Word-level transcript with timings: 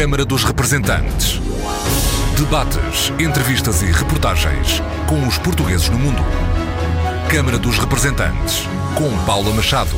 Câmara 0.00 0.24
dos 0.24 0.44
Representantes. 0.44 1.38
Debates, 2.34 3.12
entrevistas 3.20 3.82
e 3.82 3.92
reportagens 3.92 4.80
com 5.06 5.28
os 5.28 5.36
portugueses 5.36 5.90
no 5.90 5.98
mundo. 5.98 6.22
Câmara 7.30 7.58
dos 7.58 7.76
Representantes, 7.76 8.62
com 8.96 9.26
Paula 9.26 9.52
Machado. 9.52 9.94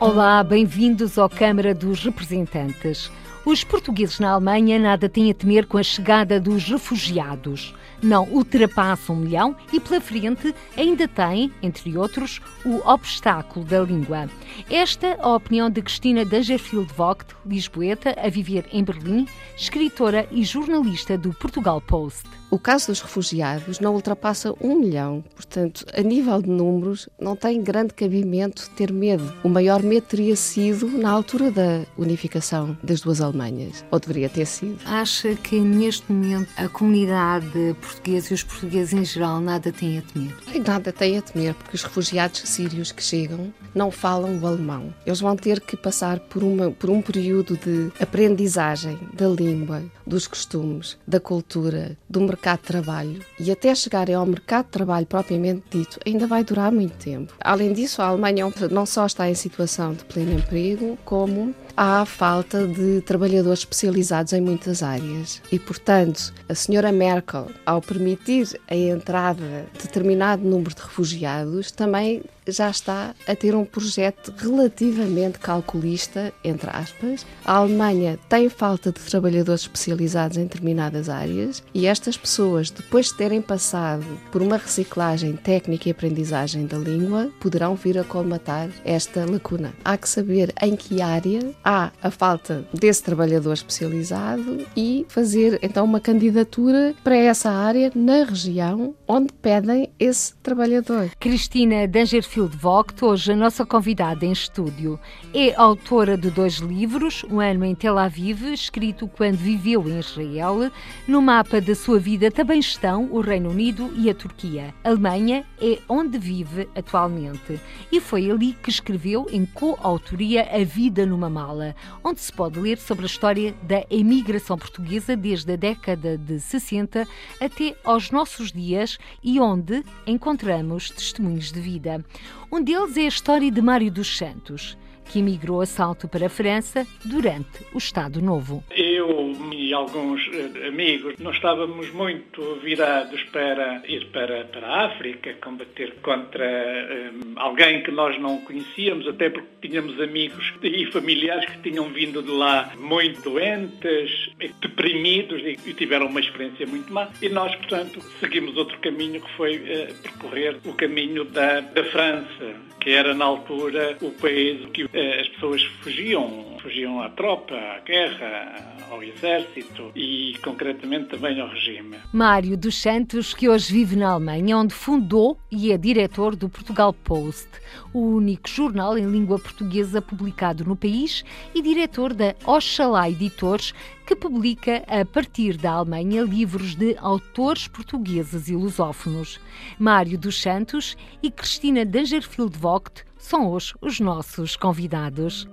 Olá, 0.00 0.42
bem-vindos 0.42 1.18
ao 1.18 1.28
Câmara 1.28 1.74
dos 1.74 2.02
Representantes. 2.02 3.12
Os 3.44 3.62
portugueses 3.62 4.18
na 4.18 4.30
Alemanha 4.30 4.78
nada 4.78 5.06
têm 5.06 5.30
a 5.30 5.34
temer 5.34 5.66
com 5.66 5.76
a 5.76 5.82
chegada 5.82 6.40
dos 6.40 6.66
refugiados 6.66 7.74
não 8.04 8.28
ultrapassa 8.28 9.12
um 9.12 9.16
milhão 9.16 9.56
e 9.72 9.80
pela 9.80 10.00
frente 10.00 10.54
ainda 10.76 11.08
tem, 11.08 11.52
entre 11.62 11.96
outros, 11.96 12.40
o 12.64 12.86
obstáculo 12.88 13.64
da 13.64 13.80
língua. 13.80 14.28
Esta 14.70 15.16
a 15.20 15.34
opinião 15.34 15.70
de 15.70 15.82
Cristina 15.82 16.24
Dangerfield 16.24 16.92
Vogt, 16.92 17.34
lisboeta, 17.46 18.14
a 18.18 18.28
viver 18.28 18.66
em 18.72 18.84
Berlim, 18.84 19.26
escritora 19.56 20.28
e 20.30 20.44
jornalista 20.44 21.16
do 21.18 21.32
Portugal 21.32 21.80
Post. 21.80 22.28
O 22.50 22.58
caso 22.58 22.86
dos 22.86 23.00
refugiados 23.00 23.80
não 23.80 23.94
ultrapassa 23.94 24.54
um 24.60 24.78
milhão, 24.78 25.24
portanto, 25.34 25.84
a 25.92 26.00
nível 26.02 26.40
de 26.40 26.48
números, 26.48 27.08
não 27.18 27.34
tem 27.34 27.60
grande 27.60 27.92
cabimento 27.92 28.70
ter 28.76 28.92
medo. 28.92 29.32
O 29.42 29.48
maior 29.48 29.82
medo 29.82 30.06
teria 30.06 30.36
sido 30.36 30.86
na 30.86 31.10
altura 31.10 31.50
da 31.50 31.84
unificação 31.98 32.78
das 32.80 33.00
duas 33.00 33.20
Alemanhas, 33.20 33.84
ou 33.90 33.98
deveria 33.98 34.28
ter 34.28 34.46
sido. 34.46 34.78
Acha 34.84 35.34
que 35.34 35.58
neste 35.58 36.12
momento 36.12 36.48
a 36.56 36.68
comunidade 36.68 37.74
portuguesa 37.80 37.93
e 38.30 38.34
os 38.34 38.42
portugueses 38.42 38.92
em 38.92 39.04
geral 39.04 39.40
nada 39.40 39.72
têm 39.72 39.98
a 39.98 40.02
temer? 40.02 40.34
Nada 40.66 40.92
têm 40.92 41.18
a 41.18 41.22
temer, 41.22 41.54
porque 41.54 41.76
os 41.76 41.82
refugiados 41.82 42.40
sírios 42.40 42.92
que 42.92 43.02
chegam 43.02 43.52
não 43.74 43.90
falam 43.90 44.38
o 44.38 44.46
alemão. 44.46 44.94
Eles 45.06 45.20
vão 45.20 45.36
ter 45.36 45.60
que 45.60 45.76
passar 45.76 46.18
por, 46.20 46.42
uma, 46.42 46.70
por 46.70 46.90
um 46.90 47.00
período 47.00 47.56
de 47.56 47.90
aprendizagem 48.00 48.98
da 49.12 49.28
língua, 49.28 49.82
dos 50.06 50.26
costumes, 50.26 50.96
da 51.06 51.20
cultura, 51.20 51.96
do 52.08 52.20
mercado 52.20 52.60
de 52.60 52.66
trabalho 52.66 53.20
e 53.38 53.50
até 53.50 53.74
chegarem 53.74 54.14
ao 54.14 54.26
mercado 54.26 54.66
de 54.66 54.72
trabalho 54.72 55.06
propriamente 55.06 55.62
dito, 55.70 55.98
ainda 56.06 56.26
vai 56.26 56.44
durar 56.44 56.70
muito 56.70 56.96
tempo. 56.96 57.34
Além 57.40 57.72
disso, 57.72 58.02
a 58.02 58.06
Alemanha 58.06 58.44
não 58.70 58.86
só 58.86 59.06
está 59.06 59.28
em 59.28 59.34
situação 59.34 59.94
de 59.94 60.04
pleno 60.04 60.38
emprego, 60.38 60.98
como 61.04 61.54
há 61.76 62.04
falta 62.04 62.66
de 62.66 63.00
trabalhadores 63.00 63.60
especializados 63.60 64.32
em 64.32 64.40
muitas 64.40 64.82
áreas. 64.82 65.42
E, 65.50 65.58
portanto, 65.58 66.32
a 66.48 66.54
senhora 66.54 66.92
Merkel, 66.92 67.48
ao 67.66 67.80
permitir 67.80 68.60
a 68.68 68.74
entrada 68.74 69.66
de 69.72 69.82
determinado 69.82 70.44
número 70.44 70.74
de 70.74 70.82
refugiados, 70.82 71.70
também 71.72 72.22
já 72.46 72.70
está 72.70 73.14
a 73.26 73.34
ter 73.34 73.54
um 73.54 73.64
projeto 73.64 74.32
relativamente 74.36 75.38
calculista, 75.38 76.32
entre 76.44 76.68
aspas. 76.70 77.26
A 77.44 77.54
Alemanha 77.54 78.18
tem 78.28 78.48
falta 78.48 78.92
de 78.92 79.00
trabalhadores 79.00 79.62
especializados 79.62 79.93
em 80.00 80.44
determinadas 80.44 81.08
áreas 81.08 81.62
e 81.74 81.86
estas 81.86 82.16
pessoas, 82.16 82.70
depois 82.70 83.06
de 83.06 83.14
terem 83.14 83.42
passado 83.42 84.04
por 84.30 84.42
uma 84.42 84.56
reciclagem 84.56 85.34
técnica 85.34 85.88
e 85.88 85.92
aprendizagem 85.92 86.66
da 86.66 86.78
língua, 86.78 87.30
poderão 87.40 87.74
vir 87.74 87.98
a 87.98 88.04
colmatar 88.04 88.68
esta 88.84 89.28
lacuna. 89.28 89.72
Há 89.84 89.96
que 89.96 90.08
saber 90.08 90.52
em 90.62 90.76
que 90.76 91.02
área 91.02 91.52
há 91.64 91.90
a 92.02 92.10
falta 92.10 92.64
desse 92.72 93.02
trabalhador 93.02 93.54
especializado 93.54 94.66
e 94.76 95.04
fazer 95.08 95.58
então 95.62 95.84
uma 95.84 96.00
candidatura 96.00 96.94
para 97.02 97.16
essa 97.16 97.50
área 97.50 97.90
na 97.94 98.24
região 98.24 98.94
onde 99.08 99.32
pedem 99.32 99.90
esse 99.98 100.34
trabalhador. 100.36 101.10
Cristina 101.18 101.88
Danger 101.88 102.22
Matilde 102.44 102.56
Vogt, 102.56 103.04
hoje 103.04 103.32
a 103.32 103.36
nossa 103.36 103.64
convidada 103.64 104.26
em 104.26 104.32
estúdio. 104.32 104.98
É 105.32 105.54
autora 105.54 106.16
de 106.16 106.30
dois 106.30 106.54
livros, 106.54 107.24
Um 107.30 107.40
Ano 107.40 107.64
em 107.64 107.74
Tel 107.74 107.96
Aviv, 107.96 108.52
escrito 108.52 109.08
quando 109.08 109.36
viveu 109.36 109.83
em 109.88 109.98
Israel. 109.98 110.70
No 111.06 111.20
mapa 111.20 111.60
da 111.60 111.74
sua 111.74 111.98
vida 111.98 112.30
também 112.30 112.60
estão 112.60 113.08
o 113.10 113.20
Reino 113.20 113.50
Unido 113.50 113.92
e 113.96 114.08
a 114.10 114.14
Turquia. 114.14 114.74
A 114.82 114.88
Alemanha 114.88 115.44
é 115.60 115.78
onde 115.88 116.18
vive 116.18 116.68
atualmente. 116.74 117.60
E 117.90 118.00
foi 118.00 118.30
ali 118.30 118.52
que 118.52 118.70
escreveu, 118.70 119.26
em 119.30 119.44
coautoria, 119.46 120.48
A 120.52 120.64
Vida 120.64 121.06
numa 121.06 121.30
Mala, 121.30 121.74
onde 122.02 122.20
se 122.20 122.32
pode 122.32 122.58
ler 122.58 122.78
sobre 122.78 123.04
a 123.04 123.06
história 123.06 123.54
da 123.62 123.84
emigração 123.90 124.58
portuguesa 124.58 125.16
desde 125.16 125.52
a 125.52 125.56
década 125.56 126.16
de 126.16 126.40
60 126.40 127.06
até 127.40 127.76
aos 127.84 128.10
nossos 128.10 128.52
dias 128.52 128.98
e 129.22 129.40
onde 129.40 129.84
encontramos 130.06 130.90
testemunhos 130.90 131.52
de 131.52 131.60
vida. 131.60 132.04
Um 132.50 132.62
deles 132.62 132.96
é 132.96 133.02
a 133.02 133.08
história 133.08 133.50
de 133.50 133.60
Mário 133.60 133.90
dos 133.90 134.16
Santos, 134.16 134.76
que 135.04 135.18
emigrou 135.18 135.60
a 135.60 135.66
salto 135.66 136.08
para 136.08 136.26
a 136.26 136.30
França 136.30 136.86
durante 137.04 137.64
o 137.72 137.78
Estado 137.78 138.20
Novo. 138.22 138.64
Eu 138.70 139.32
e 139.52 139.72
alguns 139.72 140.20
eh, 140.32 140.68
amigos 140.68 141.14
não 141.18 141.30
estávamos 141.30 141.90
muito 141.92 142.60
virados 142.62 143.22
para 143.24 143.82
ir 143.86 144.06
para, 144.06 144.44
para 144.44 144.66
a 144.66 144.86
África, 144.86 145.34
combater 145.40 145.94
contra 146.02 146.44
um, 146.44 147.32
alguém 147.36 147.82
que 147.82 147.90
nós 147.90 148.20
não 148.20 148.38
conhecíamos, 148.42 149.06
até 149.08 149.30
porque 149.30 149.68
tínhamos 149.68 150.00
amigos 150.00 150.52
e 150.62 150.86
familiares 150.86 151.44
que 151.46 151.70
tinham 151.70 151.88
vindo 151.88 152.22
de 152.22 152.30
lá 152.30 152.72
muito 152.78 153.22
doentes, 153.22 154.30
deprimidos 154.60 155.42
e, 155.42 155.74
tiveram 155.74 156.06
uma 156.06 156.20
experiência 156.20 156.66
muito 156.66 156.92
má. 156.92 157.08
E 157.20 157.28
nós, 157.28 157.54
portanto, 157.56 158.00
seguimos 158.20 158.56
outro 158.56 158.78
caminho 158.78 159.20
que 159.20 159.30
foi 159.36 159.56
uh, 159.56 159.94
percorrer 160.02 160.58
o 160.64 160.72
caminho 160.74 161.24
da, 161.24 161.60
da 161.60 161.84
França, 161.84 162.54
que 162.80 162.90
era 162.90 163.14
na 163.14 163.24
altura 163.24 163.96
o 164.00 164.10
país 164.12 164.64
que 164.72 164.84
as 164.94 165.28
pessoas 165.28 165.62
fugiam, 165.82 166.56
fugiam 166.62 167.02
à 167.02 167.08
tropa, 167.10 167.54
à 167.54 167.80
guerra, 167.80 168.76
ao 168.90 169.02
exército 169.02 169.90
e 169.94 170.38
concretamente 170.42 171.08
também 171.08 171.40
ao 171.40 171.48
regime. 171.48 171.96
Mário 172.12 172.56
dos 172.56 172.80
Santos, 172.80 173.34
que 173.34 173.48
hoje 173.48 173.72
vive 173.72 173.96
na 173.96 174.10
Alemanha, 174.10 174.56
onde 174.56 174.72
fundou 174.72 175.36
e 175.50 175.72
é 175.72 175.76
diretor 175.76 176.36
do 176.36 176.48
Portugal 176.48 176.92
Post, 176.92 177.48
o 177.92 178.00
único 178.00 178.48
jornal 178.48 178.96
em 178.96 179.10
língua 179.10 179.38
portuguesa 179.38 180.00
publicado 180.00 180.64
no 180.64 180.76
país, 180.76 181.24
e 181.52 181.60
diretor 181.60 182.14
da 182.14 182.36
Oxalá 182.44 183.10
Editores, 183.10 183.74
que 184.06 184.14
publica 184.14 184.84
a 184.86 185.04
partir 185.04 185.56
da 185.56 185.72
Alemanha 185.72 186.22
livros 186.22 186.76
de 186.76 186.96
autores 186.98 187.66
portugueses 187.66 188.48
e 188.48 188.54
lusófonos. 188.54 189.40
Mário 189.78 190.16
dos 190.16 190.40
Santos 190.40 190.96
e 191.22 191.30
Cristina 191.30 191.84
Dangerfield 191.84 192.56
Vogt 192.56 193.04
são 193.24 193.50
hoje 193.50 193.74
os 193.80 194.00
nossos 194.00 194.54
convidados. 194.54 195.48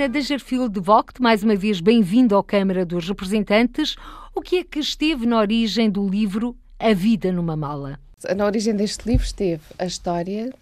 Cristina 0.00 0.08
Dagerfield 0.08 0.80
Vogt, 0.80 1.20
mais 1.20 1.42
uma 1.42 1.54
vez 1.54 1.78
bem-vindo 1.78 2.34
à 2.34 2.42
Câmara 2.42 2.86
dos 2.86 3.06
Representantes. 3.06 3.96
O 4.34 4.40
que 4.40 4.56
é 4.56 4.64
que 4.64 4.78
esteve 4.78 5.26
na 5.26 5.38
origem 5.38 5.90
do 5.90 6.08
livro 6.08 6.56
A 6.78 6.94
Vida 6.94 7.30
numa 7.30 7.54
Mala? 7.54 8.00
Na 8.34 8.46
origem 8.46 8.74
deste 8.74 9.06
livro 9.06 9.26
esteve 9.26 9.60
a 9.78 9.84
história 9.84 10.54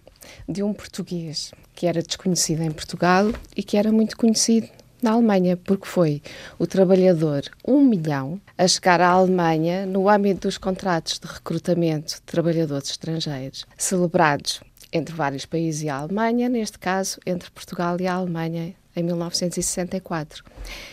de 0.48 0.60
um 0.64 0.74
português 0.74 1.52
que 1.76 1.86
era 1.86 2.02
desconhecido 2.02 2.62
em 2.62 2.72
Portugal 2.72 3.30
e 3.56 3.62
que 3.62 3.76
era 3.76 3.92
muito 3.92 4.16
conhecido 4.16 4.66
na 5.00 5.12
Alemanha, 5.12 5.56
porque 5.56 5.86
foi 5.86 6.20
o 6.58 6.66
trabalhador 6.66 7.42
um 7.64 7.84
milhão 7.84 8.40
a 8.56 8.66
chegar 8.66 9.00
à 9.00 9.08
Alemanha 9.08 9.86
no 9.86 10.08
âmbito 10.08 10.48
dos 10.48 10.58
contratos 10.58 11.16
de 11.16 11.28
recrutamento 11.28 12.14
de 12.14 12.22
trabalhadores 12.22 12.90
estrangeiros, 12.90 13.64
celebrados 13.76 14.60
entre 14.92 15.14
vários 15.14 15.44
países 15.44 15.82
e 15.82 15.88
a 15.88 15.96
Alemanha, 15.96 16.48
neste 16.48 16.78
caso 16.78 17.18
entre 17.26 17.50
Portugal 17.50 17.96
e 18.00 18.06
a 18.06 18.14
Alemanha 18.14 18.74
em 18.94 19.02
1964. 19.02 20.44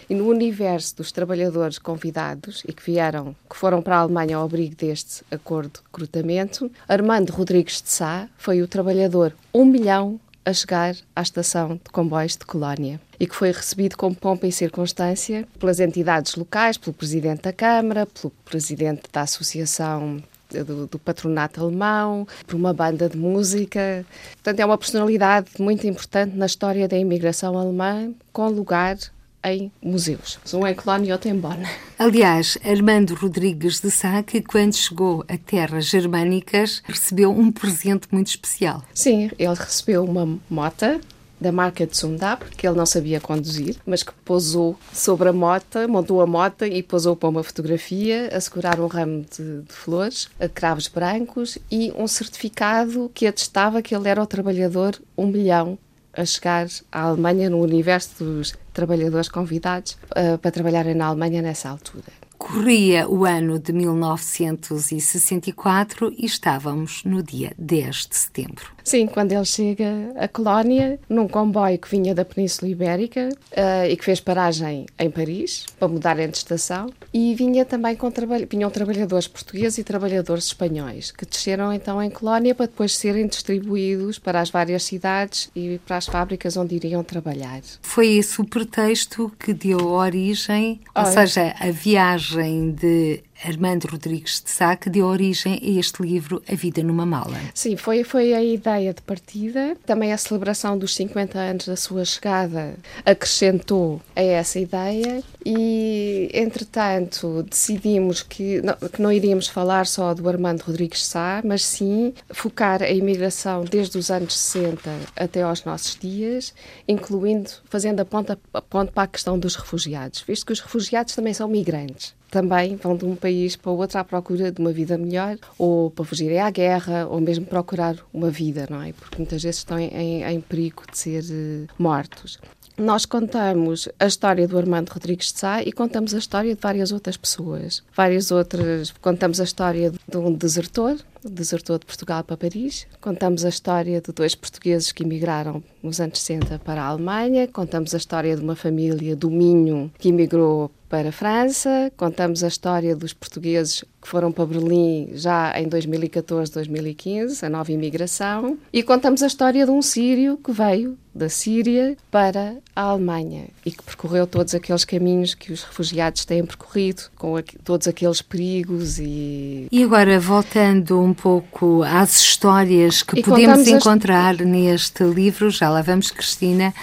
E 0.10 0.14
no 0.14 0.28
universo 0.28 0.98
dos 0.98 1.12
trabalhadores 1.12 1.80
convidados 1.80 2.64
e 2.68 2.74
que 2.74 2.84
vieram, 2.84 3.36
que 3.50 3.56
foram 3.56 3.82
para 3.82 3.98
a 3.98 4.00
Alemanha 4.00 4.38
ao 4.38 4.46
abrigo 4.46 4.76
deste 4.76 5.24
acordo 5.32 5.72
de 5.72 5.80
recrutamento, 5.86 6.72
Armando 6.88 7.32
Rodrigues 7.32 7.82
de 7.82 7.90
Sá 7.90 8.30
foi 8.38 8.62
o 8.62 8.68
trabalhador 8.68 9.34
um 9.54 9.66
milhão 9.66 10.20
a 10.46 10.54
chegar 10.54 10.96
à 11.16 11.24
estação 11.24 11.76
de 11.84 11.92
comboios 11.92 12.38
de 12.38 12.46
Colónia 12.46 13.02
e 13.20 13.26
que 13.26 13.36
foi 13.36 13.52
recebido 13.52 13.98
com 13.98 14.14
pompa 14.14 14.46
e 14.46 14.52
circunstância 14.52 15.48
pelas 15.58 15.80
entidades 15.80 16.36
locais, 16.36 16.78
pelo 16.78 16.94
Presidente 16.94 17.42
da 17.42 17.54
Câmara, 17.54 18.06
pelo 18.06 18.32
Presidente 18.46 19.04
da 19.12 19.22
Associação 19.22 20.22
do, 20.50 20.88
do, 20.88 21.00
patronato 21.00 21.62
alemão, 21.62 22.28
por 22.46 22.56
uma 22.56 22.74
banda 22.74 23.10
de 23.10 23.18
música. 23.18 24.06
Portanto, 24.34 24.60
é 24.60 24.66
uma 24.66 24.78
personalidade 24.78 25.50
muito 25.60 25.86
importante 25.88 26.36
na 26.36 26.46
história 26.46 26.88
da 26.88 26.98
imigração 26.98 27.58
alemã, 27.58 28.14
com 28.32 28.48
lugar 28.50 28.98
em 29.46 29.72
museus. 29.82 30.40
Um 30.54 30.66
em 30.66 30.74
Colónia 30.74 31.10
e 31.10 31.12
outro 31.12 31.30
em 31.30 31.40
Bonn. 31.40 31.64
Aliás, 32.00 32.58
Armando 32.64 33.14
Rodrigues 33.14 33.80
de 33.80 33.92
Sá, 33.92 34.24
que 34.24 34.42
quando 34.42 34.76
chegou 34.76 35.24
a 35.28 35.38
terras 35.38 35.86
germânicas, 35.86 36.82
recebeu 36.86 37.32
um 37.32 37.52
presente 37.52 38.08
muito 38.12 38.28
especial. 38.28 38.84
Sim, 38.94 39.30
ele 39.38 39.54
recebeu 39.54 40.04
uma 40.04 40.40
mota 40.50 41.00
da 41.40 41.52
marca 41.52 41.86
de 41.86 41.96
Sundab, 41.96 42.44
que 42.58 42.68
ele 42.68 42.78
não 42.78 42.86
sabia 42.86 43.20
conduzir, 43.20 43.76
mas 43.86 44.04
que 44.04 44.14
pousou 44.24 44.78
sobre 44.94 45.30
a 45.30 45.34
mota, 45.34 45.88
montou 45.88 46.22
a 46.22 46.28
mota 46.28 46.68
e 46.68 46.82
pousou 46.82 47.16
para 47.16 47.30
uma 47.30 47.44
fotografia, 47.44 48.30
a 48.34 48.40
segurar 48.40 48.80
um 48.80 48.88
ramo 48.88 49.26
de, 49.36 49.62
de 49.62 49.74
flores, 49.74 50.30
a 50.40 50.48
cravos 50.48 50.88
brancos 50.88 51.58
e 51.70 51.92
um 51.98 52.08
certificado 52.08 53.12
que 53.14 53.28
atestava 53.28 53.82
que 53.82 53.94
ele 53.96 54.08
era 54.08 54.22
o 54.22 54.28
trabalhador 54.28 54.98
um 55.18 55.28
milhão 55.28 55.78
a 56.14 56.24
chegar 56.26 56.68
à 56.92 57.02
Alemanha 57.02 57.50
no 57.50 57.62
universo 57.62 58.24
dos 58.24 58.54
trabalhadores 58.74 59.30
convidados 59.30 59.98
uh, 60.12 60.38
para 60.38 60.52
trabalharem 60.52 60.96
na 60.96 61.08
Alemanha 61.08 61.42
nessa 61.42 61.70
altura. 61.70 62.06
Corria 62.38 63.10
o 63.10 63.26
ano 63.26 63.58
de 63.60 63.74
1964 63.74 66.14
e 66.18 66.26
estávamos 66.26 67.04
no 67.04 67.22
dia 67.24 67.54
10 67.58 68.08
de 68.08 68.16
setembro. 68.16 68.75
Sim, 68.86 69.08
quando 69.08 69.32
ele 69.32 69.44
chega 69.46 70.12
à 70.16 70.28
colónia, 70.28 71.00
num 71.10 71.28
comboio 71.28 71.80
que 71.80 71.90
vinha 71.90 72.14
da 72.14 72.24
Península 72.24 72.70
Ibérica 72.70 73.30
uh, 73.30 73.90
e 73.90 73.98
que 73.98 74.06
fez 74.06 74.20
paragem 74.20 74.86
em 75.00 75.10
Paris, 75.10 75.66
para 75.80 75.88
mudar 75.88 76.16
de 76.16 76.38
estação, 76.38 76.94
e 77.12 77.34
vinha 77.34 77.66
também 77.66 77.96
com 77.96 78.12
trabalho, 78.12 78.48
vinham 78.48 78.70
trabalhadores 78.70 79.28
portugueses 79.28 79.80
e 79.80 79.84
trabalhadores 79.84 80.46
espanhóis, 80.46 81.10
que 81.10 81.26
desceram 81.26 81.74
então 81.74 82.02
em 82.02 82.12
colónia 82.12 82.54
para 82.54 82.68
depois 82.68 82.96
serem 82.96 83.26
distribuídos 83.26 84.20
para 84.20 84.40
as 84.40 84.52
várias 84.52 84.84
cidades 84.84 85.50
e 85.56 85.80
para 85.84 85.98
as 85.98 86.06
fábricas 86.06 86.56
onde 86.56 86.76
iriam 86.76 87.04
trabalhar. 87.04 87.62
Foi 87.82 88.08
esse 88.08 88.40
o 88.40 88.46
pretexto 88.46 89.32
que 89.40 89.52
deu 89.52 89.88
origem, 89.88 90.80
ou 90.94 91.06
seja, 91.06 91.56
a 91.60 91.72
viagem 91.72 92.72
de 92.72 93.24
Armando 93.44 93.86
Rodrigues 93.86 94.42
de 94.42 94.50
Sá, 94.50 94.76
que 94.76 94.90
deu 94.90 95.06
origem 95.06 95.60
a 95.62 95.80
este 95.80 96.02
livro 96.02 96.42
A 96.48 96.56
Vida 96.56 96.82
numa 96.82 97.06
Mala. 97.06 97.40
Sim, 97.54 97.76
foi, 97.76 98.04
foi 98.04 98.34
a 98.34 98.44
ideia 98.44 98.94
de 98.94 99.02
partida. 99.02 99.76
Também 99.86 100.14
a 100.14 100.18
celebração 100.18 100.78
dos 100.78 100.96
50 100.96 101.38
anos 101.38 101.68
da 101.68 101.76
sua 101.76 102.06
chegada 102.06 102.76
acrescentou 103.06 104.02
a 104.16 104.22
essa 104.22 104.60
ideia 104.60 105.24
e, 105.46 106.30
entretanto, 106.34 107.44
decidimos 107.44 108.24
que 108.24 108.62
não, 108.62 108.76
que 108.90 109.02
não 109.02 109.12
iríamos 109.12 109.48
falar 109.48 109.86
só 109.86 110.14
do 110.14 110.28
Armando 110.28 110.62
Rodrigues 110.62 111.00
de 111.00 111.06
Sá, 111.06 111.42
mas 111.44 111.64
sim 111.64 112.14
focar 112.32 112.82
a 112.82 112.90
imigração 112.90 113.64
desde 113.64 113.98
os 113.98 114.10
anos 114.10 114.38
60 114.38 114.92
até 115.16 115.42
aos 115.42 115.64
nossos 115.64 115.96
dias, 115.96 116.54
incluindo, 116.88 117.52
fazendo 117.70 118.00
a 118.00 118.06
ponta, 118.06 118.40
a 118.54 118.62
ponta 118.62 118.92
para 118.92 119.04
a 119.04 119.08
questão 119.08 119.38
dos 119.38 119.56
refugiados, 119.56 120.24
visto 120.26 120.46
que 120.46 120.54
os 120.54 120.60
refugiados 120.60 121.14
também 121.16 121.34
são 121.34 121.48
migrantes 121.48 122.16
também 122.36 122.76
vão 122.76 122.98
de 122.98 123.06
um 123.06 123.16
país 123.16 123.56
para 123.56 123.72
o 123.72 123.78
outro 123.78 123.98
à 123.98 124.04
procura 124.04 124.52
de 124.52 124.60
uma 124.60 124.74
vida 124.74 124.98
melhor, 124.98 125.38
ou 125.58 125.90
para 125.90 126.04
fugirem 126.04 126.42
à 126.42 126.50
guerra, 126.50 127.08
ou 127.08 127.22
mesmo 127.22 127.46
procurar 127.46 127.96
uma 128.14 128.30
vida, 128.30 128.68
não 128.70 128.82
é? 128.82 128.92
Porque 128.92 129.16
muitas 129.18 129.42
vezes 129.42 129.60
estão 129.60 129.80
em, 129.80 130.22
em 130.22 130.42
perigo 130.42 130.84
de 130.92 130.98
ser 130.98 131.24
uh, 131.24 131.68
mortos. 131.82 132.38
Nós 132.78 133.06
contamos 133.06 133.88
a 133.98 134.06
história 134.06 134.46
do 134.46 134.58
Armando 134.58 134.90
Rodrigues 134.90 135.32
de 135.32 135.40
Sá 135.40 135.64
e 135.64 135.72
contamos 135.72 136.14
a 136.14 136.18
história 136.18 136.54
de 136.54 136.60
várias 136.60 136.92
outras 136.92 137.16
pessoas. 137.16 137.82
Várias 137.96 138.32
outras. 138.32 138.92
Contamos 139.00 139.40
a 139.40 139.46
história 139.46 139.94
de 140.06 140.18
um 140.18 140.34
desertor, 140.34 140.98
desertou 141.30 141.78
de 141.78 141.86
Portugal 141.86 142.24
para 142.24 142.38
Paris. 142.38 142.88
Contamos 143.02 143.46
a 143.46 143.50
história 143.50 144.02
de 144.02 144.12
dois 144.12 144.36
portugueses 144.36 144.92
que 144.92 145.04
emigraram 145.04 145.64
nos 145.82 146.00
anos 146.00 146.20
60 146.20 146.60
para 146.60 146.84
a 146.84 146.88
Alemanha. 146.88 147.48
Contamos 147.48 147.94
a 147.94 147.98
história 147.98 148.36
de 148.36 148.42
uma 148.42 148.56
família 148.56 149.16
do 149.16 149.30
Minho 149.30 149.92
que 149.98 150.10
emigrou 150.10 150.72
para 150.90 151.10
a 151.10 151.12
França. 151.12 151.92
Contamos 151.98 152.44
a 152.44 152.48
história 152.48 152.96
dos 152.96 153.14
portugueses 153.14 153.84
que 154.02 154.08
foram 154.08 154.32
para 154.32 154.46
Berlim 154.46 155.10
já 155.14 155.60
em 155.60 155.68
2014, 155.68 156.52
2015, 156.52 157.46
a 157.46 157.50
nova 157.50 157.72
imigração. 157.72 158.58
E 158.72 158.84
contamos 158.84 159.24
a 159.24 159.28
história 159.28 159.66
de 159.66 159.72
um 159.72 159.82
sírio 159.82 160.38
que 160.38 160.52
veio 160.52 160.98
da 161.14 161.28
Síria 161.28 161.98
para 162.12 162.58
a 162.76 162.82
Alemanha 162.82 163.46
e 163.66 163.72
que 163.72 163.82
percorreu 163.82 164.28
todos 164.28 164.54
aqueles 164.54 164.86
caminhos 164.86 165.34
que 165.34 165.52
os 165.52 165.64
refugiados 165.64 166.26
têm 166.26 166.46
percorrido, 166.46 167.04
com 167.16 167.36
todos 167.64 167.88
aqueles 167.88 168.22
perigos 168.22 169.00
e... 169.00 169.68
E 169.72 169.82
agora, 169.82 170.20
voltando 170.20 171.02
um 171.02 171.14
pouco 171.16 171.82
às 171.84 172.20
histórias 172.20 173.02
que 173.02 173.20
e 173.20 173.24
podemos 173.24 173.68
encontrar 173.68 174.36
as... 174.36 174.42
neste 174.42 175.04
livro, 175.04 175.50
já 175.50 175.70
lá 175.70 175.82
vamos, 175.82 176.12
Cristina, 176.12 176.74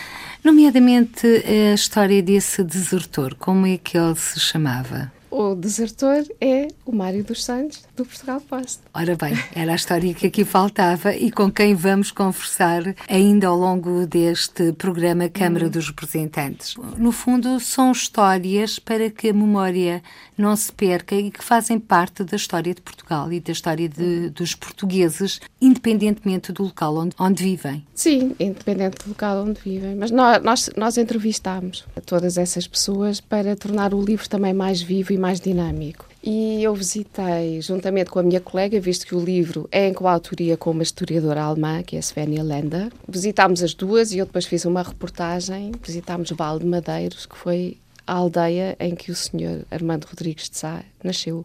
nomeadamente 0.42 1.26
a 1.26 1.74
história 1.74 2.20
desse 2.22 2.64
desertor, 2.64 3.36
como 3.38 3.66
é 3.66 3.78
que 3.78 3.96
ele 3.96 4.16
se 4.16 4.40
chamava? 4.40 5.12
O 5.32 5.54
desertor 5.54 6.26
é 6.42 6.68
o 6.84 6.94
Mário 6.94 7.24
dos 7.24 7.42
Santos, 7.42 7.84
do 7.96 8.04
Portugal 8.04 8.38
Post. 8.38 8.80
Ora 8.92 9.16
bem, 9.16 9.32
era 9.54 9.72
a 9.72 9.74
história 9.74 10.12
que 10.12 10.26
aqui 10.26 10.44
faltava 10.44 11.14
e 11.16 11.30
com 11.30 11.50
quem 11.50 11.74
vamos 11.74 12.10
conversar 12.10 12.82
ainda 13.08 13.46
ao 13.46 13.56
longo 13.56 14.06
deste 14.06 14.74
programa 14.74 15.30
Câmara 15.30 15.64
uhum. 15.64 15.70
dos 15.70 15.88
Representantes. 15.88 16.74
No 16.98 17.12
fundo, 17.12 17.58
são 17.60 17.92
histórias 17.92 18.78
para 18.78 19.08
que 19.08 19.30
a 19.30 19.32
memória 19.32 20.02
não 20.36 20.54
se 20.54 20.70
perca 20.70 21.14
e 21.14 21.30
que 21.30 21.42
fazem 21.42 21.78
parte 21.78 22.24
da 22.24 22.36
história 22.36 22.74
de 22.74 22.82
Portugal 22.82 23.32
e 23.32 23.40
da 23.40 23.52
história 23.52 23.88
de, 23.88 24.28
dos 24.28 24.54
portugueses, 24.54 25.40
independentemente 25.58 26.52
do 26.52 26.64
local 26.64 26.94
onde, 26.96 27.16
onde 27.18 27.42
vivem. 27.42 27.86
Sim, 27.94 28.34
independente 28.38 29.02
do 29.02 29.08
local 29.08 29.44
onde 29.46 29.60
vivem. 29.62 29.94
Mas 29.94 30.10
nós, 30.10 30.42
nós, 30.42 30.70
nós 30.76 30.98
entrevistámos 30.98 31.86
todas 32.04 32.36
essas 32.36 32.66
pessoas 32.66 33.18
para 33.18 33.56
tornar 33.56 33.94
o 33.94 34.02
livro 34.02 34.28
também 34.28 34.52
mais 34.52 34.82
vivo 34.82 35.12
e 35.12 35.21
mais 35.22 35.40
dinâmico. 35.40 36.06
E 36.22 36.62
eu 36.62 36.74
visitei, 36.74 37.60
juntamente 37.62 38.10
com 38.10 38.18
a 38.18 38.22
minha 38.22 38.40
colega, 38.40 38.80
visto 38.80 39.06
que 39.06 39.14
o 39.14 39.24
livro 39.24 39.68
é 39.70 39.86
em 39.86 39.94
coautoria 39.94 40.56
com 40.56 40.72
uma 40.72 40.82
historiadora 40.82 41.42
alemã, 41.42 41.82
que 41.82 41.94
é 41.94 41.98
a 42.00 42.02
Svenja 42.02 42.42
Lender. 42.42 42.92
Visitámos 43.08 43.62
as 43.62 43.72
duas 43.72 44.12
e 44.12 44.18
eu 44.18 44.26
depois 44.26 44.44
fiz 44.44 44.64
uma 44.64 44.82
reportagem. 44.82 45.72
Visitámos 45.82 46.30
Val 46.30 46.58
de 46.58 46.66
Madeiros, 46.66 47.24
que 47.26 47.36
foi 47.36 47.78
a 48.04 48.14
aldeia 48.14 48.76
em 48.80 48.96
que 48.96 49.12
o 49.12 49.14
senhor 49.14 49.64
Armando 49.70 50.06
Rodrigues 50.06 50.50
de 50.50 50.58
Sá 50.58 50.82
nasceu 51.06 51.44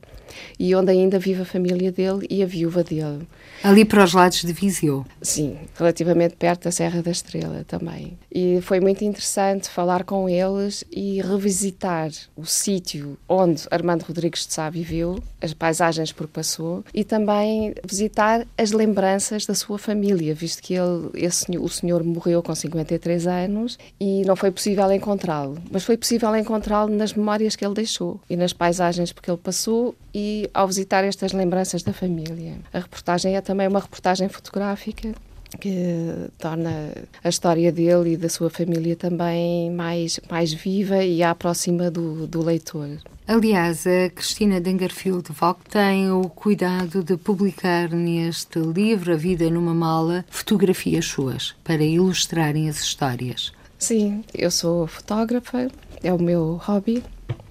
e 0.59 0.75
onde 0.75 0.91
ainda 0.91 1.19
vive 1.19 1.41
a 1.41 1.45
família 1.45 1.91
dele 1.91 2.25
e 2.29 2.43
a 2.43 2.45
viúva 2.45 2.83
dele. 2.83 3.27
Ali 3.63 3.85
para 3.85 4.03
os 4.03 4.13
lados 4.13 4.43
de 4.43 4.53
Viseu? 4.53 5.05
Sim, 5.21 5.57
relativamente 5.75 6.35
perto 6.35 6.65
da 6.65 6.71
Serra 6.71 7.01
da 7.01 7.11
Estrela 7.11 7.65
também. 7.67 8.17
E 8.31 8.59
foi 8.61 8.79
muito 8.79 9.03
interessante 9.03 9.69
falar 9.69 10.03
com 10.03 10.29
eles 10.29 10.83
e 10.91 11.21
revisitar 11.21 12.11
o 12.35 12.45
sítio 12.45 13.17
onde 13.27 13.63
Armando 13.71 14.03
Rodrigues 14.03 14.45
de 14.45 14.53
Sá 14.53 14.69
viveu, 14.69 15.21
as 15.41 15.53
paisagens 15.53 16.11
por 16.11 16.27
passou 16.27 16.83
e 16.93 17.03
também 17.03 17.73
visitar 17.83 18.45
as 18.57 18.71
lembranças 18.71 19.45
da 19.45 19.55
sua 19.55 19.79
família, 19.79 20.35
visto 20.35 20.61
que 20.61 20.75
ele, 20.75 21.09
esse, 21.15 21.57
o 21.57 21.67
senhor 21.67 22.03
morreu 22.03 22.43
com 22.43 22.53
53 22.53 23.25
anos 23.25 23.77
e 23.99 24.23
não 24.23 24.35
foi 24.35 24.51
possível 24.51 24.91
encontrá-lo, 24.91 25.57
mas 25.71 25.83
foi 25.83 25.97
possível 25.97 26.35
encontrá-lo 26.35 26.93
nas 26.93 27.13
memórias 27.13 27.55
que 27.55 27.65
ele 27.65 27.73
deixou 27.73 28.19
e 28.29 28.35
nas 28.35 28.53
paisagens 28.53 29.11
porque 29.11 29.31
ele 29.31 29.37
passou 29.47 29.95
e 30.13 30.49
ao 30.53 30.67
visitar 30.67 31.05
estas 31.05 31.31
lembranças 31.31 31.81
da 31.81 31.93
família. 31.93 32.57
A 32.73 32.79
reportagem 32.79 33.37
é 33.37 33.39
também 33.39 33.65
uma 33.65 33.79
reportagem 33.79 34.27
fotográfica 34.27 35.15
que 35.61 36.29
torna 36.37 36.91
a 37.23 37.29
história 37.29 37.71
dele 37.71 38.11
e 38.11 38.17
da 38.17 38.27
sua 38.27 38.49
família 38.49 38.93
também 38.97 39.71
mais, 39.71 40.19
mais 40.29 40.51
viva 40.51 41.01
e 41.01 41.23
aproxima 41.23 41.89
do, 41.89 42.27
do 42.27 42.43
leitor. 42.43 42.89
Aliás, 43.25 43.87
a 43.87 44.09
Cristina 44.09 44.59
Dangerfield 44.59 45.31
Vogt 45.31 45.69
tem 45.69 46.11
o 46.11 46.27
cuidado 46.27 47.01
de 47.01 47.15
publicar 47.15 47.89
neste 47.89 48.59
livro, 48.59 49.13
A 49.13 49.15
Vida 49.15 49.49
numa 49.49 49.73
Mala, 49.73 50.25
fotografias 50.29 51.05
suas 51.05 51.55
para 51.63 51.81
ilustrarem 51.81 52.67
as 52.67 52.81
histórias. 52.81 53.53
Sim, 53.79 54.25
eu 54.33 54.51
sou 54.51 54.87
fotógrafa, 54.87 55.69
é 56.03 56.11
o 56.11 56.21
meu 56.21 56.59
hobby. 56.65 57.01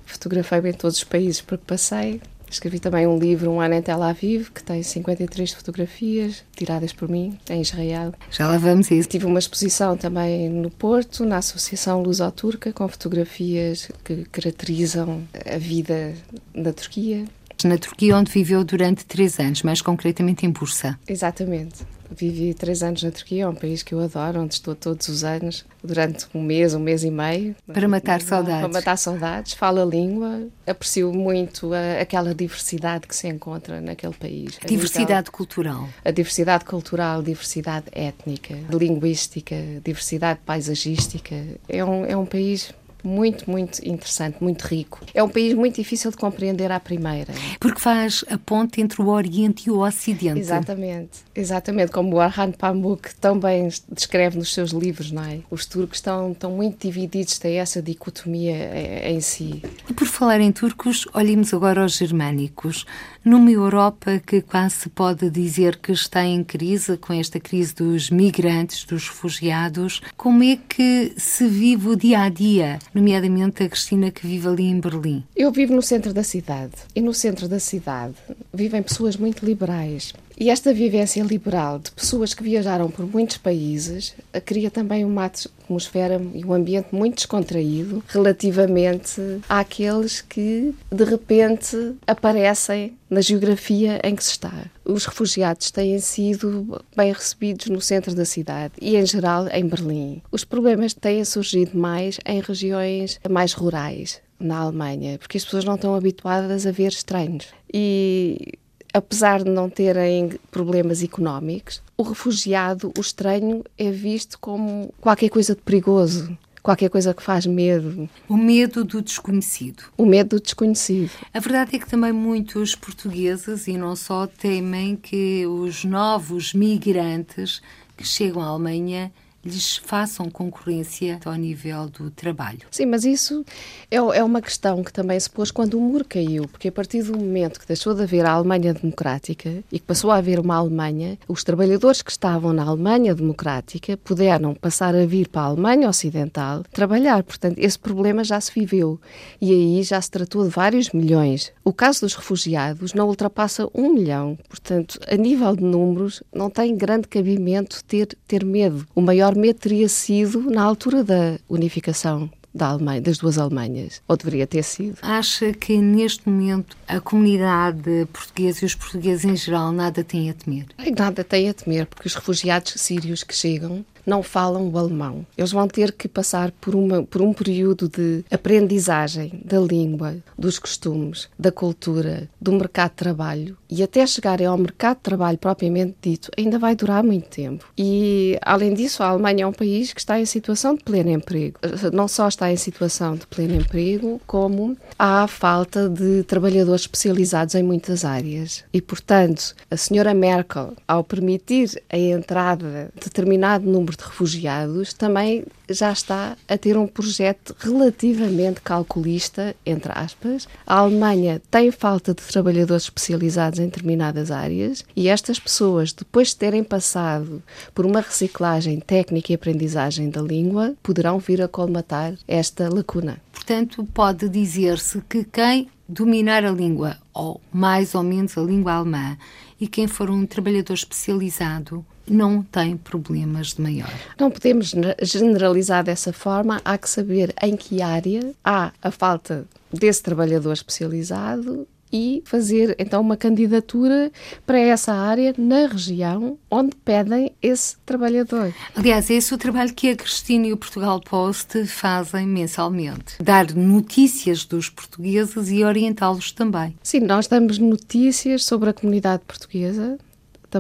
Fotografei 0.07 0.59
em 0.71 0.73
todos 0.73 0.97
os 0.97 1.05
países 1.05 1.43
por 1.43 1.59
que 1.59 1.65
passei. 1.65 2.21
Escrevi 2.49 2.79
também 2.79 3.07
um 3.07 3.19
livro, 3.19 3.51
Um 3.51 3.61
Ano 3.61 3.75
em 3.75 3.83
Tel 3.83 4.03
Aviv, 4.03 4.51
que 4.51 4.63
tem 4.63 4.83
53 4.83 5.53
fotografias 5.53 6.45
tiradas 6.55 6.93
por 6.93 7.09
mim, 7.09 7.37
em 7.51 7.61
Israel. 7.61 8.15
Já 8.31 8.47
lá 8.47 8.57
vamos 8.57 8.91
isso. 8.91 9.09
Tive 9.09 9.27
uma 9.27 9.39
exposição 9.39 9.97
também 9.97 10.49
no 10.49 10.71
Porto, 10.71 11.25
na 11.25 11.39
Associação 11.39 12.03
Luso-Turca, 12.03 12.73
com 12.73 12.87
fotografias 12.87 13.91
que 14.05 14.25
caracterizam 14.27 15.25
a 15.45 15.59
vida 15.59 16.15
na 16.55 16.73
Turquia. 16.73 17.25
Na 17.65 17.79
Turquia, 17.79 18.17
onde 18.17 18.31
viveu 18.31 18.63
durante 18.63 19.05
três 19.05 19.41
anos, 19.41 19.63
mais 19.63 19.83
concretamente 19.83 20.47
em 20.47 20.51
Bursa. 20.51 20.99
Exatamente. 21.09 21.85
Vivi 22.11 22.55
três 22.55 22.83
anos 22.83 23.03
na 23.03 23.11
Turquia, 23.11 23.45
é 23.45 23.49
um 23.49 23.55
país 23.55 23.83
que 23.83 23.95
eu 23.95 24.01
adoro, 24.01 24.41
onde 24.41 24.55
estou 24.55 24.75
todos 24.75 25.09
os 25.09 25.25
anos, 25.25 25.65
durante 25.83 26.27
um 26.35 26.43
mês, 26.43 26.75
um 26.75 26.81
mês 26.81 27.05
e 27.05 27.11
meio. 27.11 27.55
Para 27.73 27.89
matar 27.89 28.21
saudades. 28.21 28.61
Para 28.61 28.69
matar 28.69 28.97
saudades, 28.97 29.53
falo 29.55 29.81
a 29.81 29.85
língua, 29.85 30.47
aprecio 30.67 31.13
muito 31.13 31.73
a, 31.73 32.01
aquela 32.01 32.35
diversidade 32.35 33.07
que 33.07 33.15
se 33.15 33.29
encontra 33.29 33.81
naquele 33.81 34.15
país. 34.15 34.59
Diversidade 34.67 35.31
cultural. 35.31 35.89
A 36.05 36.11
diversidade 36.11 36.65
cultural, 36.65 37.23
diversidade 37.23 37.87
étnica, 37.93 38.55
linguística, 38.71 39.57
diversidade 39.85 40.41
paisagística. 40.45 41.35
É 41.69 41.85
um, 41.85 42.05
é 42.05 42.17
um 42.17 42.27
país 42.27 42.73
muito, 43.07 43.51
muito 43.51 43.79
interessante, 43.87 44.37
muito 44.41 44.63
rico. 44.63 45.01
É 45.15 45.23
um 45.23 45.29
país 45.29 45.55
muito 45.55 45.77
difícil 45.77 46.11
de 46.11 46.17
compreender 46.17 46.71
à 46.71 46.81
primeira. 46.81 47.33
Porque 47.61 47.81
faz 47.81 48.25
a 48.29 48.37
ponte 48.37 48.81
entre 48.81 49.01
o 49.01 49.09
Oriente 49.09 49.69
e 49.69 49.71
o 49.71 49.79
Ocidente. 49.79 50.41
Exatamente, 50.41 51.21
exatamente, 51.35 51.93
como 51.93 52.17
o 52.17 52.21
Arhan 52.21 52.53
Pamuk 52.53 53.15
tão 53.17 53.39
bem 53.39 53.69
descreve 53.91 54.39
nos 54.39 54.53
seus 54.53 54.71
livros, 54.71 55.11
não 55.11 55.23
é? 55.23 55.41
Os 55.51 55.67
turcos 55.67 55.99
estão, 55.99 56.33
estão 56.33 56.51
muito 56.51 56.87
divididos, 56.87 57.39
têm 57.39 57.59
essa 57.59 57.81
dicotomia 57.81 58.55
eh, 58.55 59.13
em 59.13 59.21
si. 59.21 59.63
E 59.89 59.93
por 59.93 60.07
falar 60.07 60.41
em 60.41 60.53
turcos, 60.53 61.07
olhemos 61.15 61.55
agora 61.55 61.83
aos 61.83 61.97
germânicos. 61.97 62.85
Numa 63.27 63.51
Europa 63.51 64.23
que 64.25 64.41
quase 64.41 64.77
se 64.77 64.89
pode 64.89 65.29
dizer 65.29 65.79
que 65.79 65.91
está 65.91 66.25
em 66.25 66.45
crise, 66.45 66.97
com 66.97 67.13
esta 67.13 67.41
crise 67.41 67.75
dos 67.75 68.09
migrantes, 68.09 68.85
dos 68.85 69.09
refugiados, 69.09 70.01
como 70.17 70.45
é 70.45 70.57
que 70.57 71.13
se 71.17 71.45
vive 71.49 71.89
o 71.89 71.97
dia 71.97 72.21
a 72.21 72.29
dia, 72.29 72.79
nomeadamente 72.95 73.65
a 73.65 73.69
Cristina 73.69 74.13
que 74.13 74.25
vive 74.25 74.47
ali 74.47 74.67
em 74.67 74.79
Berlim? 74.79 75.25
Eu 75.35 75.51
vivo 75.51 75.75
no 75.75 75.83
centro 75.83 76.15
da 76.15 76.23
cidade 76.23 76.75
e 76.95 77.01
no 77.01 77.13
centro 77.13 77.49
da 77.49 77.59
cidade 77.59 78.15
vivem 78.55 78.81
pessoas 78.81 79.17
muito 79.17 79.45
liberais. 79.45 80.15
E 80.39 80.51
esta 80.51 80.73
vivência 80.73 81.23
liberal 81.23 81.79
de 81.79 81.91
pessoas 81.91 82.35
que 82.35 82.43
viajaram 82.43 82.91
por 82.91 83.07
muitos 83.07 83.39
países 83.39 84.15
cria 84.45 84.71
também 84.71 85.03
uma 85.05 85.25
atmosfera 85.25 86.21
e 86.35 86.45
um 86.45 86.53
ambiente 86.53 86.89
muito 86.93 87.17
descontraído 87.17 88.05
relativamente 88.07 89.21
àqueles 89.49 90.21
que 90.21 90.75
de 90.93 91.05
repente 91.05 91.95
aparecem 92.07 92.97
na 93.09 93.23
geografia 93.23 93.99
em 94.05 94.15
que 94.15 94.23
se 94.23 94.33
está. 94.33 94.53
Os 94.85 95.07
refugiados 95.07 95.71
têm 95.71 95.99
sido 96.01 96.83
bem 96.95 97.13
recebidos 97.13 97.67
no 97.69 97.81
centro 97.81 98.15
da 98.15 98.25
cidade 98.25 98.75
e, 98.81 98.97
em 98.97 99.07
geral, 99.07 99.49
em 99.49 99.67
Berlim. 99.67 100.23
Os 100.31 100.45
problemas 100.45 100.93
têm 100.93 101.25
surgido 101.25 101.79
mais 101.79 102.19
em 102.27 102.41
regiões 102.41 103.19
mais 103.29 103.53
rurais, 103.53 104.21
na 104.39 104.59
Alemanha, 104.59 105.19
porque 105.19 105.39
as 105.39 105.45
pessoas 105.45 105.65
não 105.65 105.77
estão 105.77 105.95
habituadas 105.95 106.67
a 106.67 106.71
ver 106.71 106.89
estranhos. 106.89 107.47
E 107.73 108.59
apesar 108.97 109.45
de 109.45 109.51
não 109.51 109.69
terem 109.69 110.31
problemas 110.51 111.03
económicos, 111.03 111.83
o 111.99 112.03
refugiado, 112.03 112.91
o 112.97 113.01
estranho, 113.01 113.63
é 113.77 113.91
visto 113.91 114.39
como 114.39 114.93
qualquer 115.01 115.29
coisa 115.29 115.55
de 115.55 115.61
perigoso. 115.61 116.37
Qualquer 116.63 116.89
coisa 116.89 117.15
que 117.15 117.23
faz 117.23 117.47
medo. 117.47 118.09
O 118.29 118.37
medo 118.37 118.83
do 118.83 119.01
desconhecido. 119.01 119.85
O 119.97 120.05
medo 120.05 120.31
do 120.31 120.43
desconhecido. 120.43 121.13
A 121.33 121.39
verdade 121.39 121.77
é 121.77 121.79
que 121.79 121.89
também 121.89 122.11
muitos 122.11 122.75
portugueses, 122.75 123.69
e 123.69 123.77
não 123.77 123.95
só, 123.95 124.27
temem 124.27 124.97
que 124.97 125.47
os 125.47 125.85
novos 125.85 126.53
migrantes 126.53 127.63
que 127.97 128.05
chegam 128.05 128.43
à 128.43 128.47
Alemanha 128.47 129.13
lhes 129.47 129.77
façam 129.77 130.31
concorrência 130.31 131.19
ao 131.25 131.35
nível 131.35 131.89
do 131.89 132.11
trabalho. 132.11 132.61
Sim, 132.71 132.87
mas 132.87 133.05
isso 133.05 133.45
é, 133.91 133.97
é 133.97 134.25
uma 134.25 134.43
questão 134.43 134.83
que 134.83 134.93
também 134.93 135.19
se 135.19 135.31
pôs 135.31 135.51
quando 135.51 135.75
o 135.75 135.81
muro 135.81 136.05
caiu, 136.09 136.49
porque 136.49 136.69
a 136.69 136.73
partir 136.73 137.03
do 137.03 137.17
momento 137.17 137.61
que 137.61 137.67
deixou 137.67 137.95
de 137.95 138.03
haver 138.03 138.25
a 138.25 138.33
Alemanha 138.33 138.75
democrática 138.75 139.63
e 139.71 139.79
que 139.79 139.85
passou 139.85 140.11
a 140.11 140.17
haver 140.17 140.39
uma 140.41 140.57
Alemanha, 140.57 141.19
os 141.29 141.45
trabalhadores 141.45 142.03
que 142.03 142.11
estavam 142.11 142.53
na 142.53 142.65
Alemanha 142.65 143.15
democrática 143.15 143.97
puderam 143.97 144.55
passar 144.55 144.95
a 144.95 145.07
vir 145.07 145.29
para 145.29 145.43
a 145.43 145.45
Alemanha 145.47 145.89
ocidental 145.89 146.65
trabalhar. 146.73 147.23
Portanto, 147.23 147.59
esse 147.59 147.79
problema 147.79 148.25
já 148.25 148.41
se 148.41 148.53
viveu 148.53 149.01
e 149.41 149.53
aí 149.53 149.83
já 149.83 150.01
se 150.01 150.11
tratou 150.11 150.45
de 150.45 150.51
vários 150.51 150.91
milhões. 150.91 151.53
O 151.65 151.73
caso 151.73 152.01
dos 152.01 152.15
refugiados 152.15 152.95
não 152.95 153.07
ultrapassa 153.07 153.69
um 153.75 153.93
milhão. 153.93 154.39
Portanto, 154.49 154.99
a 155.09 155.17
nível 155.17 155.55
de 155.55 155.63
números, 155.63 156.23
não 156.35 156.51
tem 156.51 156.77
grande 156.77 157.07
cabimento 157.07 157.85
ter, 157.85 158.09
ter 158.27 158.45
medo. 158.45 158.87
O 158.95 159.01
maior 159.01 159.36
teria 159.55 159.89
sido 159.89 160.51
na 160.51 160.63
altura 160.63 161.03
da 161.05 161.39
unificação 161.49 162.31
da 162.57 162.69
Alemanha, 162.69 163.03
das 163.03 163.19
duas 163.19 163.37
Alemanhas, 163.37 164.01
ou 164.09 164.17
deveria 164.17 164.47
ter 164.47 164.63
sido. 164.63 164.97
Acha 165.03 165.53
que 165.53 165.77
neste 165.77 166.29
momento 166.29 166.77
a 166.89 166.99
comunidade 167.01 168.09
portuguesa 168.13 168.61
e 168.63 168.67
os 168.67 168.75
portugueses 168.75 169.25
em 169.27 169.37
geral 169.37 169.71
nada 169.73 170.03
têm 170.03 170.31
a 170.31 170.35
temer? 170.35 170.67
Nada 170.97 171.23
têm 171.23 171.51
a 171.51 171.55
temer, 171.55 171.87
porque 171.87 172.09
os 172.09 172.15
refugiados 172.15 172.73
sírios 172.79 173.23
que 173.23 173.35
chegam 173.35 173.85
não 174.07 174.23
falam 174.23 174.69
o 174.69 174.79
alemão. 174.79 175.27
Eles 175.37 175.53
vão 175.53 175.67
ter 175.67 175.93
que 175.93 176.09
passar 176.09 176.53
por, 176.53 176.75
uma, 176.75 177.03
por 177.03 177.21
um 177.21 177.33
período 177.33 177.89
de 177.89 178.25
aprendizagem 178.31 179.41
da 179.45 179.59
língua, 179.59 180.17
dos 180.39 180.59
costumes, 180.59 181.29
da 181.39 181.51
cultura, 181.51 182.29
do 182.41 182.53
mercado 182.53 182.91
de 182.91 182.97
trabalho 182.97 183.57
e 183.69 183.83
até 183.83 184.07
chegarem 184.07 184.47
ao 184.47 184.57
mercado 184.57 184.99
de 184.99 185.03
trabalho 185.03 185.39
propriamente 185.39 185.97
dito, 186.01 186.31
ainda 186.39 186.59
vai 186.59 186.77
durar 186.77 187.03
muito 187.03 187.29
tempo. 187.29 187.67
E, 187.77 188.39
além 188.43 188.75
disso, 188.75 189.03
a 189.03 189.09
Alemanha 189.09 189.45
é 189.45 189.47
um 189.47 189.53
país 189.53 189.93
que 189.93 190.01
está 190.01 190.21
em 190.21 190.25
situação 190.25 190.75
de 190.75 190.85
pleno 190.85 191.11
emprego. 191.11 191.59
Não 191.93 192.07
só 192.07 192.29
está 192.29 192.53
em 192.53 192.57
situação 192.57 193.17
de 193.17 193.27
pleno 193.27 193.57
emprego, 193.57 194.21
como 194.27 194.77
há 194.99 195.27
falta 195.27 195.89
de 195.89 196.23
trabalhadores 196.25 196.83
especializados 196.83 197.55
em 197.55 197.63
muitas 197.63 198.05
áreas. 198.05 198.65
E, 198.73 198.81
portanto, 198.81 199.55
a 199.71 199.77
senhora 199.77 200.15
Merkel, 200.15 200.75
ao 200.87 201.03
permitir 201.03 201.83
a 201.91 201.99
entrada 201.99 202.91
de 202.95 203.05
determinado 203.05 203.69
número 203.69 203.96
de 203.97 204.05
refugiados, 204.05 204.93
também 204.93 205.45
já 205.69 205.93
está 205.93 206.37
a 206.49 206.57
ter 206.57 206.77
um 206.77 206.87
projeto 206.87 207.55
relativamente 207.59 208.61
calculista, 208.61 209.55
entre 209.65 209.93
aspas. 209.95 210.47
A 210.67 210.79
Alemanha 210.79 211.43
tem 211.51 211.71
falta 211.71 212.15
de 212.15 212.23
trabalhadores 212.23 212.85
especializados 212.85 213.59
em 213.59 213.67
determinadas 213.67 214.31
áreas 214.31 214.85
e 214.95 215.09
estas 215.09 215.39
pessoas, 215.39 215.93
depois 215.93 216.29
de 216.29 216.37
terem 216.37 216.63
passado 216.63 217.43
por 217.75 217.85
uma 217.85 218.01
reciclagem 218.01 218.81
técnica 218.81 219.33
e 219.33 219.35
aprendizagem 219.35 220.11
da 220.11 220.21
língua, 220.21 220.75
poderão 220.83 221.19
vir 221.19 221.43
a 221.43 221.49
colmatar 221.49 222.15
esta 222.29 222.73
lacuna. 222.73 223.21
Portanto, 223.33 223.85
pode 223.93 224.29
dizer-se 224.29 225.01
que 225.09 225.25
quem 225.25 225.69
dominar 225.89 226.45
a 226.45 226.51
língua, 226.51 226.97
ou 227.15 227.41
mais 227.53 227.95
ou 227.95 228.03
menos 228.03 228.37
a 228.37 228.43
língua 228.43 228.73
alemã, 228.73 229.17
e 229.61 229.69
quem 229.69 229.87
for 229.87 230.11
um 230.11 230.27
trabalhador 230.27 230.75
especializado 230.75 231.85
não 232.09 232.43
tem 232.43 232.77
problemas 232.77 233.55
de 233.55 233.63
maior. 233.63 233.93
Não 234.19 234.31
podemos 234.31 234.75
generalizar 235.03 235.85
dessa 235.85 236.13
forma, 236.13 236.61
há 236.65 236.79
que 236.79 236.89
saber 236.89 237.35
em 237.43 237.57
que 237.57 237.83
área 237.83 238.33
há 238.45 238.73
a 238.83 238.91
falta 238.91 239.47
desse 239.73 240.03
trabalhador 240.03 240.53
especializado 240.53 241.67
e 241.93 242.23
fazer 242.25 242.75
então 242.79 243.01
uma 243.01 243.17
candidatura 243.17 244.11
para 244.45 244.59
essa 244.59 244.93
área 244.93 245.35
na 245.39 245.67
região 245.67 246.39
onde 246.51 246.75
pedem 246.77 247.33
esse 247.41 247.77
trabalhador. 247.87 248.53
Aliás, 248.75 249.09
esse 249.09 249.33
é 249.33 249.37
o 249.37 249.39
trabalho 249.39 249.73
que 249.73 249.91
a 249.91 249.97
Cristina 249.97 250.47
e 250.47 250.53
o 250.53 250.57
Portugal 250.57 251.01
Post 251.01 251.65
fazem 251.67 252.27
mensalmente. 252.27 253.23
Dar 253.23 253.53
notícias 253.55 254.45
dos 254.45 254.69
portugueses 254.69 255.51
e 255.51 255.65
orientá-los 255.65 256.33
também. 256.33 256.77
Sim, 256.83 257.01
nós 257.01 257.27
damos 257.27 257.59
notícias 257.59 258.45
sobre 258.45 258.71
a 258.71 258.75
comunidade 258.75 259.23
portuguesa, 259.27 259.99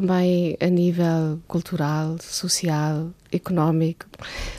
também 0.00 0.58
a 0.60 0.66
nível 0.66 1.40
cultural, 1.48 2.16
social, 2.20 3.08
económico, 3.32 4.04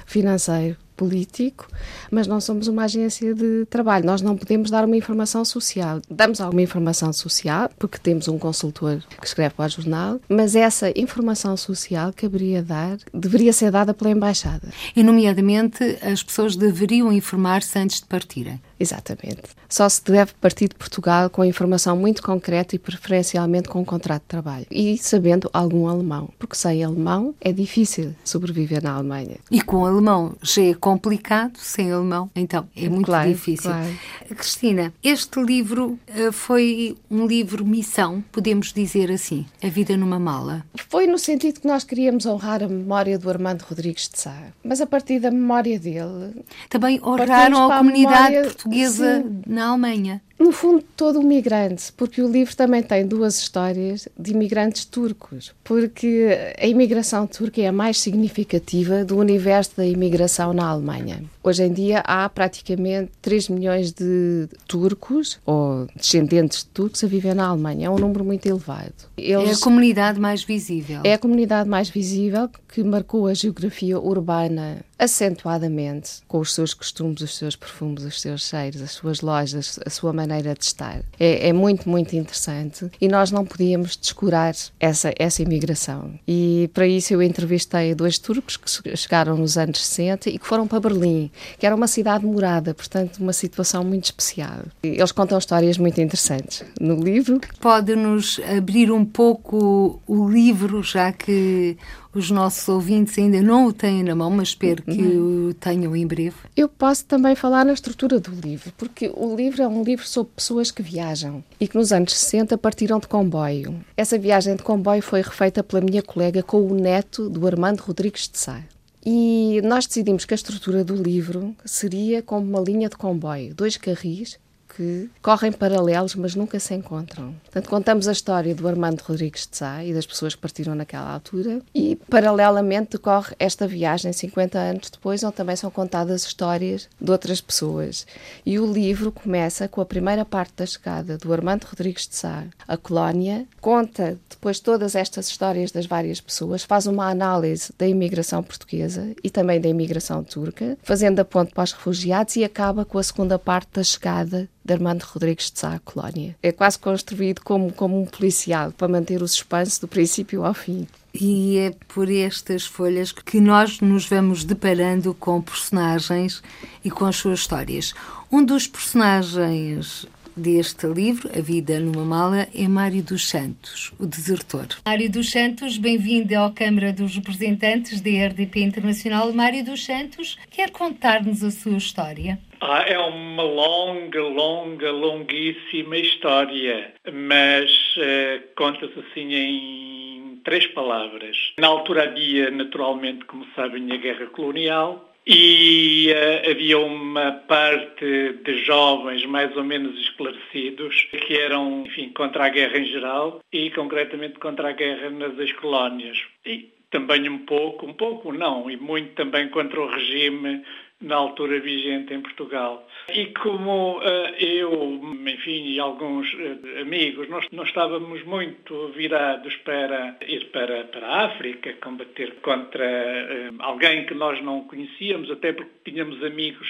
financeiro 0.08 0.76
político, 0.98 1.68
mas 2.10 2.26
não 2.26 2.42
somos 2.42 2.68
uma 2.68 2.86
agência 2.86 3.36
de 3.36 3.68
trabalho. 3.70 4.04
Nós 4.04 4.20
não 4.20 4.36
podemos 4.36 4.72
dar 4.72 4.84
uma 4.84 4.98
informação 4.98 5.46
social. 5.46 6.02
Damos 6.10 6.42
alguma 6.42 6.64
informação 6.64 7.14
social, 7.14 7.70
porque 7.78 8.00
temos 8.00 8.28
um 8.28 8.40
consultor 8.40 9.04
que 9.22 9.28
escreve 9.28 9.54
para 9.54 9.68
o 9.68 9.70
jornal, 9.70 10.20
mas 10.28 10.56
essa 10.56 10.92
informação 11.00 11.56
social 11.56 12.12
caberia 12.16 12.64
dar, 12.64 12.98
deveria 13.14 13.54
ser 13.54 13.70
dada 13.70 13.94
pela 13.94 14.10
Embaixada. 14.10 14.70
E, 14.96 15.04
nomeadamente, 15.04 15.84
as 16.02 16.24
pessoas 16.24 16.56
deveriam 16.56 17.14
informar-se 17.14 17.78
antes 17.78 18.02
de 18.02 18.08
partirem. 18.08 18.60
Exatamente. 18.80 19.44
Só 19.68 19.90
se 19.90 20.04
deve 20.04 20.34
partir 20.40 20.70
de 20.70 20.76
Portugal 20.76 21.30
com 21.30 21.44
informação 21.44 21.98
muito 21.98 22.22
concreta 22.22 22.76
e 22.76 22.80
preferencialmente 22.80 23.68
com 23.68 23.82
um 23.82 23.86
contrato 23.86 24.22
de 24.22 24.28
trabalho. 24.28 24.66
E 24.72 24.98
sabendo 24.98 25.50
algum 25.52 25.88
alemão, 25.88 26.30
porque 26.40 26.56
sem 26.56 26.84
alemão 26.84 27.34
é 27.42 27.52
difícil 27.52 28.16
sobreviver 28.24 28.84
na 28.84 28.94
Alemanha. 28.94 29.38
E 29.52 29.62
com 29.62 29.86
alemão 29.86 30.36
já 30.42 30.64
é 30.64 30.74
complicado, 30.74 31.58
sem 31.58 31.92
alemão, 31.92 32.30
então 32.36 32.68
é 32.76 32.88
muito 32.88 33.06
claro, 33.08 33.30
difícil. 33.30 33.72
Claro. 33.72 34.00
Cristina, 34.36 34.94
este 35.04 35.42
livro 35.42 36.00
uh, 36.10 36.32
foi 36.32 36.96
um 37.10 37.26
livro 37.26 37.66
missão, 37.66 38.24
podemos 38.32 38.72
dizer 38.72 39.12
assim, 39.12 39.46
A 39.64 39.68
Vida 39.68 39.98
numa 39.98 40.20
Mala. 40.20 40.66
Foi 40.90 41.08
no 41.08 41.18
sentido 41.18 41.60
que 41.60 41.68
nós 41.68 41.84
queríamos 41.84 42.26
honrar 42.26 42.64
a 42.64 42.68
memória 42.68 43.18
do 43.18 43.30
Armando 43.30 43.64
Rodrigues 43.64 44.10
de 44.10 44.20
Sá, 44.20 44.36
mas 44.64 44.82
a 44.82 44.86
partir 44.86 45.20
da 45.20 45.32
memória 45.32 45.80
dele. 45.80 46.44
Também 46.70 47.02
honraram 47.04 47.72
a 47.72 47.78
comunidade 47.78 48.36
portuguesa 48.44 48.67
portuguesa 48.68 49.24
Sim. 49.24 49.42
na 49.48 49.70
Alemanha. 49.70 50.22
No 50.40 50.52
fundo, 50.52 50.84
todo 50.96 51.20
um 51.20 51.24
migrante, 51.24 51.92
porque 51.94 52.22
o 52.22 52.32
livro 52.32 52.56
também 52.56 52.84
tem 52.84 53.08
duas 53.08 53.38
histórias 53.40 54.08
de 54.18 54.32
imigrantes 54.32 54.86
turcos, 54.86 55.52
porque 55.64 56.54
a 56.60 56.68
imigração 56.68 57.26
turca 57.26 57.60
é 57.60 57.68
a 57.68 57.72
mais 57.72 58.00
significativa 58.00 59.04
do 59.04 59.18
universo 59.18 59.72
da 59.76 59.86
imigração 59.86 60.54
na 60.54 60.68
Alemanha. 60.68 61.24
Hoje 61.44 61.64
em 61.64 61.74
dia 61.74 62.00
há 62.06 62.30
praticamente 62.30 63.12
3 63.22 63.50
milhões 63.50 63.92
de 63.92 64.48
turcos 64.68 65.40
ou 65.46 65.88
descendentes 65.96 66.60
de 66.60 66.66
turcos 66.68 67.04
a 67.04 67.08
viver 67.08 67.34
na 67.34 67.48
Alemanha. 67.48 67.88
É 67.88 67.90
um 67.90 67.98
número 67.98 68.24
muito 68.24 68.46
elevado. 68.46 68.94
Eles... 69.18 69.50
É 69.50 69.54
a 69.54 69.60
comunidade 69.60 70.20
mais 70.20 70.44
visível. 70.44 71.02
É 71.04 71.14
a 71.14 71.18
comunidade 71.18 71.68
mais 71.68 71.90
visível 71.90 72.48
que 72.68 72.84
marcou 72.84 73.26
a 73.26 73.34
geografia 73.34 74.00
urbana 74.00 74.86
acentuadamente, 75.00 76.22
com 76.28 76.40
os 76.40 76.54
seus 76.54 76.74
costumes, 76.74 77.22
os 77.22 77.38
seus 77.38 77.56
perfumes, 77.56 78.04
os 78.04 78.20
seus 78.20 78.42
cheiros, 78.42 78.82
as 78.82 78.92
suas 78.92 79.22
lojas, 79.22 79.80
a 79.86 79.90
sua 79.90 80.12
maneira 80.12 80.27
de 80.28 80.66
estar. 80.66 81.02
É, 81.20 81.50
é 81.50 81.54
muito, 81.54 81.90
muito 81.90 82.16
interessante 82.16 82.90
e 83.00 83.08
nós 83.08 83.32
não 83.32 83.46
podíamos 83.46 83.96
descurar 83.98 84.54
essa, 84.80 85.14
essa 85.18 85.42
imigração. 85.42 86.12
E 86.28 86.70
para 86.74 86.88
isso 86.88 87.14
eu 87.14 87.22
entrevistei 87.22 87.96
dois 87.96 88.20
turcos 88.20 88.58
que 88.58 88.96
chegaram 88.96 89.38
nos 89.38 89.58
anos 89.58 89.86
60 89.86 90.30
e 90.30 90.40
que 90.40 90.46
foram 90.46 90.68
para 90.68 90.80
Berlim, 90.80 91.32
que 91.58 91.66
era 91.66 91.76
uma 91.76 91.88
cidade 91.88 92.26
morada, 92.26 92.74
portanto, 92.74 93.18
uma 93.18 93.34
situação 93.34 93.84
muito 93.84 94.06
especial. 94.06 94.64
Eles 94.84 95.12
contam 95.12 95.38
histórias 95.38 95.78
muito 95.78 96.00
interessantes 96.02 96.64
no 96.80 96.96
livro. 96.96 97.40
Pode-nos 97.60 98.40
abrir 98.58 98.92
um 98.92 99.06
pouco 99.06 100.02
o 100.08 100.30
livro, 100.30 100.84
já 100.84 101.12
que 101.12 101.78
os 102.14 102.32
nossos 102.32 102.68
ouvintes 102.68 103.18
ainda 103.18 103.42
não 103.42 103.68
o 103.68 103.74
têm 103.74 104.04
na 104.04 104.16
mão, 104.16 104.30
mas 104.30 104.50
espero 104.50 104.84
que 104.84 105.02
uhum. 105.02 105.50
o 105.50 105.54
tenham 105.54 105.96
em 105.96 106.06
breve. 106.06 106.36
Eu 106.56 106.68
posso 106.68 107.06
também 107.06 107.36
falar 107.36 107.66
na 107.66 107.74
estrutura 107.74 108.20
do 108.20 108.32
livro, 108.32 108.72
porque 108.78 109.12
o 109.16 109.36
livro 109.36 109.62
é 109.62 109.68
um 109.68 109.84
livro 109.84 110.08
sobre 110.08 110.34
pessoas 110.36 110.72
que 110.72 110.82
viajam 110.82 111.44
e 111.60 111.68
que 111.68 111.76
nos 111.76 111.92
anos 111.92 112.14
60 112.14 112.58
partiram 112.58 113.00
de 113.00 113.08
comboio. 113.08 113.80
Essa 113.96 114.18
viagem 114.18 114.56
de 114.56 114.64
comboio 114.64 115.02
foi 115.02 115.22
refeita 115.22 115.64
pela 115.64 115.82
minha 115.82 116.02
colega 116.02 116.42
com 116.44 116.66
o 116.66 116.74
neto 116.74 117.30
do 117.30 117.46
Armando 117.46 117.82
Rodrigues 117.82 118.28
de 118.28 118.38
Sá. 118.38 118.62
E 119.06 119.62
nós 119.64 119.88
decidimos 119.88 120.26
que 120.26 120.34
a 120.34 120.36
estrutura 120.36 120.84
do 120.84 120.96
livro 120.96 121.56
seria 121.64 122.22
como 122.22 122.46
uma 122.46 122.60
linha 122.60 122.90
de 122.90 122.98
comboio, 122.98 123.56
dois 123.56 123.78
carris 123.78 124.38
que 124.78 125.10
correm 125.24 125.52
paralelos, 125.52 126.14
mas 126.14 126.36
nunca 126.36 126.60
se 126.60 126.76
encontram. 126.76 127.34
Portanto, 127.46 127.68
contamos 127.68 128.08
a 128.08 128.12
história 128.12 128.54
do 128.54 128.68
Armando 128.68 129.02
Rodrigues 129.02 129.48
de 129.50 129.58
Sá 129.58 129.84
e 129.84 129.92
das 129.92 130.06
pessoas 130.06 130.36
que 130.36 130.42
partiram 130.42 130.76
naquela 130.76 131.12
altura, 131.12 131.62
e 131.74 131.96
paralelamente 132.08 132.92
decorre 132.92 133.36
esta 133.40 133.66
viagem 133.66 134.14
50 134.14 134.60
anos 134.60 134.92
depois, 134.92 135.24
onde 135.24 135.34
também 135.34 135.56
são 135.56 135.72
contadas 135.72 136.24
histórias 136.24 136.88
de 137.02 137.10
outras 137.10 137.42
pessoas. 137.42 138.06
E 138.46 138.60
o 138.60 138.72
livro 138.72 139.12
começa 139.12 139.68
com 139.68 139.82
a 139.82 139.86
primeira 139.86 140.24
parte 140.24 140.54
da 140.58 140.66
chegada 140.66 141.18
do 141.18 141.34
Armando 141.34 141.66
Rodrigues 141.66 142.08
de 142.08 142.16
Sá 142.16 142.44
à 142.68 142.78
colónia, 142.78 143.48
conta 143.60 144.20
depois 144.30 144.60
todas 144.60 144.94
estas 144.94 145.28
histórias 145.28 145.72
das 145.72 145.88
várias 145.88 146.22
pessoas, 146.22 146.64
faz 146.64 146.86
uma 146.86 147.10
análise 147.10 147.74
da 147.80 147.88
imigração 147.88 148.44
portuguesa 148.44 149.16
e 149.24 149.30
também 149.32 149.60
da 149.60 149.68
imigração 149.68 150.24
turca, 150.24 150.78
fazendo 150.84 151.20
a 151.20 151.26
ponte 151.26 151.52
para 151.52 151.64
os 151.64 151.72
refugiados 151.72 152.36
e 152.36 152.44
acaba 152.44 152.86
com 152.86 153.00
a 153.00 153.04
segunda 153.04 153.40
parte 153.40 153.70
da 153.74 153.84
chegada 153.84 154.48
de 154.68 154.74
Armando 154.74 155.04
Rodrigues 155.04 155.50
de 155.50 155.60
Sá 155.60 155.80
colónia. 155.80 156.36
É 156.44 156.52
quase 156.52 156.78
construído 156.78 157.42
como, 157.42 157.72
como 157.72 158.00
um 158.00 158.06
policial 158.06 158.72
para 158.74 158.88
manter 158.88 159.24
o 159.24 159.28
suspense 159.28 159.80
do 159.80 159.88
princípio 159.88 160.46
ao 160.46 160.54
fim. 160.54 160.86
E 161.14 161.58
é 161.58 161.74
por 161.88 162.12
estas 162.12 162.66
folhas 162.66 163.12
que 163.12 163.40
nós 163.40 163.80
nos 163.80 164.06
vamos 164.06 164.44
deparando 164.44 165.14
com 165.14 165.42
personagens 165.42 166.44
e 166.84 166.92
com 166.92 167.06
as 167.06 167.16
suas 167.16 167.40
histórias. 167.40 167.94
Um 168.32 168.44
dos 168.44 168.68
personagens 168.68 170.06
deste 170.36 170.86
livro, 170.86 171.30
A 171.36 171.42
Vida 171.42 171.80
numa 171.80 172.06
Mala, 172.06 172.48
é 172.54 172.68
Mário 172.68 173.02
dos 173.02 173.28
Santos, 173.28 173.92
o 173.98 174.06
desertor. 174.06 174.68
Mário 174.86 175.10
dos 175.10 175.32
Santos, 175.32 175.78
bem-vindo 175.78 176.38
à 176.38 176.52
Câmara 176.52 176.94
dos 176.94 177.16
Representantes 177.16 178.00
da 178.00 178.10
RDP 178.28 178.62
Internacional. 178.62 179.34
Mário 179.34 179.66
dos 179.66 179.84
Santos, 179.84 180.38
quer 180.52 180.70
contar-nos 180.70 181.44
a 181.44 181.50
sua 181.50 181.78
história? 181.78 182.40
Ah, 182.60 182.84
é 182.88 182.98
uma 182.98 183.44
longa, 183.44 184.22
longa, 184.22 184.92
longuíssima 184.92 185.98
história, 185.98 186.94
mas 187.14 187.72
uh, 187.98 188.44
conta-se 188.56 189.00
assim 189.00 189.34
em 189.34 190.42
três 190.44 190.66
palavras. 190.68 191.54
Na 191.60 191.68
altura 191.68 192.04
havia, 192.04 192.50
naturalmente, 192.50 193.26
como 193.26 193.46
sabem, 193.56 193.92
a 193.92 193.98
guerra 193.98 194.26
colonial, 194.28 195.14
e 195.26 196.10
uh, 196.10 196.50
havia 196.50 196.80
uma 196.80 197.32
parte 197.48 198.40
de 198.44 198.64
jovens 198.64 199.24
mais 199.26 199.56
ou 199.56 199.64
menos 199.64 200.00
esclarecidos 200.00 201.08
que 201.28 201.38
eram, 201.38 201.84
enfim, 201.86 202.10
contra 202.10 202.46
a 202.46 202.50
guerra 202.50 202.80
em 202.80 202.86
geral 202.86 203.40
e 203.54 203.70
concretamente 203.70 204.40
contra 204.40 204.70
a 204.70 204.74
guerra 204.74 205.12
nas 205.12 205.38
ex-colónias. 205.38 206.18
E 206.44 206.74
também 206.90 207.28
um 207.30 207.40
pouco, 207.40 207.86
um 207.86 207.94
pouco 207.94 208.32
não, 208.32 208.72
e 208.72 208.78
muito 208.78 209.14
também 209.16 209.50
contra 209.50 209.82
o 209.82 209.88
regime 209.88 210.64
na 211.02 211.16
altura 211.16 211.60
vigente 211.60 212.14
em 212.14 212.22
Portugal. 212.22 212.88
E 213.14 213.28
como 213.28 214.00
uh, 214.00 214.04
eu, 214.40 215.00
enfim, 215.28 215.70
e 215.70 215.80
alguns 215.80 216.32
uh, 216.34 216.82
amigos, 216.82 217.30
nós, 217.30 217.46
nós 217.52 217.68
estávamos 217.68 218.24
muito 218.24 218.90
virados 218.90 219.56
para 219.58 220.18
ir 220.28 220.46
para, 220.52 220.86
para 220.86 221.08
a 221.08 221.26
África, 221.26 221.74
combater 221.74 222.36
contra 222.42 222.84
uh, 222.84 223.56
alguém 223.60 224.06
que 224.06 224.14
nós 224.14 224.44
não 224.44 224.62
conhecíamos, 224.62 225.30
até 225.30 225.54
porque 225.54 225.92
tínhamos 225.92 226.24
amigos 226.24 226.68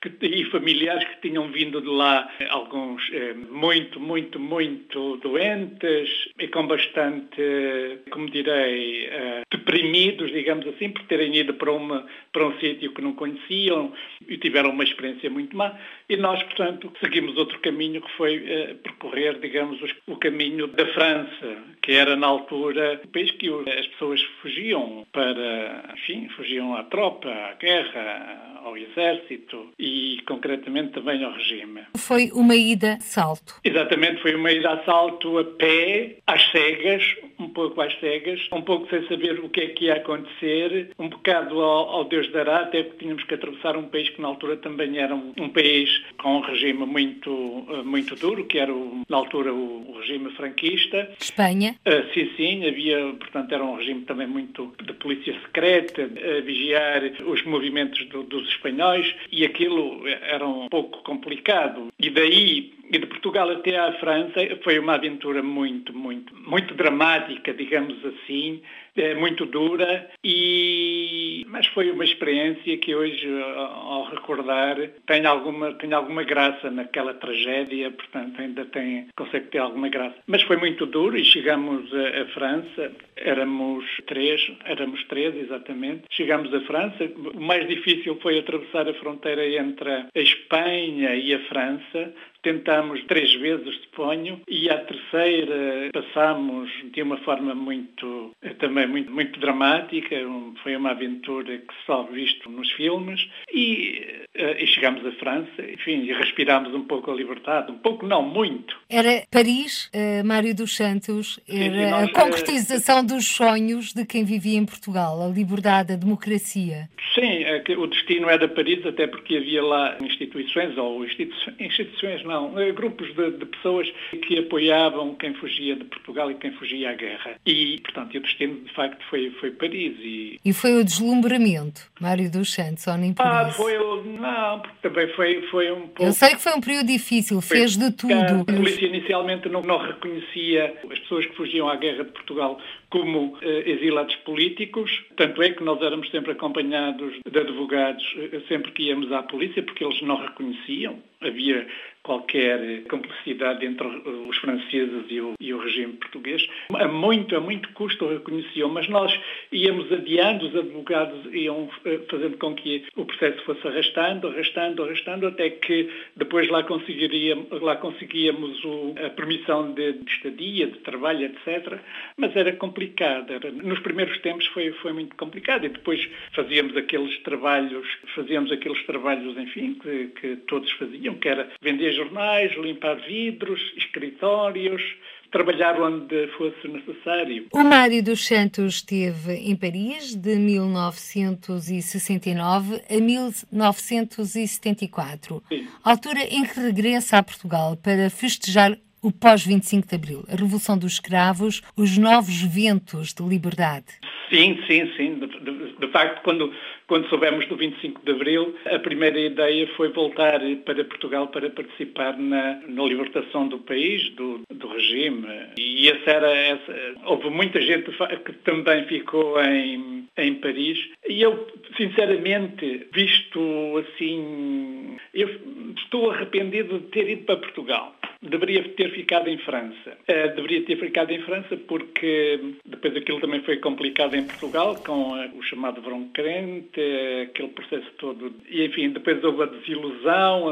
que, 0.00 0.26
e 0.26 0.44
familiares 0.46 1.04
que 1.04 1.28
tinham 1.28 1.48
vindo 1.48 1.80
de 1.80 1.88
lá, 1.88 2.30
alguns 2.48 3.02
eh, 3.12 3.34
muito, 3.34 4.00
muito, 4.00 4.40
muito 4.40 5.16
doentes 5.18 6.08
e 6.38 6.48
com 6.48 6.66
bastante, 6.66 8.00
como 8.10 8.30
direi, 8.30 9.06
eh, 9.06 9.42
deprimidos, 9.50 10.32
digamos 10.32 10.66
assim, 10.68 10.90
por 10.90 11.02
terem 11.04 11.36
ido 11.36 11.52
para, 11.54 11.70
uma, 11.70 12.06
para 12.32 12.46
um 12.46 12.58
sítio 12.58 12.92
que 12.92 13.02
não 13.02 13.12
conheciam 13.12 13.92
e 14.26 14.38
tiveram 14.38 14.70
uma 14.70 14.84
experiência 14.84 15.28
muito 15.28 15.54
má. 15.54 15.78
E 16.08 16.16
nós, 16.16 16.42
portanto, 16.44 16.90
seguimos 16.98 17.36
outro 17.36 17.58
caminho 17.60 18.00
que 18.00 18.10
foi 18.12 18.36
eh, 18.36 18.74
percorrer, 18.82 19.38
digamos, 19.38 19.78
o 20.06 20.16
caminho 20.16 20.66
da 20.68 20.86
França, 20.94 21.58
que 21.82 21.92
era 21.92 22.16
na 22.16 22.26
altura 22.26 23.00
o 23.04 23.08
país 23.08 23.30
que 23.32 23.50
as 23.50 23.86
pessoas 23.88 24.22
fugiam 24.40 25.06
para, 25.12 25.92
enfim, 25.94 26.28
fugiam 26.30 26.74
à 26.74 26.84
tropa, 26.84 27.28
à 27.28 27.54
guerra, 27.54 28.60
ao 28.64 28.76
exército 28.76 29.72
e 29.78 29.89
concretamente 30.26 30.92
também 30.92 31.24
ao 31.24 31.32
regime. 31.32 31.82
Foi 31.96 32.30
uma 32.32 32.54
ida 32.54 32.94
a 32.94 33.00
salto. 33.00 33.56
Exatamente, 33.64 34.22
foi 34.22 34.34
uma 34.34 34.52
ida 34.52 34.70
a 34.70 34.84
salto 34.84 35.38
a 35.38 35.44
pé, 35.44 36.16
às 36.26 36.50
cegas, 36.50 37.02
um 37.40 37.48
pouco 37.48 37.80
às 37.80 37.98
cegas, 37.98 38.40
um 38.52 38.62
pouco 38.62 38.88
sem 38.88 39.06
saber 39.08 39.40
o 39.40 39.48
que 39.48 39.60
é 39.60 39.66
que 39.68 39.84
ia 39.86 39.94
acontecer, 39.94 40.90
um 40.98 41.08
bocado 41.08 41.60
ao, 41.60 41.88
ao 41.88 42.04
Deus 42.04 42.30
dará, 42.30 42.60
até 42.60 42.82
porque 42.82 43.00
tínhamos 43.00 43.24
que 43.24 43.34
atravessar 43.34 43.76
um 43.76 43.88
país 43.88 44.08
que 44.10 44.20
na 44.20 44.28
altura 44.28 44.56
também 44.56 44.98
era 44.98 45.14
um, 45.14 45.32
um 45.38 45.48
país 45.48 46.02
com 46.18 46.36
um 46.36 46.40
regime 46.40 46.84
muito, 46.86 47.30
uh, 47.30 47.84
muito 47.84 48.14
duro, 48.16 48.44
que 48.44 48.58
era 48.58 48.72
o, 48.72 49.02
na 49.08 49.16
altura 49.16 49.52
o, 49.52 49.90
o, 49.90 49.98
regime 50.00 50.30
franquista. 50.32 51.10
Espanha? 51.20 51.76
Uh, 51.86 52.12
sim, 52.12 52.30
sim, 52.36 52.66
havia, 52.66 53.14
portanto, 53.18 53.52
era 53.52 53.64
um 53.64 53.76
regime 53.76 54.02
também 54.02 54.26
muito 54.26 54.72
de 54.84 54.92
polícia 54.94 55.32
secreta, 55.40 56.02
a 56.02 56.40
vigiar 56.42 57.02
os 57.26 57.44
movimentos 57.44 58.04
do, 58.06 58.22
dos 58.24 58.48
espanhóis 58.48 59.14
e 59.30 59.44
aquilo 59.44 60.06
era 60.06 60.46
um 60.46 60.68
pouco 60.68 61.02
complicado. 61.02 61.88
E 61.98 62.10
daí 62.10 62.79
e 62.90 62.98
de 62.98 63.06
Portugal 63.06 63.48
até 63.50 63.78
à 63.78 63.92
França 63.94 64.40
foi 64.64 64.78
uma 64.78 64.94
aventura 64.94 65.42
muito, 65.42 65.96
muito, 65.96 66.34
muito 66.36 66.74
dramática, 66.74 67.54
digamos 67.54 68.04
assim, 68.04 68.60
é 68.96 69.14
muito 69.14 69.46
dura, 69.46 70.10
e, 70.24 71.46
mas 71.48 71.66
foi 71.68 71.90
uma 71.90 72.04
experiência 72.04 72.76
que 72.78 72.94
hoje, 72.94 73.28
ao 73.44 74.10
recordar, 74.10 74.76
tem 75.06 75.24
alguma, 75.24 75.72
tem 75.74 75.92
alguma 75.92 76.24
graça 76.24 76.70
naquela 76.70 77.14
tragédia, 77.14 77.90
portanto 77.92 78.40
ainda 78.40 78.64
tem, 78.66 79.06
consegue 79.16 79.46
ter 79.46 79.58
alguma 79.58 79.88
graça. 79.88 80.16
Mas 80.26 80.42
foi 80.42 80.56
muito 80.56 80.84
duro 80.86 81.16
e 81.16 81.24
chegamos 81.24 81.88
à 81.94 82.26
França, 82.34 82.92
éramos 83.16 83.84
três, 84.06 84.50
éramos 84.64 85.02
três 85.04 85.36
exatamente, 85.36 86.02
chegamos 86.10 86.52
à 86.52 86.60
França, 86.62 87.08
o 87.34 87.40
mais 87.40 87.68
difícil 87.68 88.18
foi 88.20 88.40
atravessar 88.40 88.88
a 88.88 88.94
fronteira 88.94 89.46
entre 89.48 89.88
a 89.90 90.08
Espanha 90.14 91.14
e 91.14 91.32
a 91.34 91.38
França, 91.44 92.12
Tentámos 92.42 93.02
três 93.04 93.34
vezes, 93.34 93.74
suponho, 93.82 94.40
e 94.48 94.68
à 94.70 94.78
terceira 94.78 95.90
passámos 95.92 96.70
de 96.92 97.02
uma 97.02 97.18
forma 97.18 97.54
muito, 97.54 98.30
também 98.58 98.86
muito, 98.86 99.10
muito 99.10 99.38
dramática. 99.38 100.16
Foi 100.62 100.76
uma 100.76 100.90
aventura 100.90 101.58
que 101.58 101.74
só 101.86 102.02
visto 102.04 102.50
nos 102.50 102.70
filmes. 102.72 103.28
E 103.52 104.26
e 104.34 104.66
chegámos 104.66 105.04
à 105.04 105.12
França, 105.12 105.62
enfim, 105.62 106.04
e 106.04 106.12
respirámos 106.12 106.72
um 106.74 106.84
pouco 106.84 107.10
a 107.10 107.14
liberdade, 107.14 107.72
um 107.72 107.78
pouco 107.78 108.06
não, 108.06 108.22
muito. 108.22 108.76
Era 108.88 109.24
Paris, 109.30 109.90
uh, 109.94 110.24
Mário 110.24 110.54
dos 110.54 110.76
Santos, 110.76 111.40
era 111.48 111.58
sim, 111.58 111.70
sim, 111.70 111.90
nós, 111.90 112.08
a 112.08 112.12
concretização 112.12 113.00
uh, 113.00 113.06
dos 113.06 113.26
sonhos 113.26 113.92
de 113.92 114.04
quem 114.06 114.24
vivia 114.24 114.58
em 114.58 114.64
Portugal, 114.64 115.20
a 115.22 115.28
liberdade, 115.28 115.92
a 115.92 115.96
democracia. 115.96 116.88
Sim, 117.14 117.42
é 117.42 117.62
o 117.76 117.86
destino 117.86 118.28
era 118.28 118.46
Paris, 118.48 118.84
até 118.86 119.06
porque 119.06 119.36
havia 119.36 119.62
lá 119.62 119.96
instituições, 120.00 120.76
ou 120.78 121.04
instituições 121.04 122.22
não, 122.30 122.54
grupos 122.74 123.14
de, 123.14 123.30
de 123.32 123.46
pessoas 123.46 123.92
que 124.26 124.38
apoiavam 124.38 125.14
quem 125.14 125.34
fugia 125.34 125.76
de 125.76 125.84
Portugal 125.84 126.30
e 126.30 126.34
quem 126.34 126.52
fugia 126.52 126.90
à 126.90 126.94
guerra. 126.94 127.36
E, 127.44 127.80
portanto, 127.82 128.16
o 128.16 128.20
destino, 128.20 128.60
de 128.60 128.72
facto, 128.72 129.02
foi, 129.10 129.30
foi 129.40 129.50
Paris. 129.50 129.96
E... 130.00 130.40
e 130.44 130.52
foi 130.52 130.74
o 130.80 130.84
deslumbramento, 130.84 131.82
Mário 132.00 132.30
dos 132.30 132.52
Santos, 132.52 132.86
ou 132.86 132.96
nem 132.96 133.12
por 133.12 133.26
Ah, 133.26 133.46
isso? 133.48 133.56
foi 133.56 133.76
o... 133.76 134.02
Não, 134.04 134.60
porque 134.60 134.88
também 134.88 135.08
foi, 135.14 135.42
foi 135.50 135.70
um 135.72 135.88
pouco... 135.88 136.04
Eu 136.04 136.12
sei 136.12 136.30
que 136.30 136.40
foi 136.40 136.52
um 136.52 136.60
período 136.60 136.86
difícil, 136.86 137.40
foi 137.40 137.58
fez 137.58 137.76
de 137.76 137.90
tudo. 137.92 138.14
A 138.14 138.44
polícia 138.44 138.86
inicialmente 138.86 139.48
não, 139.48 139.62
não 139.62 139.78
reconhecia 139.78 140.74
as 140.90 140.98
pessoas 141.00 141.26
que 141.26 141.36
fugiam 141.36 141.68
à 141.68 141.76
guerra 141.76 142.04
de 142.04 142.12
Portugal 142.12 142.60
como 142.90 143.38
eh, 143.40 143.62
exilados 143.66 144.16
políticos, 144.16 145.04
tanto 145.16 145.40
é 145.42 145.50
que 145.50 145.62
nós 145.62 145.80
éramos 145.80 146.10
sempre 146.10 146.32
acompanhados 146.32 147.14
de 147.24 147.38
advogados 147.38 148.04
eh, 148.16 148.40
sempre 148.48 148.72
que 148.72 148.84
íamos 148.84 149.12
à 149.12 149.22
polícia, 149.22 149.62
porque 149.62 149.84
eles 149.84 150.02
não 150.02 150.16
reconheciam. 150.16 150.98
Havia 151.20 151.66
qualquer 152.02 152.82
cumplicidade 152.84 153.64
entre 153.66 153.86
os 153.86 154.36
franceses 154.38 155.04
e 155.10 155.20
o, 155.20 155.34
e 155.38 155.52
o, 155.52 155.58
regime 155.58 155.92
português. 155.94 156.46
A 156.74 156.88
muito, 156.88 157.36
a 157.36 157.40
muito 157.40 157.68
custo 157.74 158.08
reconheciam, 158.08 158.68
mas 158.70 158.88
nós 158.88 159.12
íamos 159.52 159.92
adiando, 159.92 160.46
os 160.46 160.56
advogados 160.56 161.32
iam 161.32 161.68
eh, 161.84 162.00
fazendo 162.10 162.38
com 162.38 162.54
que 162.54 162.86
o 162.96 163.04
processo 163.04 163.42
fosse 163.44 163.66
arrastando, 163.66 164.28
arrastando, 164.28 164.82
arrastando, 164.82 165.26
até 165.26 165.50
que 165.50 165.90
depois 166.16 166.48
lá, 166.48 166.62
conseguiríamos, 166.62 167.60
lá 167.60 167.76
conseguíamos 167.76 168.64
o, 168.64 168.94
a 169.04 169.10
permissão 169.10 169.72
de, 169.72 169.92
de, 169.92 170.10
estadia, 170.10 170.66
de 170.68 170.78
trabalho, 170.78 171.26
etc. 171.26 171.78
Mas 172.16 172.34
era 172.34 172.52
complicado. 172.52 172.79
Era, 173.28 173.50
nos 173.50 173.78
primeiros 173.80 174.18
tempos 174.20 174.46
foi, 174.48 174.72
foi 174.82 174.92
muito 174.92 175.14
complicado 175.16 175.66
e 175.66 175.68
depois 175.68 176.00
fazíamos 176.34 176.76
aqueles 176.76 177.18
trabalhos, 177.22 177.86
fazíamos 178.14 178.50
aqueles 178.52 178.84
trabalhos, 178.86 179.36
enfim, 179.36 179.74
que, 179.74 180.06
que 180.20 180.36
todos 180.48 180.70
faziam, 180.72 181.14
que 181.14 181.28
era 181.28 181.48
vender 181.60 181.92
jornais, 181.92 182.52
limpar 182.56 182.96
vidros, 183.06 183.60
escritórios, 183.76 184.82
trabalhar 185.30 185.80
onde 185.80 186.26
fosse 186.36 186.68
necessário. 186.68 187.46
O 187.52 187.62
Mário 187.62 188.02
dos 188.02 188.26
Santos 188.26 188.74
esteve 188.76 189.34
em 189.34 189.54
Paris 189.56 190.14
de 190.14 190.36
1969 190.36 192.80
a 192.88 193.00
1974, 193.00 195.42
Sim. 195.48 195.66
altura 195.84 196.24
em 196.24 196.44
que 196.44 196.60
regressa 196.60 197.18
a 197.18 197.22
Portugal 197.22 197.76
para 197.76 198.08
festejar 198.10 198.76
o 199.02 199.10
pós-25 199.10 199.88
de 199.88 199.94
Abril, 199.94 200.24
a 200.28 200.32
Revolução 200.32 200.76
dos 200.76 200.92
Escravos, 200.92 201.62
os 201.76 201.96
novos 201.96 202.42
ventos 202.42 203.14
de 203.14 203.22
liberdade. 203.22 203.86
Sim, 204.30 204.60
sim, 204.66 204.90
sim. 204.96 205.14
De, 205.14 205.26
de, 205.26 205.72
de, 205.76 205.88
facto, 205.88 206.22
quando, 206.22 206.52
quando 206.86 207.08
soubemos 207.08 207.46
do 207.46 207.56
25 207.56 208.00
de 208.04 208.12
Abril, 208.12 208.54
a 208.66 208.78
primeira 208.78 209.18
ideia 209.18 209.66
foi 209.76 209.88
voltar 209.92 210.40
para 210.64 210.84
Portugal 210.84 211.26
para 211.28 211.50
participar 211.50 212.16
na, 212.16 212.60
na 212.68 212.84
libertação 212.84 213.48
do 213.48 213.58
país, 213.58 214.08
do, 214.10 214.40
do 214.52 214.68
regime. 214.68 215.26
E 215.58 215.88
essa 215.88 216.10
era 216.10 216.30
essa. 216.30 216.94
Houve 217.06 217.28
muita 217.30 217.60
gente 217.60 217.90
que 218.24 218.32
também 218.44 218.84
ficou 218.86 219.42
em, 219.42 220.06
em 220.16 220.34
Paris. 220.36 220.78
E 221.08 221.22
eu, 221.22 221.48
sinceramente, 221.76 222.86
visto 222.92 223.40
assim, 223.78 224.96
eu 225.12 225.28
estou 225.76 226.10
arrependido 226.12 226.78
de 226.78 226.86
ter 226.86 227.10
ido 227.10 227.24
para 227.24 227.36
Portugal 227.36 227.96
deveria 228.22 228.62
ter 228.70 228.90
ficado 228.90 229.28
em 229.28 229.38
França. 229.38 229.96
Uh, 230.02 230.34
deveria 230.34 230.62
ter 230.64 230.76
ficado 230.78 231.10
em 231.10 231.22
França 231.22 231.56
porque 231.56 232.38
depois 232.64 232.94
aquilo 232.96 233.20
também 233.20 233.40
foi 233.42 233.56
complicado 233.58 234.14
em 234.14 234.24
Portugal 234.24 234.76
com 234.84 235.12
uh, 235.12 235.38
o 235.38 235.42
chamado 235.42 235.80
verão 235.80 236.08
crente, 236.12 236.80
uh, 236.80 237.22
aquele 237.22 237.48
processo 237.48 237.90
todo. 237.98 238.32
E 238.48 238.64
enfim, 238.64 238.90
depois 238.90 239.22
houve 239.24 239.42
a 239.42 239.46
desilusão, 239.46 240.46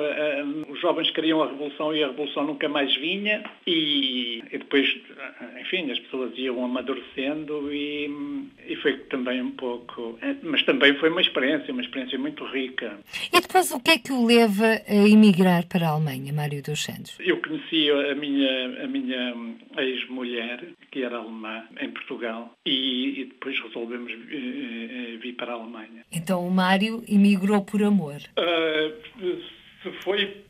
os 0.69 0.81
jovens 0.81 1.11
queriam 1.11 1.43
a 1.43 1.49
revolução 1.49 1.95
e 1.95 2.03
a 2.03 2.09
revolução 2.09 2.45
nunca 2.45 2.69
mais 2.69 2.95
vinha 2.97 3.45
e, 3.67 4.43
e 4.51 4.59
depois, 4.59 4.97
enfim, 5.61 5.91
as 5.91 5.99
pessoas 5.99 6.33
iam 6.37 6.65
amadurecendo 6.65 7.73
e, 7.73 8.09
e 8.69 8.77
foi 8.77 8.99
também 9.11 9.41
um 9.41 9.51
pouco... 9.53 10.19
mas 10.43 10.63
também 10.63 10.95
foi 10.95 11.11
uma 11.11 11.21
experiência, 11.21 11.73
uma 11.73 11.83
experiência 11.83 12.19
muito 12.19 12.45
rica. 12.45 12.99
E 13.33 13.41
depois 13.41 13.71
o 13.73 13.81
que 13.81 13.91
é 13.93 13.99
que 13.99 14.13
o 14.13 14.27
leva 14.27 14.81
a 14.87 15.09
emigrar 15.09 15.67
para 15.67 15.89
a 15.89 15.91
Alemanha, 15.91 16.33
Mário 16.33 16.63
dos 16.63 16.83
Santos? 16.83 17.17
Eu 17.19 17.41
conheci 17.41 17.91
a 17.91 18.15
minha, 18.15 18.85
a 18.85 18.87
minha 18.87 19.35
ex-mulher, 19.79 20.65
que 20.91 21.03
era 21.03 21.19
alemã, 21.19 21.65
em 21.81 21.91
Portugal, 21.91 22.55
e, 22.67 23.21
e 23.21 23.25
depois 23.25 23.59
resolvemos 23.61 24.13
uh, 24.13 25.19
vir 25.21 25.35
para 25.37 25.53
a 25.53 25.57
Alemanha. 25.57 26.05
Então 26.13 26.47
o 26.47 26.51
Mário 26.51 27.03
emigrou 27.09 27.63
por 27.63 27.83
amor? 27.83 28.21
Uh, 28.37 29.41
se 29.83 29.91
foi 30.03 30.45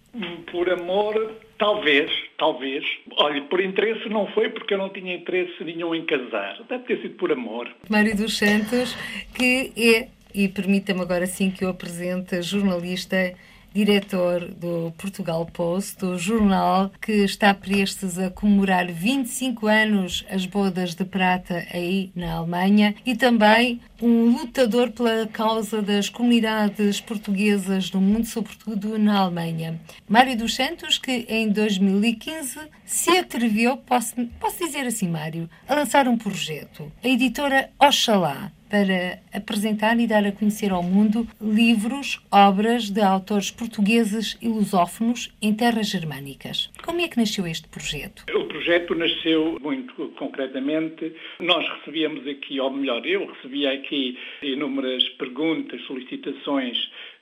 por 0.50 0.70
amor, 0.70 1.36
talvez, 1.58 2.10
talvez. 2.38 2.84
Olha, 3.16 3.42
por 3.42 3.60
interesse 3.60 4.08
não 4.08 4.26
foi, 4.28 4.48
porque 4.48 4.74
eu 4.74 4.78
não 4.78 4.88
tinha 4.88 5.14
interesse 5.14 5.62
nenhum 5.64 5.94
em 5.94 6.04
casar. 6.06 6.58
Deve 6.68 6.84
ter 6.84 7.02
sido 7.02 7.14
por 7.16 7.32
amor. 7.32 7.68
Mário 7.88 8.16
dos 8.16 8.38
Santos, 8.38 8.96
que 9.34 9.72
é, 9.76 10.08
e 10.34 10.48
permita-me 10.48 11.00
agora 11.00 11.26
sim 11.26 11.50
que 11.50 11.64
eu 11.64 11.70
apresente, 11.70 12.40
jornalista 12.42 13.34
diretor 13.72 14.48
do 14.54 14.92
Portugal 14.96 15.46
Post, 15.46 15.98
do 15.98 16.18
jornal 16.18 16.90
que 17.00 17.12
está 17.24 17.52
prestes 17.54 18.18
a 18.18 18.30
comemorar 18.30 18.86
25 18.90 19.66
anos 19.66 20.24
as 20.30 20.46
bodas 20.46 20.94
de 20.94 21.04
prata 21.04 21.66
aí 21.72 22.10
na 22.14 22.34
Alemanha 22.34 22.94
e 23.04 23.14
também 23.14 23.80
um 24.00 24.30
lutador 24.30 24.90
pela 24.90 25.26
causa 25.26 25.82
das 25.82 26.08
comunidades 26.08 27.00
portuguesas 27.00 27.90
no 27.90 28.00
mundo, 28.00 28.26
sobretudo 28.26 28.98
na 28.98 29.18
Alemanha. 29.18 29.80
Mário 30.08 30.36
dos 30.36 30.54
Santos, 30.54 30.98
que 30.98 31.26
em 31.28 31.48
2015 31.48 32.60
se 32.84 33.10
atreveu, 33.16 33.76
posso, 33.76 34.14
posso 34.40 34.64
dizer 34.64 34.86
assim, 34.86 35.08
Mário, 35.08 35.48
a 35.68 35.74
lançar 35.74 36.06
um 36.06 36.16
projeto. 36.16 36.90
A 37.02 37.08
editora 37.08 37.70
Oxalá, 37.78 38.52
para 38.68 39.20
apresentar 39.32 39.98
e 39.98 40.06
dar 40.06 40.24
a 40.26 40.32
conhecer 40.32 40.70
ao 40.70 40.82
mundo 40.82 41.26
livros, 41.40 42.20
obras 42.30 42.90
de 42.90 43.00
autores 43.00 43.50
portugueses 43.50 44.38
e 44.40 44.48
lusófonos 44.48 45.32
em 45.40 45.54
terras 45.54 45.88
germânicas. 45.88 46.70
Como 46.84 47.00
é 47.00 47.08
que 47.08 47.18
nasceu 47.18 47.46
este 47.46 47.68
projeto? 47.68 48.24
O 48.34 48.44
projeto 48.44 48.94
nasceu 48.94 49.58
muito 49.60 50.08
concretamente. 50.18 51.12
Nós 51.40 51.66
recebíamos 51.78 52.26
aqui, 52.26 52.60
ou 52.60 52.70
melhor, 52.70 53.06
eu 53.06 53.26
recebia 53.26 53.72
aqui 53.72 54.18
inúmeras 54.42 55.02
perguntas, 55.10 55.80
solicitações 55.82 56.76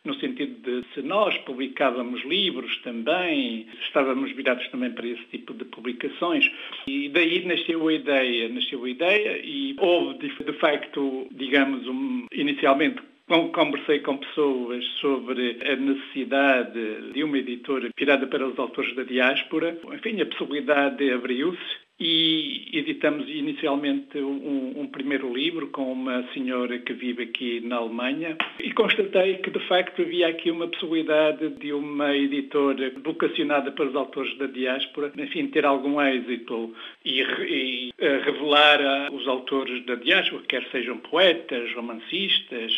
no 0.06 0.14
sentido 0.14 0.54
de 0.62 0.86
se 0.94 1.02
nós 1.02 1.36
publicávamos 1.38 2.24
livros 2.24 2.76
também, 2.82 3.66
estávamos 3.82 4.32
virados 4.32 4.66
também 4.68 4.90
para 4.92 5.06
esse 5.06 5.24
tipo 5.24 5.52
de 5.52 5.64
publicações. 5.64 6.50
E 6.86 7.08
daí 7.08 7.44
nasceu 7.44 7.86
a 7.88 7.92
ideia, 7.92 8.48
nasceu 8.48 8.84
a 8.84 8.88
ideia 8.88 9.40
e 9.42 9.74
houve 9.78 10.28
de 10.28 10.52
facto, 10.54 11.26
digamos, 11.32 11.86
um, 11.86 12.26
inicialmente 12.32 13.02
Conversei 13.28 13.98
com 14.00 14.18
pessoas 14.18 14.84
sobre 15.00 15.58
a 15.68 15.74
necessidade 15.74 17.12
de 17.12 17.24
uma 17.24 17.36
editora 17.38 17.90
virada 17.98 18.24
para 18.28 18.46
os 18.46 18.56
autores 18.56 18.94
da 18.94 19.02
diáspora. 19.02 19.76
Enfim, 19.92 20.20
a 20.20 20.26
possibilidade 20.26 21.10
abriu-se 21.10 21.85
e 21.98 22.68
editamos 22.74 23.26
inicialmente 23.28 24.18
um, 24.18 24.80
um, 24.80 24.86
primeiro 24.86 25.32
livro 25.34 25.68
com 25.68 25.90
uma 25.90 26.22
senhora 26.34 26.78
que 26.78 26.92
vive 26.92 27.22
aqui 27.22 27.60
na 27.60 27.76
Alemanha. 27.76 28.36
E 28.60 28.70
constatei 28.72 29.38
que 29.38 29.50
de 29.50 29.60
facto 29.66 30.02
havia 30.02 30.28
aqui 30.28 30.50
uma 30.50 30.68
possibilidade 30.68 31.48
de 31.50 31.72
uma 31.72 32.14
editora 32.14 32.92
vocacionada 33.02 33.72
para 33.72 33.86
os 33.86 33.96
autores 33.96 34.36
da 34.36 34.46
diáspora, 34.46 35.10
enfim, 35.16 35.46
ter 35.46 35.64
algum 35.64 36.00
êxito 36.00 36.74
e, 37.02 37.20
e 37.20 37.90
uh, 37.98 38.24
revelar 38.24 39.10
os 39.12 39.26
autores 39.26 39.84
da 39.86 39.94
diáspora, 39.94 40.42
quer 40.46 40.64
sejam 40.70 40.98
poetas, 40.98 41.72
romancistas, 41.74 42.72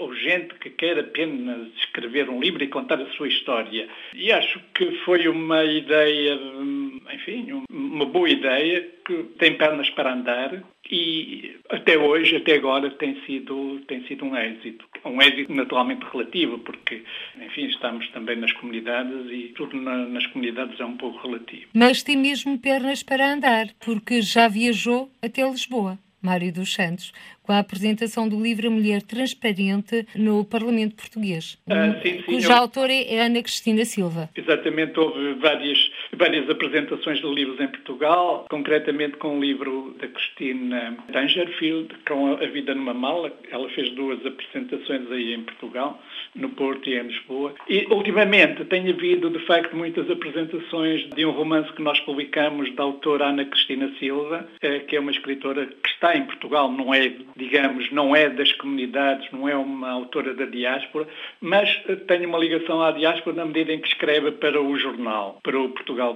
ou 0.00 0.14
gente 0.14 0.54
que 0.54 0.70
quer 0.70 0.98
apenas 0.98 1.68
escrever 1.76 2.30
um 2.30 2.40
livro 2.40 2.64
e 2.64 2.68
contar 2.68 3.00
a 3.00 3.10
sua 3.10 3.28
história. 3.28 3.86
E 4.14 4.32
acho 4.32 4.58
que 4.74 4.92
foi 5.04 5.28
uma 5.28 5.62
ideia, 5.62 6.38
enfim, 7.12 7.62
uma 7.70 8.06
boa 8.06 8.28
ideia 8.28 8.88
que 9.06 9.22
tem 9.38 9.58
pernas 9.58 9.90
para 9.90 10.14
andar 10.14 10.62
e 10.90 11.56
até 11.68 11.98
hoje, 11.98 12.36
até 12.36 12.54
agora, 12.54 12.90
tem 12.90 13.20
sido, 13.26 13.80
tem 13.86 14.04
sido 14.06 14.24
um 14.24 14.34
êxito. 14.34 14.84
Um 15.04 15.20
êxito 15.20 15.52
naturalmente 15.52 16.04
relativo, 16.10 16.58
porque, 16.58 17.02
enfim, 17.40 17.66
estamos 17.66 18.08
também 18.08 18.36
nas 18.36 18.52
comunidades 18.54 19.30
e 19.30 19.52
tudo 19.54 19.76
na, 19.76 20.06
nas 20.06 20.26
comunidades 20.28 20.80
é 20.80 20.84
um 20.84 20.96
pouco 20.96 21.26
relativo. 21.26 21.66
Mas 21.74 22.02
tem 22.02 22.16
mesmo 22.16 22.58
pernas 22.58 23.02
para 23.02 23.34
andar, 23.34 23.68
porque 23.84 24.22
já 24.22 24.48
viajou 24.48 25.10
até 25.22 25.48
Lisboa. 25.48 25.98
Mário 26.22 26.52
dos 26.52 26.72
Santos, 26.72 27.12
com 27.42 27.52
a 27.52 27.58
apresentação 27.58 28.28
do 28.28 28.40
livro 28.40 28.68
A 28.68 28.70
Mulher 28.70 29.02
Transparente 29.02 30.06
no 30.14 30.44
Parlamento 30.44 30.94
Português, 30.94 31.58
ah, 31.68 32.00
sim, 32.02 32.22
eu... 32.28 32.52
autora 32.52 32.92
é 32.92 33.20
Ana 33.20 33.42
Cristina 33.42 33.84
Silva. 33.84 34.30
Exatamente, 34.36 34.98
houve 34.98 35.34
várias, 35.34 35.78
várias 36.20 36.48
apresentações 36.50 37.18
de 37.18 37.26
livros 37.26 37.58
em 37.58 37.66
Portugal, 37.66 38.44
concretamente 38.50 39.16
com 39.16 39.38
o 39.38 39.40
livro 39.40 39.96
da 39.98 40.06
Cristina 40.06 40.94
Dangerfield, 41.08 41.88
com 42.06 42.34
A 42.34 42.46
Vida 42.46 42.74
numa 42.74 42.92
Mala. 42.92 43.32
Ela 43.50 43.68
fez 43.70 43.90
duas 43.92 44.24
apresentações 44.26 45.10
aí 45.10 45.32
em 45.32 45.42
Portugal, 45.42 46.00
no 46.34 46.50
Porto 46.50 46.90
e 46.90 46.98
em 46.98 47.04
Lisboa. 47.04 47.54
E, 47.66 47.86
ultimamente, 47.90 48.64
tem 48.66 48.88
havido, 48.90 49.30
de 49.30 49.38
facto, 49.46 49.74
muitas 49.74 50.10
apresentações 50.10 51.08
de 51.08 51.24
um 51.24 51.30
romance 51.30 51.72
que 51.72 51.82
nós 51.82 51.98
publicamos 52.00 52.70
da 52.74 52.82
autora 52.82 53.28
Ana 53.28 53.46
Cristina 53.46 53.90
Silva, 53.98 54.46
eh, 54.60 54.80
que 54.80 54.96
é 54.96 55.00
uma 55.00 55.10
escritora 55.10 55.66
que 55.66 55.88
está 55.88 56.14
em 56.14 56.26
Portugal, 56.26 56.70
não 56.70 56.92
é 56.92 57.10
digamos, 57.36 57.90
não 57.90 58.14
é 58.14 58.28
das 58.28 58.52
comunidades, 58.52 59.30
não 59.32 59.48
é 59.48 59.56
uma 59.56 59.90
autora 59.90 60.34
da 60.34 60.44
diáspora, 60.44 61.08
mas 61.40 61.80
eh, 61.88 61.96
tem 61.96 62.26
uma 62.26 62.38
ligação 62.38 62.82
à 62.82 62.92
diáspora 62.92 63.36
na 63.36 63.46
medida 63.46 63.72
em 63.72 63.80
que 63.80 63.88
escreve 63.88 64.32
para 64.32 64.60
o 64.60 64.76
jornal, 64.76 65.40
para 65.42 65.58
o 65.58 65.70
Portugal 65.70 66.09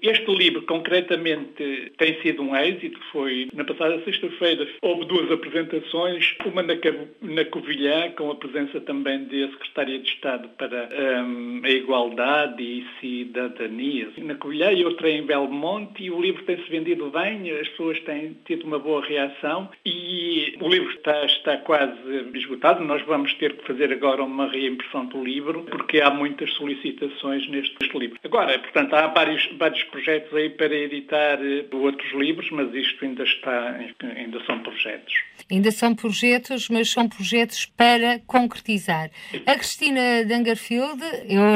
Este 0.00 0.30
livro, 0.34 0.62
concretamente, 0.62 1.92
tem 1.96 2.20
sido 2.22 2.42
um 2.42 2.56
êxito. 2.56 2.98
Foi 3.12 3.48
na 3.54 3.64
passada 3.64 4.02
sexta-feira, 4.04 4.66
houve 4.80 5.04
duas 5.06 5.30
apresentações, 5.30 6.34
uma 6.44 6.62
na, 6.62 6.74
na 7.20 7.44
Covilhã, 7.46 8.10
com 8.12 8.30
a 8.30 8.34
presença 8.36 8.80
também 8.80 9.24
da 9.24 9.48
Secretaria 9.52 9.98
de 9.98 10.08
Estado 10.08 10.48
para 10.58 10.88
um, 11.24 11.60
a 11.64 11.70
Igualdade 11.70 12.62
e 12.62 12.86
Cidadania, 13.00 14.08
na 14.18 14.34
Covilhã, 14.34 14.72
e 14.72 14.84
outra 14.84 15.10
em 15.10 15.24
Belmonte, 15.24 16.02
e 16.02 16.10
o 16.10 16.20
livro 16.20 16.42
tem-se 16.44 16.68
vendido 16.70 17.10
bem, 17.10 17.50
as 17.50 17.68
pessoas 17.68 18.00
têm 18.00 18.36
tido 18.44 18.64
uma 18.64 18.78
boa 18.78 19.04
reação, 19.04 19.68
e 19.84 20.56
o 20.60 20.68
livro 20.68 20.90
está, 20.90 21.24
está 21.24 21.56
quase 21.58 21.92
esgotado. 22.34 22.84
Nós 22.84 23.02
vamos 23.02 23.32
ter 23.34 23.56
que 23.56 23.66
fazer 23.66 23.92
agora 23.92 24.22
uma 24.22 24.48
reimpressão 24.48 25.06
do 25.06 25.22
livro, 25.22 25.62
porque 25.64 26.00
há 26.00 26.10
muitas 26.10 26.52
solicitações 26.54 27.48
neste 27.48 27.98
livro. 27.98 28.18
Agora, 28.24 28.58
portanto, 28.58 28.94
há 28.94 29.08
vários, 29.22 29.48
vários 29.58 29.82
projetos 29.84 30.34
aí 30.34 30.50
para 30.50 30.74
editar 30.74 31.38
eh, 31.40 31.64
outros 31.72 32.12
livros, 32.12 32.50
mas 32.50 32.74
isto 32.74 33.04
ainda 33.04 33.22
está, 33.22 33.78
ainda 34.16 34.44
são 34.44 34.58
projetos. 34.60 35.14
Ainda 35.50 35.70
são 35.70 35.94
projetos, 35.94 36.68
mas 36.68 36.90
são 36.90 37.08
projetos 37.08 37.66
para 37.66 38.18
concretizar. 38.26 39.10
A 39.46 39.54
Cristina 39.54 40.24
Dangerfield, 40.26 41.00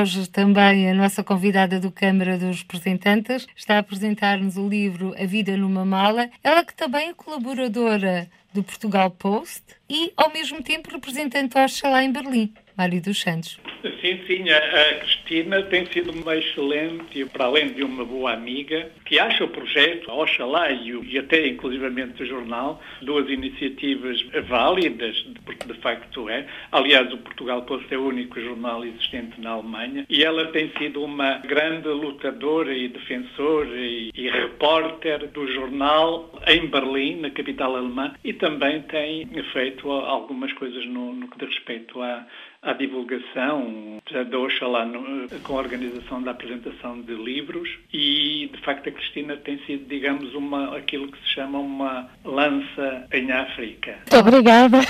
hoje 0.01 0.31
também 0.31 0.91
a 0.91 0.95
nossa 0.95 1.25
convidada 1.25 1.81
do 1.81 1.91
Câmara 1.91 2.39
dos 2.39 2.61
Representantes, 2.61 3.47
está 3.57 3.77
a 3.77 3.79
apresentar-nos 3.79 4.57
o 4.57 4.69
livro 4.69 5.15
A 5.19 5.27
Vida 5.27 5.57
numa 5.57 5.85
Mala. 5.85 6.31
Ela 6.45 6.65
que 6.65 6.75
também 6.75 7.09
é 7.09 7.15
colaboradora 7.15 8.29
do 8.55 8.63
Portugal 8.63 9.11
Post 9.11 9.63
e, 9.89 10.13
ao 10.17 10.33
mesmo 10.33 10.63
tempo, 10.63 10.91
representante 10.91 11.59
Oxalá 11.59 12.05
em 12.05 12.13
Berlim. 12.13 12.53
Mário 12.77 13.01
dos 13.01 13.21
Santos. 13.21 13.59
Sim, 14.01 14.21
sim, 14.27 14.51
a, 14.51 14.95
Cristina 15.01 15.63
tem 15.65 15.87
sido 15.87 16.11
uma 16.11 16.37
excelente, 16.37 17.25
para 17.27 17.47
além 17.47 17.73
de 17.73 17.83
uma 17.83 18.05
boa 18.05 18.33
amiga, 18.33 18.91
que 19.05 19.19
acha 19.19 19.45
o 19.45 19.49
projeto, 19.49 20.11
Oxalá 20.11 20.71
e, 20.71 21.19
até 21.19 21.47
inclusivamente 21.47 22.23
o 22.23 22.27
jornal, 22.27 22.83
duas 23.03 23.29
iniciativas 23.29 24.21
válidas, 24.49 25.17
porque 25.45 25.67
de 25.67 25.79
facto 25.81 26.29
é. 26.29 26.47
Aliás, 26.73 27.13
o 27.13 27.19
Portugal 27.19 27.63
Post 27.63 27.93
é 27.93 27.99
o 27.99 28.07
único 28.07 28.41
jornal 28.41 28.85
existente 28.85 29.41
na 29.41 29.51
Alemanha 29.51 30.05
e 30.09 30.25
ela 30.25 30.47
tem 30.47 30.71
sido 30.79 31.03
uma 31.03 31.39
grande 31.39 31.89
lutadora 31.89 32.77
e 32.77 32.89
defensora 32.89 33.77
e, 33.77 34.11
e 34.15 34.29
repórter 34.29 35.29
do 35.29 35.47
jornal 35.53 36.41
em 36.47 36.67
Berlim, 36.67 37.21
na 37.21 37.31
capital 37.31 37.77
alemã, 37.77 38.15
e 38.25 38.33
também 38.33 38.83
tem 38.83 39.27
feito 39.53 39.91
algumas 39.91 40.53
coisas 40.55 40.85
no, 40.87 41.13
no 41.15 41.29
que 41.29 41.39
diz 41.39 41.55
respeito 41.55 42.01
a 42.03 42.27
à 42.67 42.73
divulgação 42.73 43.97
da 44.13 44.39
Oxalá 44.39 44.85
no, 44.85 45.29
com 45.41 45.55
a 45.55 45.63
organização 45.63 46.23
da 46.23 46.33
apresentação 46.33 47.01
de 47.01 47.15
livros 47.15 47.69
e, 47.93 48.51
de 48.53 48.61
facto, 48.63 48.89
a 48.89 48.93
Cristina 48.93 49.37
tem 49.37 49.59
sido, 49.67 49.87
digamos, 49.89 50.35
uma, 50.35 50.77
aquilo 50.77 51.11
que 51.11 51.19
se 51.19 51.35
chama 51.35 51.59
uma 51.59 52.09
lança 52.25 53.07
em 53.13 53.31
África. 53.31 53.99
Muito 54.11 54.17
obrigada. 54.17 54.81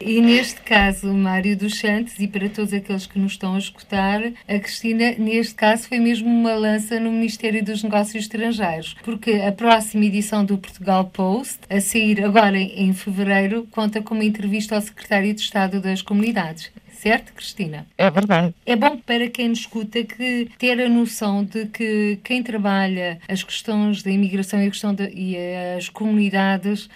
E 0.00 0.20
neste 0.20 0.60
caso, 0.62 1.12
Mário 1.12 1.56
dos 1.56 1.78
Santos, 1.78 2.18
e 2.18 2.26
para 2.26 2.48
todos 2.48 2.72
aqueles 2.72 3.06
que 3.06 3.18
nos 3.18 3.32
estão 3.32 3.54
a 3.54 3.58
escutar, 3.58 4.20
a 4.48 4.58
Cristina, 4.58 5.14
neste 5.18 5.54
caso, 5.54 5.88
foi 5.88 5.98
mesmo 5.98 6.28
uma 6.28 6.54
lança 6.54 6.98
no 6.98 7.10
Ministério 7.10 7.62
dos 7.64 7.82
Negócios 7.82 8.22
Estrangeiros, 8.22 8.94
porque 9.04 9.32
a 9.32 9.52
próxima 9.52 10.04
edição 10.04 10.44
do 10.44 10.56
Portugal 10.56 11.04
Post, 11.12 11.58
a 11.68 11.80
sair 11.80 12.24
agora 12.24 12.58
em 12.58 12.92
fevereiro, 12.94 13.68
conta 13.70 14.00
com 14.00 14.14
uma 14.14 14.24
entrevista 14.24 14.74
ao 14.76 14.80
Secretário 14.80 15.34
de 15.34 15.40
Estado 15.40 15.80
das 15.80 16.02
Comunidades 16.02 16.72
certo, 17.00 17.32
Cristina? 17.32 17.86
É 17.96 18.10
verdade. 18.10 18.54
É 18.66 18.76
bom 18.76 18.96
para 18.98 19.28
quem 19.28 19.48
nos 19.48 19.60
escuta 19.60 20.04
que 20.04 20.48
ter 20.58 20.80
a 20.80 20.88
noção 20.88 21.44
de 21.44 21.66
que 21.66 22.18
quem 22.22 22.42
trabalha 22.42 23.18
as 23.28 23.42
questões 23.42 24.02
da 24.02 24.10
imigração 24.10 24.62
e, 24.62 24.66
a 24.66 24.70
questão 24.70 24.94
de, 24.94 25.08
e 25.08 25.36
as 25.76 25.88
comunidades, 25.88 26.88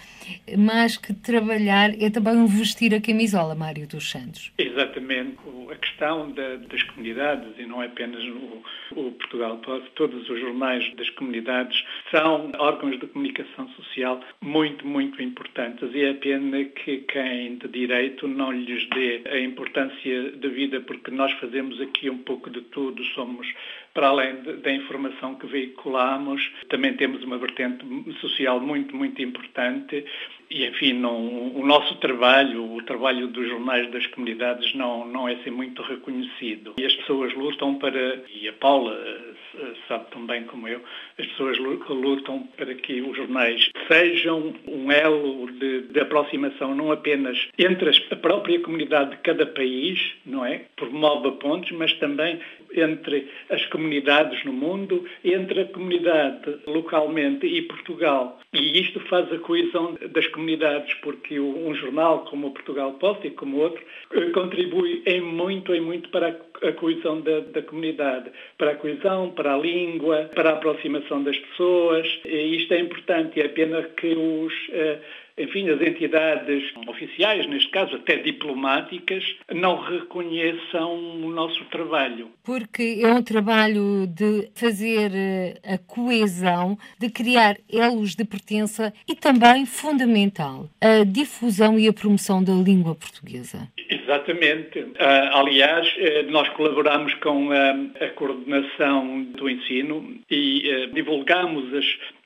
mais 0.57 0.97
que 0.97 1.13
trabalhar, 1.13 1.91
é 2.01 2.09
também 2.09 2.35
um 2.35 2.47
vestir 2.47 2.93
a 2.93 3.01
camisola, 3.01 3.55
Mário 3.55 3.87
dos 3.87 4.09
Santos. 4.09 4.51
Exatamente. 4.57 5.37
A 5.69 5.75
questão 5.75 6.31
da, 6.31 6.57
das 6.57 6.83
comunidades, 6.83 7.57
e 7.57 7.65
não 7.65 7.81
é 7.81 7.87
apenas 7.87 8.23
o, 8.23 8.63
o 8.99 9.11
Portugal 9.13 9.59
todos 9.95 10.29
os 10.29 10.39
jornais 10.39 10.93
das 10.95 11.09
comunidades 11.11 11.83
são 12.11 12.51
órgãos 12.57 12.99
de 12.99 13.07
comunicação 13.07 13.67
social 13.69 14.21
muito, 14.41 14.85
muito 14.85 15.21
importantes 15.21 15.89
e 15.93 16.03
é 16.03 16.13
pena 16.13 16.63
que 16.65 16.97
quem 16.99 17.55
de 17.57 17.67
direito 17.67 18.27
não 18.27 18.51
lhes 18.51 18.87
dê 18.89 19.21
a 19.29 19.39
importância 19.39 20.31
da 20.31 20.49
vida, 20.49 20.81
porque 20.81 21.11
nós 21.11 21.31
fazemos 21.33 21.79
aqui 21.81 22.09
um 22.09 22.19
pouco 22.19 22.49
de 22.49 22.61
tudo, 22.61 23.03
somos, 23.05 23.47
para 23.95 24.09
além 24.09 24.43
da 24.61 24.71
informação 24.71 25.35
que 25.35 25.47
veiculamos, 25.47 26.51
também 26.69 26.95
temos 26.97 27.23
uma 27.23 27.37
vertente 27.37 27.85
social 28.19 28.59
muito, 28.59 28.93
muito 28.93 29.21
importante 29.21 30.05
e, 30.49 30.65
enfim, 30.65 30.93
não, 30.93 31.55
o 31.55 31.65
nosso 31.65 31.95
trabalho, 31.95 32.75
o 32.75 32.81
trabalho 32.83 33.27
dos 33.27 33.47
jornais 33.47 33.89
das 33.91 34.05
comunidades 34.07 34.73
não, 34.75 35.05
não 35.07 35.27
é 35.27 35.33
assim 35.33 35.49
muito 35.49 35.81
reconhecido. 35.81 36.73
E 36.77 36.85
as 36.85 36.93
pessoas 36.95 37.33
lutam 37.33 37.75
para, 37.75 38.21
e 38.33 38.47
a 38.47 38.53
Paula 38.53 38.93
eh, 38.93 39.73
sabe 39.87 40.05
tão 40.11 40.25
bem 40.25 40.43
como 40.43 40.67
eu, 40.67 40.81
as 41.17 41.25
pessoas 41.27 41.57
lutam 41.57 42.43
para 42.57 42.73
que 42.73 43.01
os 43.01 43.15
jornais 43.15 43.69
sejam 43.87 44.53
um 44.67 44.91
elo 44.91 45.51
de, 45.51 45.81
de 45.83 45.99
aproximação 45.99 46.75
não 46.75 46.91
apenas 46.91 47.37
entre 47.57 47.89
a 48.11 48.15
própria 48.15 48.59
comunidade 48.59 49.11
de 49.11 49.17
cada 49.17 49.45
país, 49.45 50.13
não 50.25 50.45
é? 50.45 50.65
Promove 50.75 51.31
pontos, 51.37 51.71
mas 51.71 51.93
também 51.93 52.39
entre 52.73 53.29
as 53.49 53.65
comunidades 53.67 54.43
no 54.43 54.51
mundo, 54.51 55.05
entre 55.23 55.61
a 55.61 55.65
comunidade 55.65 56.57
localmente 56.67 57.45
e 57.45 57.61
Portugal. 57.61 58.39
E 58.53 58.81
isto 58.81 58.99
faz 59.01 59.31
a 59.31 59.39
coesão 59.39 59.97
das 60.11 60.27
comunidades, 60.35 60.93
porque 60.95 61.39
um 61.39 61.73
jornal 61.73 62.25
como 62.25 62.47
o 62.47 62.51
Portugal 62.51 62.91
Post 62.93 63.25
e 63.25 63.31
como 63.31 63.57
outro 63.57 63.81
eh, 64.11 64.29
contribui 64.31 65.01
em 65.05 65.21
muito, 65.21 65.73
em 65.73 65.79
muito 65.79 66.09
para 66.09 66.35
a 66.61 66.71
coesão 66.73 67.21
da, 67.21 67.39
da 67.39 67.61
comunidade, 67.61 68.29
para 68.57 68.71
a 68.71 68.75
coesão, 68.75 69.31
para 69.31 69.55
a 69.55 69.57
língua, 69.57 70.29
para 70.35 70.49
a 70.49 70.53
aproximação 70.53 71.23
das 71.23 71.37
pessoas. 71.37 72.07
E 72.25 72.57
isto 72.57 72.73
é 72.73 72.79
importante, 72.79 73.39
é 73.39 73.47
pena 73.47 73.81
que 73.83 74.13
os 74.13 74.53
eh, 74.71 74.99
enfim, 75.37 75.69
as 75.69 75.81
entidades 75.81 76.63
oficiais, 76.87 77.47
neste 77.47 77.69
caso 77.69 77.95
até 77.95 78.17
diplomáticas, 78.17 79.23
não 79.53 79.81
reconheçam 79.81 80.95
o 80.95 81.29
nosso 81.29 81.63
trabalho. 81.65 82.29
Porque 82.43 82.99
é 83.01 83.13
um 83.13 83.21
trabalho 83.21 84.07
de 84.07 84.49
fazer 84.53 85.11
eh, 85.13 85.59
a 85.63 85.77
coesão, 85.77 86.77
de 86.97 87.09
criar 87.09 87.57
elos 87.69 88.15
de 88.15 88.23
pertença 88.23 88.93
e 89.07 89.15
também, 89.15 89.65
fundamental, 89.65 90.69
a 90.79 91.03
difusão 91.03 91.77
e 91.77 91.87
a 91.87 91.93
promoção 91.93 92.43
da 92.43 92.53
língua 92.53 92.95
portuguesa. 92.95 93.67
Exatamente. 94.05 94.85
Ah, 94.99 95.39
aliás, 95.39 95.91
eh, 95.97 96.23
nós 96.29 96.47
colaboramos 96.49 97.13
com 97.15 97.49
a, 97.51 98.07
coordenação 98.09 99.23
do 99.23 99.49
ensino 99.49 100.15
e 100.29 100.69
eh, 100.69 100.87
divulgamos 100.93 101.73
as 101.73 101.85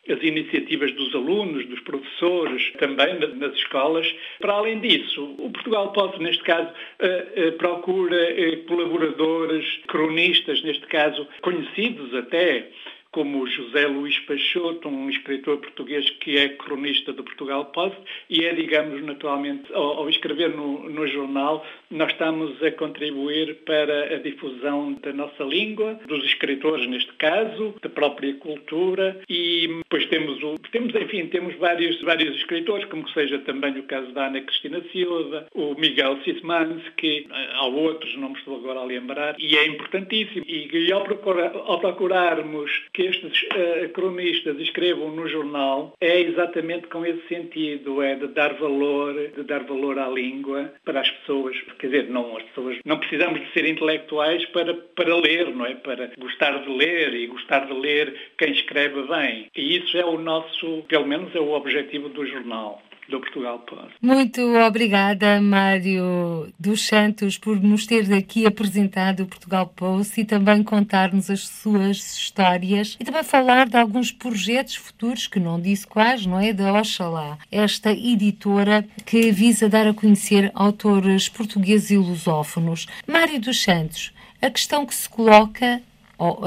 as 0.09 0.21
iniciativas 0.23 0.91
dos 0.93 1.13
alunos, 1.13 1.65
dos 1.67 1.79
professores, 1.81 2.71
também 2.79 3.19
nas 3.35 3.53
escolas. 3.53 4.07
Para 4.39 4.53
além 4.53 4.79
disso, 4.79 5.35
o 5.37 5.51
Portugal 5.51 5.91
Pode, 5.93 6.21
neste 6.21 6.43
caso, 6.43 6.69
eh, 6.99 7.51
procura 7.51 8.15
eh, 8.15 8.57
colaboradores, 8.67 9.65
cronistas, 9.87 10.61
neste 10.63 10.85
caso, 10.87 11.27
conhecidos 11.41 12.13
até, 12.15 12.69
como 13.11 13.47
José 13.47 13.87
Luís 13.87 14.17
Peixoto, 14.19 14.87
um 14.87 15.09
escritor 15.09 15.57
português 15.57 16.09
que 16.21 16.37
é 16.37 16.49
cronista 16.49 17.11
do 17.11 17.23
Portugal 17.23 17.65
Post 17.65 17.97
e 18.29 18.45
é, 18.45 18.53
digamos, 18.53 19.03
naturalmente, 19.03 19.73
ao, 19.73 19.99
ao 19.99 20.09
escrever 20.09 20.55
no, 20.55 20.87
no, 20.89 21.07
jornal, 21.07 21.65
nós 21.91 22.11
estamos 22.11 22.61
a 22.63 22.71
contribuir 22.71 23.55
para 23.65 24.15
a 24.15 24.17
difusão 24.17 24.93
da 25.01 25.11
nossa 25.13 25.43
língua, 25.43 25.99
dos 26.07 26.23
escritores 26.23 26.87
neste 26.87 27.11
caso, 27.13 27.75
da 27.81 27.89
própria 27.89 28.33
cultura 28.35 29.19
e 29.29 29.67
depois 29.83 30.05
temos, 30.07 30.41
o, 30.43 30.55
temos 30.71 30.93
enfim, 30.95 31.27
temos 31.27 31.55
vários, 31.55 32.01
vários 32.01 32.35
escritores, 32.37 32.85
como 32.85 33.03
que 33.03 33.13
seja 33.13 33.39
também 33.39 33.77
o 33.79 33.83
caso 33.83 34.11
da 34.11 34.27
Ana 34.27 34.41
Cristina 34.41 34.81
Silva, 34.91 35.47
o 35.53 35.73
Miguel 35.75 36.19
Sismansky, 36.23 37.27
há 37.53 37.65
outros, 37.65 38.15
não 38.17 38.29
me 38.29 38.37
estou 38.37 38.57
agora 38.57 38.79
a 38.79 38.83
lembrar, 38.83 39.35
e 39.39 39.57
é 39.57 39.65
importantíssimo. 39.67 40.45
E, 40.47 40.69
e 40.71 40.91
ao, 40.91 41.03
procurar, 41.03 41.51
ao 41.55 41.79
procurarmos 41.79 42.71
que 42.93 43.03
estes 43.03 43.43
uh, 43.43 43.89
cronistas 43.89 44.59
escrevam 44.59 45.11
no 45.11 45.27
jornal, 45.27 45.93
é 45.99 46.21
exatamente 46.21 46.87
com 46.87 47.05
esse 47.05 47.27
sentido, 47.27 48.01
é 48.01 48.15
de 48.15 48.27
dar 48.27 48.53
valor, 48.55 49.13
de 49.35 49.43
dar 49.43 49.63
valor 49.63 49.97
à 49.97 50.07
língua 50.07 50.73
para 50.85 51.01
as 51.01 51.09
pessoas. 51.09 51.57
Quer 51.79 51.87
dizer, 51.87 52.09
não, 52.09 52.37
as 52.37 52.43
pessoas 52.43 52.77
não 52.85 52.99
precisamos 52.99 53.39
de 53.39 53.51
ser 53.53 53.65
intelectuais 53.65 54.45
para, 54.47 54.73
para 54.73 55.15
ler, 55.15 55.55
não 55.55 55.65
é? 55.65 55.75
Para 55.75 56.11
gostar 56.17 56.59
de 56.59 56.69
ler 56.69 57.13
e 57.13 57.27
gostar 57.27 57.65
de 57.65 57.73
ler 57.73 58.13
quem 58.37 58.51
escreve 58.51 59.01
bem. 59.03 59.47
E 59.55 59.77
isso 59.77 59.97
é 59.97 60.05
o 60.05 60.17
nosso, 60.17 60.83
pelo 60.87 61.07
menos 61.07 61.33
é 61.33 61.39
o 61.39 61.51
objetivo 61.51 62.09
do 62.09 62.25
jornal 62.25 62.81
do 63.09 63.19
Portugal 63.19 63.59
Post. 63.59 63.95
Muito 64.01 64.41
obrigada, 64.57 65.41
Mário 65.41 66.53
dos 66.59 66.85
Santos, 66.85 67.37
por 67.37 67.59
nos 67.59 67.85
ter 67.85 68.11
aqui 68.13 68.45
apresentado 68.45 69.23
o 69.23 69.25
Portugal 69.25 69.67
Post 69.67 70.21
e 70.21 70.25
também 70.25 70.63
contar-nos 70.63 71.29
as 71.29 71.47
suas 71.47 71.97
histórias 72.17 72.95
e 72.99 73.03
também 73.03 73.23
falar 73.23 73.67
de 73.67 73.77
alguns 73.77 74.11
projetos 74.11 74.75
futuros, 74.75 75.27
que 75.27 75.39
não 75.39 75.59
disse 75.59 75.85
quais, 75.85 76.25
não 76.25 76.39
é? 76.39 76.53
Da 76.53 76.73
Oxalá, 76.73 77.37
esta 77.51 77.91
editora 77.91 78.85
que 79.05 79.31
visa 79.31 79.67
dar 79.67 79.87
a 79.87 79.93
conhecer 79.93 80.51
autores 80.53 81.27
portugueses 81.27 81.91
e 81.91 81.97
lusófonos. 81.97 82.85
Mário 83.07 83.39
dos 83.39 83.61
Santos, 83.61 84.13
a 84.41 84.49
questão 84.49 84.85
que 84.85 84.95
se 84.95 85.09
coloca 85.09 85.81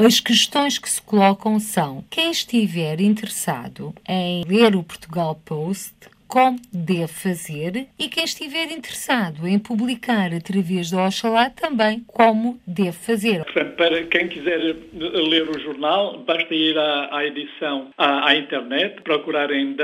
as 0.05 0.21
questões 0.21 0.79
que 0.79 0.89
se 0.89 1.01
colocam 1.01 1.59
são: 1.59 2.05
quem 2.11 2.31
estiver 2.31 3.01
interessado 3.01 3.95
em 4.07 4.45
ler 4.45 4.77
o 4.77 4.83
Portugal 4.83 5.35
Post, 5.35 5.95
como 6.33 6.59
deve 6.73 7.09
fazer 7.09 7.89
e 7.99 8.09
quem 8.09 8.25
estiver 8.25 8.73
interessado 8.73 9.47
em 9.47 9.59
publicar 9.59 10.33
através 10.33 10.91
do 10.91 10.99
Oxalá 10.99 11.51
também 11.51 12.01
como 12.07 12.59
deve 12.67 12.93
fazer. 12.93 13.45
Portanto, 13.45 13.77
para 13.77 14.03
quem 14.05 14.29
quiser 14.29 14.59
ler 14.95 15.47
o 15.51 15.61
jornal, 15.61 16.21
basta 16.21 16.55
ir 16.55 16.79
à, 16.79 17.19
à 17.19 17.27
edição 17.27 17.91
à, 17.99 18.31
à, 18.31 18.35
internet, 18.35 19.03
procurar 19.03 19.51
em 19.51 19.77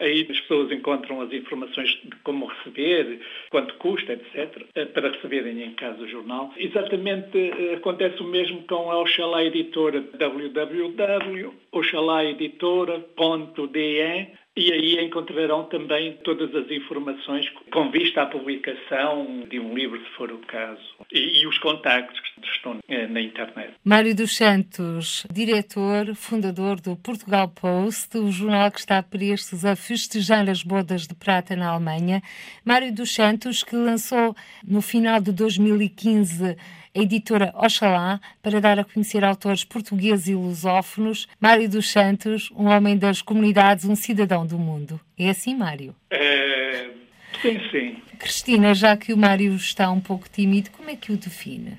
Aí 0.00 0.26
as 0.28 0.40
pessoas 0.40 0.72
encontram 0.72 1.20
as 1.20 1.32
informações 1.32 1.90
de 2.04 2.16
como 2.24 2.46
receber, 2.46 3.20
quanto 3.50 3.74
custa, 3.74 4.12
etc., 4.12 4.66
eh, 4.74 4.86
para 4.86 5.10
receberem 5.10 5.62
em 5.62 5.74
casa 5.74 6.02
o 6.02 6.08
jornal. 6.08 6.52
Exatamente 6.56 7.38
eh, 7.38 7.74
acontece 7.74 8.20
o 8.22 8.26
mesmo 8.26 8.64
com 8.64 8.90
a 8.90 8.98
Oxalá 9.00 9.44
Editora, 9.44 10.00
www.oxalá 10.00 12.12
laeditora.de 12.12 14.41
e 14.56 14.72
aí 14.72 15.04
encontrarão 15.04 15.64
também 15.64 16.18
todas 16.24 16.54
as 16.54 16.70
informações 16.70 17.48
com 17.72 17.90
vista 17.90 18.22
à 18.22 18.26
publicação 18.26 19.44
de 19.48 19.58
um 19.58 19.74
livro, 19.74 19.98
se 19.98 20.10
for 20.16 20.30
o 20.30 20.38
caso, 20.38 20.82
e, 21.10 21.42
e 21.42 21.46
os 21.46 21.56
contactos 21.58 22.20
que 22.20 22.46
estão 22.46 22.78
eh, 22.88 23.06
na 23.06 23.20
internet. 23.20 23.72
Mário 23.82 24.14
dos 24.14 24.36
Santos, 24.36 25.26
diretor, 25.32 26.14
fundador 26.14 26.80
do 26.80 26.96
Portugal 26.96 27.48
Post, 27.48 28.18
o 28.18 28.30
jornal 28.30 28.70
que 28.70 28.80
está 28.80 29.02
prestes 29.02 29.64
a 29.64 29.74
festejar 29.74 30.48
as 30.48 30.62
bodas 30.62 31.06
de 31.06 31.14
prata 31.14 31.56
na 31.56 31.70
Alemanha. 31.70 32.22
Mário 32.64 32.94
dos 32.94 33.14
Santos, 33.14 33.62
que 33.62 33.74
lançou 33.74 34.34
no 34.66 34.82
final 34.82 35.20
de 35.20 35.32
2015 35.32 36.56
a 36.94 36.98
editora 37.00 37.52
Oxalá, 37.56 38.20
para 38.42 38.60
dar 38.60 38.78
a 38.78 38.84
conhecer 38.84 39.24
autores 39.24 39.64
portugueses 39.64 40.28
e 40.28 40.34
lusófonos. 40.34 41.26
Mário 41.40 41.68
dos 41.68 41.90
Santos, 41.90 42.50
um 42.54 42.66
homem 42.66 42.96
das 42.96 43.22
comunidades, 43.22 43.84
um 43.84 43.96
cidadão 43.96 44.46
do 44.46 44.58
mundo. 44.58 45.00
É 45.18 45.30
assim, 45.30 45.54
Mário? 45.54 45.94
É... 46.10 46.90
Sim, 47.40 47.60
sim. 47.70 47.96
Cristina, 48.18 48.74
já 48.74 48.96
que 48.96 49.12
o 49.12 49.16
Mário 49.16 49.54
está 49.56 49.90
um 49.90 50.00
pouco 50.00 50.28
tímido, 50.28 50.70
como 50.70 50.90
é 50.90 50.96
que 50.96 51.10
o 51.10 51.16
define? 51.16 51.78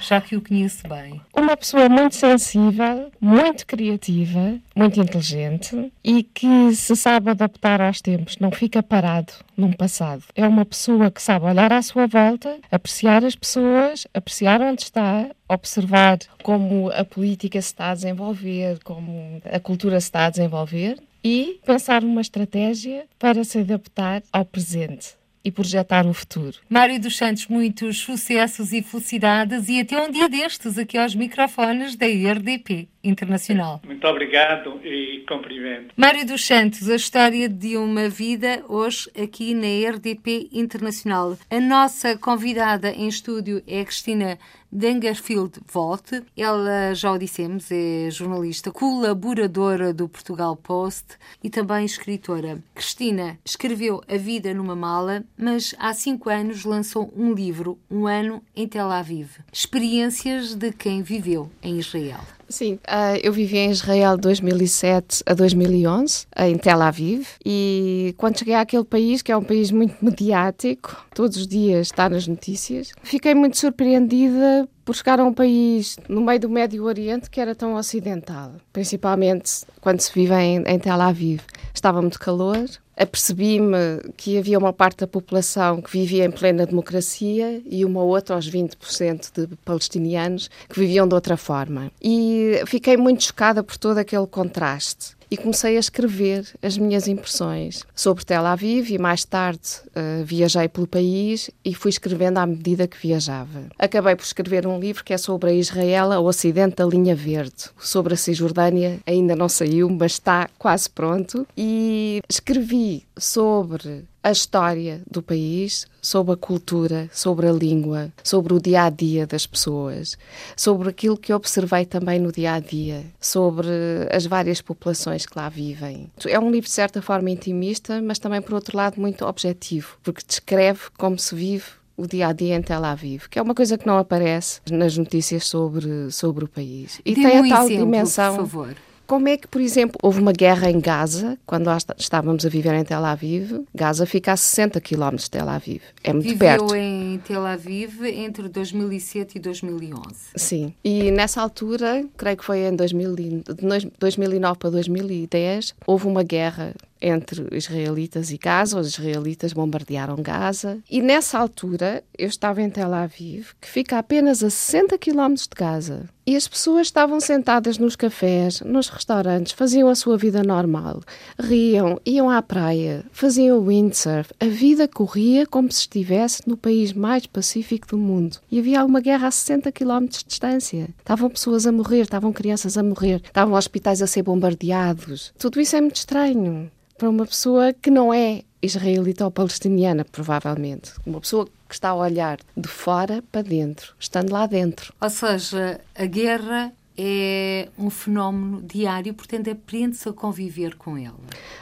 Já 0.00 0.20
que 0.20 0.36
o 0.36 0.42
conheço 0.42 0.86
bem? 0.88 1.20
Uma 1.36 1.56
pessoa 1.56 1.88
muito 1.88 2.14
sensível, 2.14 3.10
muito 3.20 3.66
criativa, 3.66 4.58
muito 4.74 5.00
inteligente 5.00 5.92
e 6.02 6.22
que 6.22 6.74
se 6.74 6.96
sabe 6.96 7.30
adaptar 7.30 7.80
aos 7.80 8.00
tempos, 8.00 8.36
não 8.38 8.50
fica 8.50 8.82
parado 8.82 9.32
num 9.56 9.72
passado. 9.72 10.24
É 10.34 10.46
uma 10.46 10.64
pessoa 10.64 11.10
que 11.10 11.22
sabe 11.22 11.46
olhar 11.46 11.72
à 11.72 11.82
sua 11.82 12.06
volta, 12.06 12.58
apreciar 12.70 13.24
as 13.24 13.34
pessoas, 13.34 14.06
apreciar 14.12 14.60
onde 14.60 14.82
está, 14.82 15.30
observar 15.48 16.18
como 16.42 16.90
a 16.90 17.04
política 17.04 17.60
se 17.60 17.68
está 17.68 17.90
a 17.90 17.94
desenvolver, 17.94 18.78
como 18.82 19.40
a 19.44 19.60
cultura 19.60 20.00
se 20.00 20.06
está 20.06 20.26
a 20.26 20.30
desenvolver 20.30 20.98
e 21.22 21.60
pensar 21.64 22.02
numa 22.02 22.20
estratégia 22.20 23.04
para 23.18 23.44
se 23.44 23.58
adaptar 23.58 24.22
ao 24.32 24.44
presente 24.44 25.19
e 25.44 25.50
projetar 25.50 26.06
o 26.06 26.12
futuro. 26.12 26.58
Mário 26.68 27.00
dos 27.00 27.16
Santos, 27.16 27.46
muitos 27.46 27.98
sucessos 27.98 28.72
e 28.72 28.82
felicidades 28.82 29.68
e 29.68 29.80
até 29.80 30.00
um 30.00 30.10
dia 30.10 30.28
destes 30.28 30.76
aqui 30.78 30.98
aos 30.98 31.14
microfones 31.14 31.96
da 31.96 32.06
IRDP 32.06 32.88
Internacional. 33.02 33.80
Muito 33.84 34.06
obrigado 34.06 34.80
e 34.84 35.24
cumprimento. 35.28 35.94
Mário 35.96 36.26
dos 36.26 36.44
Santos, 36.44 36.88
a 36.88 36.96
história 36.96 37.48
de 37.48 37.76
uma 37.76 38.08
vida 38.08 38.62
hoje 38.68 39.10
aqui 39.20 39.54
na 39.54 39.66
IRDP 39.66 40.48
Internacional. 40.52 41.36
A 41.50 41.60
nossa 41.60 42.16
convidada 42.16 42.90
em 42.90 43.08
estúdio 43.08 43.62
é 43.66 43.84
Cristina 43.84 44.38
Dangerfield 44.70 45.60
Volte. 45.66 46.22
Ela, 46.36 46.94
já 46.94 47.12
o 47.12 47.18
dissemos, 47.18 47.70
é 47.70 48.10
jornalista, 48.10 48.70
colaboradora 48.70 49.92
do 49.92 50.08
Portugal 50.08 50.56
Post 50.56 51.16
e 51.42 51.50
também 51.50 51.84
escritora. 51.84 52.62
Cristina 52.74 53.38
escreveu 53.44 54.02
A 54.08 54.16
Vida 54.16 54.54
numa 54.54 54.76
Mala, 54.76 55.24
mas 55.36 55.74
há 55.78 55.92
cinco 55.92 56.28
anos 56.28 56.64
lançou 56.64 57.12
um 57.16 57.32
livro, 57.32 57.78
Um 57.90 58.06
Ano 58.06 58.42
em 58.54 58.68
Tel 58.68 58.90
Aviv. 58.90 59.38
Experiências 59.52 60.54
de 60.54 60.72
quem 60.72 61.02
viveu 61.02 61.50
em 61.62 61.78
Israel. 61.78 62.20
Sim, 62.50 62.74
uh, 62.74 63.16
eu 63.22 63.32
vivi 63.32 63.58
em 63.58 63.70
Israel 63.70 64.16
de 64.16 64.22
2007 64.22 65.22
a 65.24 65.34
2011, 65.34 66.26
em 66.36 66.58
Tel 66.58 66.82
Aviv, 66.82 67.28
e 67.46 68.12
quando 68.18 68.40
cheguei 68.40 68.54
àquele 68.54 68.82
país, 68.82 69.22
que 69.22 69.30
é 69.30 69.36
um 69.36 69.42
país 69.42 69.70
muito 69.70 69.94
mediático, 70.04 71.06
todos 71.14 71.36
os 71.36 71.46
dias 71.46 71.86
está 71.86 72.08
nas 72.08 72.26
notícias, 72.26 72.92
fiquei 73.04 73.36
muito 73.36 73.56
surpreendida 73.56 74.68
por 74.84 74.96
chegar 74.96 75.20
a 75.20 75.24
um 75.24 75.32
país 75.32 75.96
no 76.08 76.20
meio 76.20 76.40
do 76.40 76.50
Médio 76.50 76.82
Oriente 76.82 77.30
que 77.30 77.40
era 77.40 77.54
tão 77.54 77.74
ocidental, 77.74 78.54
principalmente 78.72 79.64
quando 79.80 80.00
se 80.00 80.12
vive 80.12 80.34
em, 80.34 80.64
em 80.66 80.78
Tel 80.80 81.00
Aviv. 81.00 81.42
Estava 81.72 82.02
muito 82.02 82.18
calor, 82.18 82.68
apercebi-me 83.00 84.12
que 84.16 84.36
havia 84.36 84.58
uma 84.58 84.74
parte 84.74 84.98
da 84.98 85.06
população 85.06 85.80
que 85.80 85.90
vivia 85.90 86.24
em 86.26 86.30
plena 86.30 86.66
democracia 86.66 87.62
e 87.64 87.82
uma 87.84 88.02
outra, 88.02 88.34
aos 88.34 88.48
20% 88.48 89.46
de 89.48 89.56
palestinianos, 89.64 90.50
que 90.68 90.78
viviam 90.78 91.08
de 91.08 91.14
outra 91.14 91.36
forma. 91.36 91.90
E 92.02 92.62
fiquei 92.66 92.98
muito 92.98 93.24
chocada 93.24 93.62
por 93.62 93.78
todo 93.78 93.96
aquele 93.98 94.26
contraste 94.26 95.19
e 95.30 95.36
comecei 95.36 95.76
a 95.76 95.80
escrever 95.80 96.46
as 96.62 96.76
minhas 96.76 97.06
impressões 97.06 97.84
sobre 97.94 98.24
Tel 98.24 98.44
Aviv 98.44 98.90
e 98.90 98.98
mais 98.98 99.24
tarde 99.24 99.60
uh, 99.88 100.24
viajei 100.24 100.68
pelo 100.68 100.86
país 100.86 101.50
e 101.64 101.74
fui 101.74 101.90
escrevendo 101.90 102.38
à 102.38 102.46
medida 102.46 102.88
que 102.88 102.98
viajava. 102.98 103.66
Acabei 103.78 104.16
por 104.16 104.24
escrever 104.24 104.66
um 104.66 104.80
livro 104.80 105.04
que 105.04 105.12
é 105.12 105.18
sobre 105.18 105.50
a 105.50 105.54
Israel, 105.54 106.10
o 106.10 106.26
Ocidente 106.26 106.76
da 106.76 106.84
Linha 106.84 107.14
Verde. 107.14 107.70
Sobre 107.78 108.14
a 108.14 108.16
Cisjordânia 108.16 109.00
ainda 109.06 109.36
não 109.36 109.48
saiu, 109.48 109.88
mas 109.88 110.12
está 110.12 110.48
quase 110.58 110.90
pronto. 110.90 111.46
E 111.56 112.20
escrevi 112.28 113.04
sobre 113.16 114.04
a 114.22 114.30
história 114.30 115.02
do 115.10 115.22
país, 115.22 115.86
sobre 116.00 116.34
a 116.34 116.36
cultura, 116.36 117.08
sobre 117.12 117.46
a 117.46 117.52
língua, 117.52 118.12
sobre 118.22 118.52
o 118.52 118.60
dia 118.60 118.84
a 118.84 118.90
dia 118.90 119.26
das 119.26 119.46
pessoas, 119.46 120.18
sobre 120.56 120.90
aquilo 120.90 121.16
que 121.16 121.32
observei 121.32 121.84
também 121.84 122.18
no 122.18 122.30
dia 122.30 122.54
a 122.54 122.60
dia, 122.60 123.04
sobre 123.20 123.68
as 124.10 124.26
várias 124.26 124.60
populações 124.60 125.24
que 125.24 125.38
lá 125.38 125.48
vivem. 125.48 126.10
É 126.26 126.38
um 126.38 126.50
livro 126.50 126.68
de 126.68 126.74
certa 126.74 127.00
forma 127.00 127.30
intimista, 127.30 128.00
mas 128.02 128.18
também 128.18 128.42
por 128.42 128.54
outro 128.54 128.76
lado 128.76 129.00
muito 129.00 129.24
objetivo, 129.24 129.96
porque 130.02 130.22
descreve 130.26 130.80
como 130.98 131.18
se 131.18 131.34
vive 131.34 131.64
o 131.96 132.06
dia 132.06 132.28
a 132.28 132.32
dia 132.32 132.56
em 132.56 132.62
Tel 132.62 132.84
Aviv, 132.84 133.28
que 133.28 133.38
é 133.38 133.42
uma 133.42 133.54
coisa 133.54 133.76
que 133.76 133.86
não 133.86 133.98
aparece 133.98 134.60
nas 134.70 134.96
notícias 134.96 135.46
sobre, 135.46 136.10
sobre 136.10 136.44
o 136.44 136.48
país. 136.48 137.00
E 137.04 137.14
tem 137.14 137.26
a 137.26 137.48
tal 137.48 137.66
exemplo, 137.66 137.84
dimensão. 137.84 138.36
Por 138.36 138.46
favor 138.46 138.89
como 139.10 139.26
é 139.26 139.36
que, 139.36 139.48
por 139.48 139.60
exemplo, 139.60 139.98
houve 140.00 140.20
uma 140.20 140.30
guerra 140.30 140.70
em 140.70 140.78
Gaza, 140.78 141.36
quando 141.44 141.64
nós 141.64 141.84
estávamos 141.98 142.46
a 142.46 142.48
viver 142.48 142.72
em 142.74 142.84
Tel 142.84 143.04
Aviv. 143.04 143.64
Gaza 143.74 144.06
fica 144.06 144.30
a 144.30 144.36
60 144.36 144.80
km 144.80 145.16
de 145.16 145.28
Tel 145.28 145.48
Aviv. 145.48 145.82
É 146.04 146.12
muito 146.12 146.28
Viveu 146.28 146.38
perto. 146.38 146.76
Em 146.76 147.18
Tel 147.18 147.44
Aviv 147.44 148.04
entre 148.04 148.48
2007 148.48 149.38
e 149.38 149.40
2011. 149.40 150.14
Sim. 150.36 150.72
E 150.84 151.10
nessa 151.10 151.42
altura, 151.42 152.04
creio 152.16 152.36
que 152.36 152.44
foi 152.44 152.60
em 152.60 152.76
2000, 152.76 153.16
de 153.16 153.90
2009 153.98 154.58
para 154.60 154.70
2010, 154.70 155.74
houve 155.88 156.06
uma 156.06 156.22
guerra 156.22 156.72
entre 157.00 157.46
israelitas 157.56 158.30
e 158.30 158.38
Gaza, 158.38 158.78
os 158.78 158.88
israelitas 158.88 159.52
bombardearam 159.52 160.16
Gaza. 160.16 160.78
E 160.90 161.00
nessa 161.00 161.38
altura, 161.38 162.04
eu 162.16 162.28
estava 162.28 162.60
em 162.60 162.68
Tel 162.68 162.92
Aviv, 162.92 163.52
que 163.60 163.68
fica 163.68 163.98
apenas 163.98 164.44
a 164.44 164.50
60 164.50 164.98
km 164.98 165.34
de 165.34 165.48
Gaza. 165.56 166.08
E 166.26 166.36
as 166.36 166.46
pessoas 166.46 166.86
estavam 166.86 167.18
sentadas 167.18 167.78
nos 167.78 167.96
cafés, 167.96 168.60
nos 168.60 168.88
restaurantes, 168.88 169.52
faziam 169.52 169.88
a 169.88 169.94
sua 169.94 170.16
vida 170.16 170.44
normal. 170.44 171.00
Riam, 171.36 171.98
iam 172.06 172.30
à 172.30 172.40
praia, 172.40 173.04
faziam 173.10 173.58
windsurf. 173.58 174.30
A 174.38 174.46
vida 174.46 174.86
corria 174.86 175.46
como 175.46 175.72
se 175.72 175.80
estivesse 175.80 176.46
no 176.46 176.56
país 176.56 176.92
mais 176.92 177.26
pacífico 177.26 177.88
do 177.88 177.98
mundo. 177.98 178.36
E 178.48 178.58
havia 178.58 178.84
uma 178.84 179.00
guerra 179.00 179.26
a 179.26 179.30
60 179.30 179.72
km 179.72 180.06
de 180.06 180.24
distância. 180.24 180.88
Estavam 180.98 181.30
pessoas 181.30 181.66
a 181.66 181.72
morrer, 181.72 182.02
estavam 182.02 182.32
crianças 182.32 182.76
a 182.78 182.82
morrer, 182.82 183.22
estavam 183.24 183.54
hospitais 183.54 184.00
a 184.00 184.06
ser 184.06 184.22
bombardeados. 184.22 185.32
Tudo 185.38 185.60
isso 185.60 185.74
é 185.74 185.80
muito 185.80 185.96
estranho 185.96 186.70
para 187.00 187.08
uma 187.08 187.24
pessoa 187.24 187.72
que 187.72 187.90
não 187.90 188.12
é 188.12 188.42
israelita 188.60 189.24
ou 189.24 189.30
palestiniana, 189.30 190.04
provavelmente. 190.04 190.92
Uma 191.06 191.18
pessoa 191.18 191.46
que 191.66 191.74
está 191.74 191.88
a 191.88 191.94
olhar 191.94 192.38
de 192.54 192.68
fora 192.68 193.24
para 193.32 193.40
dentro, 193.40 193.94
estando 193.98 194.30
lá 194.30 194.46
dentro. 194.46 194.92
Ou 195.00 195.08
seja, 195.08 195.80
a 195.94 196.04
guerra 196.04 196.70
é 196.98 197.70
um 197.78 197.88
fenómeno 197.88 198.60
diário, 198.60 199.14
portanto, 199.14 199.48
aprende-se 199.48 200.06
a 200.10 200.12
conviver 200.12 200.76
com 200.76 200.98
ela. 200.98 201.16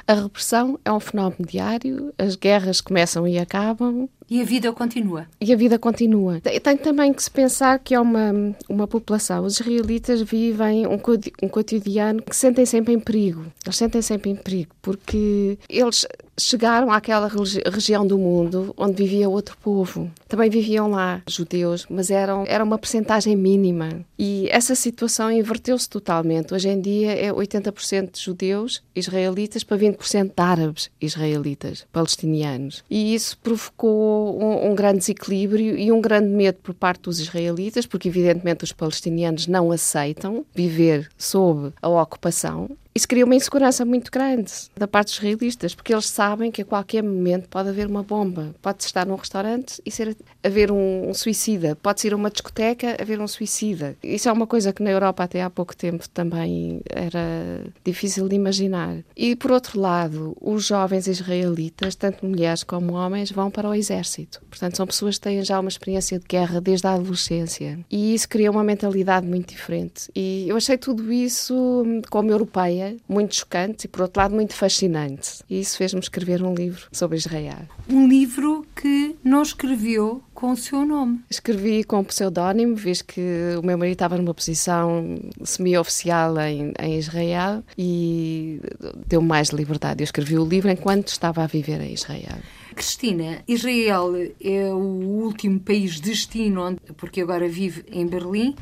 A 0.08 0.14
repressão 0.14 0.76
é 0.84 0.90
um 0.90 0.98
fenómeno 0.98 1.46
diário, 1.46 2.12
as 2.18 2.34
guerras 2.34 2.80
começam 2.80 3.28
e 3.28 3.38
acabam. 3.38 4.08
E 4.30 4.40
a 4.42 4.44
vida 4.44 4.72
continua. 4.72 5.26
E 5.40 5.52
a 5.52 5.56
vida 5.56 5.78
continua. 5.78 6.40
Tem 6.40 6.76
também 6.76 7.12
que 7.12 7.22
se 7.22 7.30
pensar 7.30 7.78
que 7.78 7.94
é 7.94 8.00
uma, 8.00 8.54
uma 8.68 8.86
população. 8.86 9.44
Os 9.44 9.58
israelitas 9.58 10.20
vivem 10.22 10.86
um, 10.86 11.00
um 11.42 11.48
cotidiano 11.48 12.22
que 12.22 12.36
sentem 12.36 12.66
sempre 12.66 12.92
em 12.92 13.00
perigo. 13.00 13.46
Eles 13.64 13.76
sentem 13.76 14.02
sempre 14.02 14.30
em 14.30 14.36
perigo 14.36 14.74
porque 14.82 15.58
eles 15.68 16.06
chegaram 16.38 16.90
àquela 16.90 17.28
região 17.70 18.06
do 18.06 18.16
mundo 18.16 18.72
onde 18.76 19.02
vivia 19.02 19.28
outro 19.28 19.56
povo. 19.58 20.10
Também 20.28 20.48
viviam 20.48 20.88
lá 20.90 21.20
judeus, 21.26 21.86
mas 21.90 22.10
eram, 22.10 22.44
era 22.46 22.62
uma 22.62 22.78
percentagem 22.78 23.36
mínima. 23.36 24.04
E 24.18 24.48
essa 24.50 24.74
situação 24.74 25.30
inverteu-se 25.30 25.88
totalmente. 25.88 26.54
Hoje 26.54 26.68
em 26.68 26.80
dia 26.80 27.12
é 27.12 27.32
80% 27.32 28.12
de 28.12 28.20
judeus 28.20 28.82
israelitas 28.94 29.64
para 29.64 29.76
20% 29.76 30.26
de 30.26 30.32
árabes 30.36 30.90
israelitas, 31.00 31.86
palestinianos. 31.92 32.84
E 32.88 33.14
isso 33.14 33.36
provocou 33.38 34.17
um, 34.18 34.70
um 34.70 34.74
grande 34.74 34.98
desequilíbrio 34.98 35.76
e 35.76 35.90
um 35.92 36.00
grande 36.00 36.28
medo 36.28 36.58
por 36.62 36.74
parte 36.74 37.02
dos 37.02 37.20
israelitas, 37.20 37.86
porque 37.86 38.08
evidentemente 38.08 38.64
os 38.64 38.72
palestinianos 38.72 39.46
não 39.46 39.70
aceitam 39.70 40.44
viver 40.54 41.08
sob 41.16 41.72
a 41.80 41.88
ocupação 41.88 42.70
isso 42.94 43.06
cria 43.06 43.24
uma 43.24 43.34
insegurança 43.34 43.84
muito 43.84 44.10
grande 44.10 44.52
da 44.76 44.88
parte 44.88 45.08
dos 45.08 45.18
israelitas, 45.18 45.74
porque 45.74 45.92
eles 45.92 46.06
sabem 46.06 46.50
que 46.50 46.62
a 46.62 46.64
qualquer 46.64 47.02
momento 47.02 47.48
pode 47.48 47.68
haver 47.68 47.86
uma 47.86 48.02
bomba. 48.02 48.54
Pode 48.60 48.82
estar 48.82 49.06
num 49.06 49.14
restaurante 49.14 49.80
e 49.86 49.90
ser, 49.90 50.16
haver 50.42 50.72
um, 50.72 51.08
um 51.08 51.14
suicida. 51.14 51.76
Pode 51.76 52.00
ser 52.00 52.12
uma 52.12 52.30
discoteca, 52.30 52.96
haver 53.00 53.20
um 53.20 53.28
suicida. 53.28 53.96
Isso 54.02 54.28
é 54.28 54.32
uma 54.32 54.46
coisa 54.46 54.72
que 54.72 54.82
na 54.82 54.90
Europa 54.90 55.22
até 55.22 55.42
há 55.42 55.50
pouco 55.50 55.76
tempo 55.76 56.08
também 56.08 56.80
era 56.90 57.64
difícil 57.84 58.28
de 58.28 58.34
imaginar. 58.34 58.96
E, 59.16 59.36
por 59.36 59.52
outro 59.52 59.80
lado, 59.80 60.36
os 60.40 60.64
jovens 60.66 61.06
israelitas, 61.06 61.94
tanto 61.94 62.26
mulheres 62.26 62.64
como 62.64 62.94
homens, 62.94 63.30
vão 63.30 63.50
para 63.50 63.68
o 63.68 63.74
exército. 63.74 64.40
Portanto, 64.50 64.76
são 64.76 64.86
pessoas 64.86 65.16
que 65.16 65.22
têm 65.22 65.44
já 65.44 65.60
uma 65.60 65.68
experiência 65.68 66.18
de 66.18 66.26
guerra 66.26 66.60
desde 66.60 66.86
a 66.86 66.94
adolescência. 66.94 67.78
E 67.90 68.14
isso 68.14 68.28
cria 68.28 68.50
uma 68.50 68.64
mentalidade 68.64 69.26
muito 69.26 69.50
diferente. 69.50 70.10
E 70.16 70.46
eu 70.48 70.56
achei 70.56 70.76
tudo 70.76 71.12
isso, 71.12 71.84
como 72.10 72.30
europeia, 72.30 72.77
muito 73.08 73.36
chocante 73.36 73.84
e, 73.84 73.88
por 73.88 74.02
outro 74.02 74.20
lado, 74.20 74.34
muito 74.34 74.54
fascinante. 74.54 75.42
E 75.48 75.60
isso 75.60 75.76
fez-me 75.76 76.00
escrever 76.00 76.42
um 76.42 76.54
livro 76.54 76.86
sobre 76.92 77.16
Israel. 77.16 77.60
Um 77.88 78.08
livro 78.08 78.66
que 78.74 79.16
não 79.24 79.42
escreveu 79.42 80.22
com 80.34 80.52
o 80.52 80.56
seu 80.56 80.84
nome. 80.84 81.20
Escrevi 81.28 81.82
com 81.82 82.04
pseudónimo, 82.04 82.76
visto 82.76 83.04
que 83.06 83.56
o 83.58 83.66
meu 83.66 83.76
marido 83.76 83.94
estava 83.94 84.16
numa 84.16 84.32
posição 84.32 85.18
semi-oficial 85.42 86.38
em, 86.38 86.72
em, 86.78 86.96
Israel 86.96 87.64
e 87.76 88.60
deu 89.06 89.20
mais 89.20 89.48
liberdade. 89.48 90.02
Eu 90.02 90.04
escrevi 90.04 90.38
o 90.38 90.44
livro 90.44 90.70
enquanto 90.70 91.08
estava 91.08 91.42
a 91.42 91.46
viver 91.46 91.80
em 91.80 91.92
Israel. 91.92 92.38
Cristina, 92.74 93.42
Israel 93.48 94.12
é 94.40 94.72
o 94.72 94.76
último 94.76 95.58
país 95.58 95.98
destino, 95.98 96.62
onde, 96.62 96.78
porque 96.96 97.20
agora 97.20 97.48
vive 97.48 97.84
em 97.90 98.06
Berlim 98.06 98.54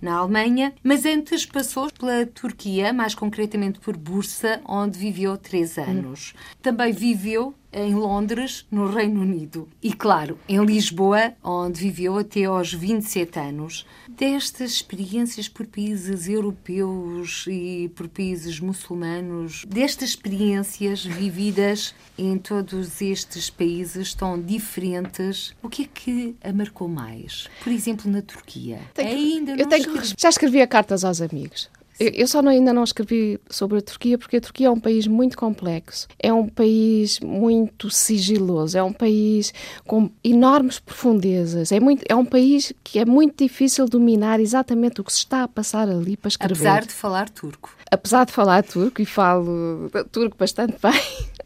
na 0.00 0.16
Alemanha, 0.16 0.72
mas 0.82 1.04
antes 1.04 1.44
passou 1.44 1.90
pela 1.92 2.26
Turquia, 2.26 2.92
mais 2.92 3.14
concretamente 3.14 3.80
por 3.80 3.96
Bursa, 3.96 4.60
onde 4.66 4.98
viveu 4.98 5.36
três 5.36 5.78
anos. 5.78 6.34
Também 6.62 6.92
viveu 6.92 7.54
em 7.72 7.94
Londres, 7.94 8.66
no 8.70 8.86
Reino 8.90 9.20
Unido. 9.20 9.68
E, 9.82 9.92
claro, 9.92 10.38
em 10.48 10.64
Lisboa, 10.64 11.32
onde 11.42 11.80
viveu 11.80 12.18
até 12.18 12.44
aos 12.44 12.72
27 12.72 13.38
anos. 13.38 13.86
Destas 14.16 14.72
experiências 14.72 15.48
por 15.48 15.66
países 15.66 16.28
europeus 16.28 17.46
e 17.48 17.90
por 17.94 18.08
países 18.08 18.60
muçulmanos, 18.60 19.64
destas 19.66 20.10
experiências 20.10 21.04
vividas 21.04 21.94
em 22.18 22.36
todos 22.36 23.00
estes 23.00 23.48
países 23.48 24.12
tão 24.12 24.40
diferentes, 24.40 25.54
o 25.62 25.68
que 25.68 25.82
é 25.82 25.86
que 25.86 26.36
a 26.42 26.52
marcou 26.52 26.88
mais? 26.88 27.48
Por 27.62 27.72
exemplo, 27.72 28.10
na 28.10 28.20
Turquia. 28.20 28.80
Tenho, 28.92 29.10
Ainda 29.10 29.52
eu 29.52 29.66
tenho 29.66 29.92
que, 29.92 30.14
já 30.18 30.28
escrevia 30.28 30.66
cartas 30.66 31.04
aos 31.04 31.20
amigos. 31.20 31.70
Eu 32.00 32.26
só 32.26 32.40
não, 32.40 32.50
ainda 32.50 32.72
não 32.72 32.82
escrevi 32.82 33.38
sobre 33.50 33.76
a 33.76 33.82
Turquia 33.82 34.16
porque 34.16 34.38
a 34.38 34.40
Turquia 34.40 34.68
é 34.68 34.70
um 34.70 34.80
país 34.80 35.06
muito 35.06 35.36
complexo, 35.36 36.08
é 36.18 36.32
um 36.32 36.48
país 36.48 37.20
muito 37.20 37.90
sigiloso, 37.90 38.78
é 38.78 38.82
um 38.82 38.92
país 38.92 39.52
com 39.86 40.10
enormes 40.24 40.78
profundezas, 40.78 41.70
é, 41.70 41.78
muito, 41.78 42.02
é 42.08 42.16
um 42.16 42.24
país 42.24 42.72
que 42.82 42.98
é 42.98 43.04
muito 43.04 43.44
difícil 43.44 43.86
dominar 43.86 44.40
exatamente 44.40 45.02
o 45.02 45.04
que 45.04 45.12
se 45.12 45.18
está 45.18 45.42
a 45.42 45.48
passar 45.48 45.90
ali 45.90 46.16
para 46.16 46.28
escrever. 46.28 46.54
Apesar 46.54 46.86
de 46.86 46.94
falar 46.94 47.28
turco. 47.28 47.76
Apesar 47.90 48.24
de 48.24 48.32
falar 48.32 48.62
turco, 48.62 49.02
e 49.02 49.04
falo 49.04 49.90
turco 50.10 50.38
bastante 50.38 50.76
bem, 50.80 51.02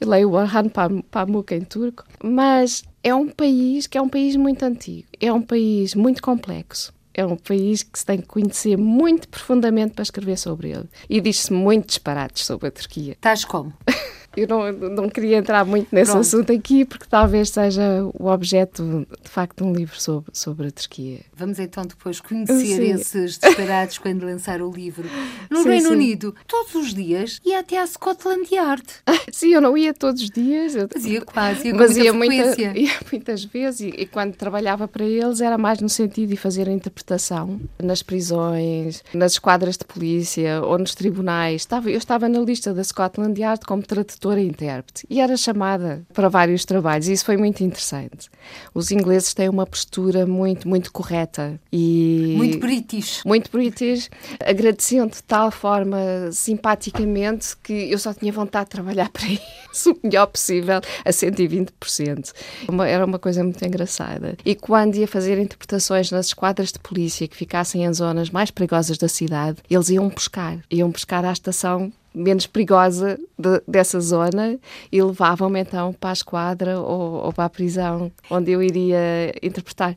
leio 0.06 0.30
o 0.30 0.34
Orhan 0.34 0.68
Pamuk 1.10 1.52
em 1.52 1.62
turco, 1.62 2.04
mas 2.22 2.84
é 3.02 3.12
um 3.12 3.28
país 3.28 3.88
que 3.88 3.98
é 3.98 4.02
um 4.02 4.08
país 4.08 4.36
muito 4.36 4.62
antigo, 4.62 5.08
é 5.20 5.32
um 5.32 5.42
país 5.42 5.96
muito 5.96 6.22
complexo 6.22 6.94
é 7.14 7.24
um 7.24 7.36
país 7.36 7.82
que 7.82 7.98
se 7.98 8.04
tem 8.04 8.20
que 8.20 8.26
conhecer 8.26 8.76
muito 8.76 9.28
profundamente 9.28 9.94
para 9.94 10.02
escrever 10.02 10.36
sobre 10.36 10.70
ele. 10.70 10.88
E 11.08 11.20
diz-se 11.20 11.52
muito 11.52 11.86
disparates 11.86 12.44
sobre 12.44 12.68
a 12.68 12.70
Turquia. 12.70 13.16
Tais 13.20 13.44
como? 13.44 13.72
Eu 14.36 14.48
não, 14.48 14.72
não 14.72 15.08
queria 15.08 15.38
entrar 15.38 15.64
muito 15.64 15.88
nesse 15.92 16.10
Pronto. 16.10 16.20
assunto 16.20 16.52
aqui, 16.52 16.84
porque 16.84 17.06
talvez 17.08 17.50
seja 17.50 17.82
o 18.14 18.26
objeto, 18.26 19.06
de 19.22 19.28
facto, 19.28 19.62
de 19.62 19.70
um 19.70 19.72
livro 19.72 20.00
sobre, 20.00 20.30
sobre 20.32 20.68
a 20.68 20.70
Turquia. 20.70 21.20
Vamos 21.36 21.58
então 21.58 21.84
depois 21.84 22.20
conhecer 22.20 22.76
sim. 22.76 22.90
esses 22.92 23.38
disparados 23.38 23.98
quando 23.98 24.24
lançar 24.24 24.60
o 24.60 24.70
livro. 24.70 25.08
No 25.50 25.62
sim, 25.62 25.68
Reino 25.68 25.88
sim. 25.88 25.94
Unido, 25.94 26.34
todos 26.46 26.74
os 26.74 26.94
dias 26.94 27.40
ia 27.44 27.60
até 27.60 27.78
à 27.78 27.86
Scotland 27.86 28.48
Yard. 28.52 28.84
sim, 29.32 29.54
eu 29.54 29.60
não 29.60 29.76
ia 29.76 29.92
todos 29.92 30.22
os 30.22 30.30
dias. 30.30 30.74
Mas 30.92 31.04
ia 31.04 31.20
quase, 31.20 31.66
ia 31.66 31.72
com 31.72 31.78
mas 31.78 31.96
ia, 31.96 32.12
muita, 32.12 32.60
ia 32.78 32.92
muitas 33.10 33.44
vezes 33.44 33.80
e, 33.80 33.88
e, 33.88 34.06
quando 34.06 34.34
trabalhava 34.34 34.88
para 34.88 35.04
eles 35.04 35.40
era 35.40 35.58
mais 35.58 35.80
no 35.80 35.88
sentido 35.88 36.30
de 36.30 36.36
fazer 36.36 36.68
a 36.68 36.72
interpretação 36.72 37.60
nas 37.82 38.02
prisões, 38.02 39.02
nas 39.12 39.32
esquadras 39.32 39.76
de 39.76 39.84
polícia 39.84 40.62
ou 40.62 40.78
nos 40.78 40.94
tribunais. 40.94 41.62
Estava, 41.62 41.90
eu 41.90 41.98
estava 41.98 42.28
na 42.28 42.40
lista 42.40 42.72
da 42.72 42.82
Scotland 42.82 43.40
Yard 43.40 43.64
como 43.66 43.82
tradutor 43.82 44.23
tradutora 44.24 44.40
e 44.40 44.46
intérprete 44.46 45.06
e 45.10 45.20
era 45.20 45.36
chamada 45.36 46.04
para 46.12 46.28
vários 46.28 46.64
trabalhos 46.64 47.08
e 47.08 47.12
isso 47.12 47.24
foi 47.24 47.36
muito 47.36 47.62
interessante. 47.62 48.30
Os 48.72 48.90
ingleses 48.90 49.34
têm 49.34 49.48
uma 49.48 49.66
postura 49.66 50.26
muito, 50.26 50.66
muito 50.66 50.90
correta 50.90 51.60
e... 51.70 52.34
Muito 52.36 52.58
british. 52.58 53.22
Muito 53.24 53.50
british. 53.50 54.10
Agradeciam 54.44 55.06
de 55.06 55.22
tal 55.22 55.50
forma, 55.50 55.98
simpaticamente, 56.32 57.56
que 57.62 57.90
eu 57.90 57.98
só 57.98 58.14
tinha 58.14 58.32
vontade 58.32 58.66
de 58.66 58.70
trabalhar 58.70 59.10
para 59.10 59.26
isso 59.72 59.92
o 59.92 59.98
melhor 60.02 60.26
possível, 60.26 60.80
a 61.04 61.10
120%. 61.10 62.32
Uma, 62.68 62.88
era 62.88 63.04
uma 63.04 63.18
coisa 63.18 63.44
muito 63.44 63.64
engraçada. 63.64 64.36
E 64.44 64.54
quando 64.54 64.96
ia 64.96 65.06
fazer 65.08 65.38
interpretações 65.38 66.10
nas 66.10 66.26
esquadras 66.26 66.72
de 66.72 66.78
polícia 66.78 67.28
que 67.28 67.36
ficassem 67.36 67.84
em 67.84 67.92
zonas 67.92 68.30
mais 68.30 68.50
perigosas 68.50 68.96
da 68.96 69.08
cidade, 69.08 69.58
eles 69.68 69.90
iam 69.90 70.08
pescar. 70.08 70.58
Iam 70.70 70.90
pescar 70.90 71.24
à 71.24 71.32
estação 71.32 71.92
menos 72.14 72.46
perigosa 72.46 73.18
de, 73.38 73.62
dessa 73.66 74.00
zona 74.00 74.58
e 74.92 75.02
levavam-me 75.02 75.60
então 75.60 75.92
para 75.92 76.10
a 76.10 76.12
esquadra 76.12 76.80
ou, 76.80 77.24
ou, 77.24 77.32
para 77.32 77.46
a 77.46 77.50
prisão 77.50 78.12
onde 78.30 78.52
eu 78.52 78.62
iria 78.62 79.34
interpretar. 79.42 79.94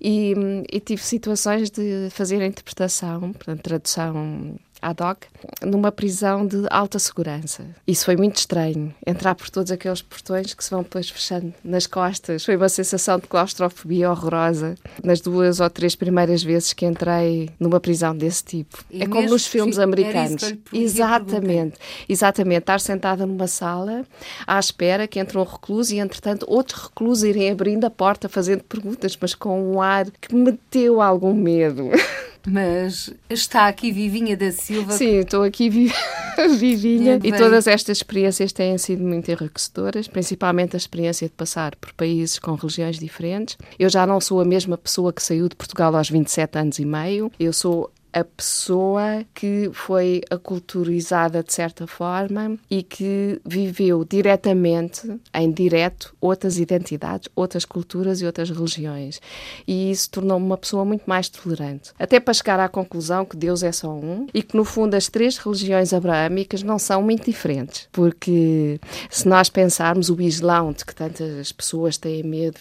E, 0.00 0.34
e, 0.72 0.80
tive 0.80 1.02
situações 1.02 1.70
de 1.70 2.08
fazer 2.10 2.40
a 2.40 2.46
interpretação, 2.46 3.32
portanto, 3.32 3.62
tradução 3.62 4.56
ad 4.80 5.02
hoc, 5.02 5.24
numa 5.62 5.90
prisão 5.90 6.46
de 6.46 6.66
alta 6.70 6.98
segurança. 6.98 7.64
Isso 7.86 8.04
foi 8.04 8.16
muito 8.16 8.36
estranho, 8.36 8.94
entrar 9.06 9.34
por 9.34 9.50
todos 9.50 9.72
aqueles 9.72 10.02
portões 10.02 10.54
que 10.54 10.64
se 10.64 10.70
vão 10.70 10.82
depois 10.82 11.08
fechando 11.10 11.52
nas 11.62 11.86
costas. 11.86 12.44
Foi 12.44 12.56
uma 12.56 12.68
sensação 12.68 13.18
de 13.18 13.26
claustrofobia 13.26 14.10
horrorosa 14.10 14.74
nas 15.02 15.20
duas 15.20 15.60
ou 15.60 15.70
três 15.70 15.94
primeiras 15.94 16.42
vezes 16.42 16.72
que 16.72 16.86
entrei 16.86 17.50
numa 17.58 17.80
prisão 17.80 18.16
desse 18.16 18.44
tipo. 18.44 18.84
E 18.90 19.02
é 19.02 19.06
como 19.06 19.28
nos 19.28 19.46
filmes 19.46 19.78
americanos. 19.78 20.54
Exatamente. 20.72 21.76
Exatamente. 22.08 22.58
Estar 22.58 22.80
sentada 22.80 23.26
numa 23.26 23.46
sala 23.46 24.04
à 24.46 24.58
espera 24.58 25.06
que 25.06 25.18
entre 25.18 25.38
um 25.38 25.42
recluso 25.42 25.94
e, 25.94 25.98
entretanto, 25.98 26.44
outros 26.48 26.82
reclusos 26.82 27.24
irem 27.24 27.50
abrindo 27.50 27.84
a 27.84 27.90
porta, 27.90 28.28
fazendo 28.28 28.62
perguntas, 28.64 29.16
mas 29.20 29.34
com 29.34 29.72
um 29.72 29.80
ar 29.80 30.06
que 30.20 30.34
me 30.34 30.44
meteu 30.44 31.00
algum 31.00 31.34
medo. 31.34 31.90
Mas 32.50 33.12
está 33.28 33.68
aqui 33.68 33.92
Vivinha 33.92 34.36
da 34.36 34.50
Silva. 34.50 34.92
Sim, 34.92 35.18
estou 35.18 35.42
aqui 35.42 35.68
vi 35.68 35.92
Vivinha. 36.58 37.18
e 37.22 37.32
todas 37.32 37.66
estas 37.66 37.98
experiências 37.98 38.52
têm 38.52 38.78
sido 38.78 39.02
muito 39.02 39.30
enriquecedoras, 39.30 40.08
principalmente 40.08 40.74
a 40.74 40.78
experiência 40.78 41.28
de 41.28 41.34
passar 41.34 41.74
por 41.76 41.92
países 41.92 42.38
com 42.38 42.54
religiões 42.54 42.98
diferentes. 42.98 43.56
Eu 43.78 43.88
já 43.88 44.06
não 44.06 44.20
sou 44.20 44.40
a 44.40 44.44
mesma 44.44 44.78
pessoa 44.78 45.12
que 45.12 45.22
saiu 45.22 45.48
de 45.48 45.56
Portugal 45.56 45.94
aos 45.94 46.08
27 46.08 46.58
anos 46.58 46.78
e 46.78 46.84
meio. 46.84 47.30
Eu 47.38 47.52
sou 47.52 47.90
a 48.12 48.24
pessoa 48.24 49.24
que 49.34 49.70
foi 49.72 50.22
aculturizada 50.30 51.42
de 51.42 51.52
certa 51.52 51.86
forma 51.86 52.58
e 52.70 52.82
que 52.82 53.40
viveu 53.44 54.04
diretamente, 54.04 55.18
em 55.34 55.50
direto, 55.50 56.14
outras 56.20 56.58
identidades, 56.58 57.28
outras 57.34 57.64
culturas 57.64 58.20
e 58.20 58.26
outras 58.26 58.50
religiões. 58.50 59.20
E 59.66 59.90
isso 59.90 60.10
tornou-me 60.10 60.46
uma 60.46 60.56
pessoa 60.56 60.84
muito 60.84 61.04
mais 61.06 61.28
tolerante. 61.28 61.92
Até 61.98 62.18
para 62.18 62.34
chegar 62.34 62.60
à 62.60 62.68
conclusão 62.68 63.24
que 63.24 63.36
Deus 63.36 63.62
é 63.62 63.72
só 63.72 63.90
um 63.90 64.26
e 64.32 64.42
que, 64.42 64.56
no 64.56 64.64
fundo, 64.64 64.94
as 64.94 65.08
três 65.08 65.36
religiões 65.36 65.92
abraâmicas 65.92 66.62
não 66.62 66.78
são 66.78 67.02
muito 67.02 67.24
diferentes. 67.24 67.88
Porque 67.92 68.80
se 69.10 69.28
nós 69.28 69.48
pensarmos 69.48 70.08
o 70.10 70.20
Islão, 70.20 70.72
de 70.72 70.84
que 70.84 70.94
tantas 70.94 71.52
pessoas 71.52 71.96
têm 71.96 72.22
medo 72.22 72.58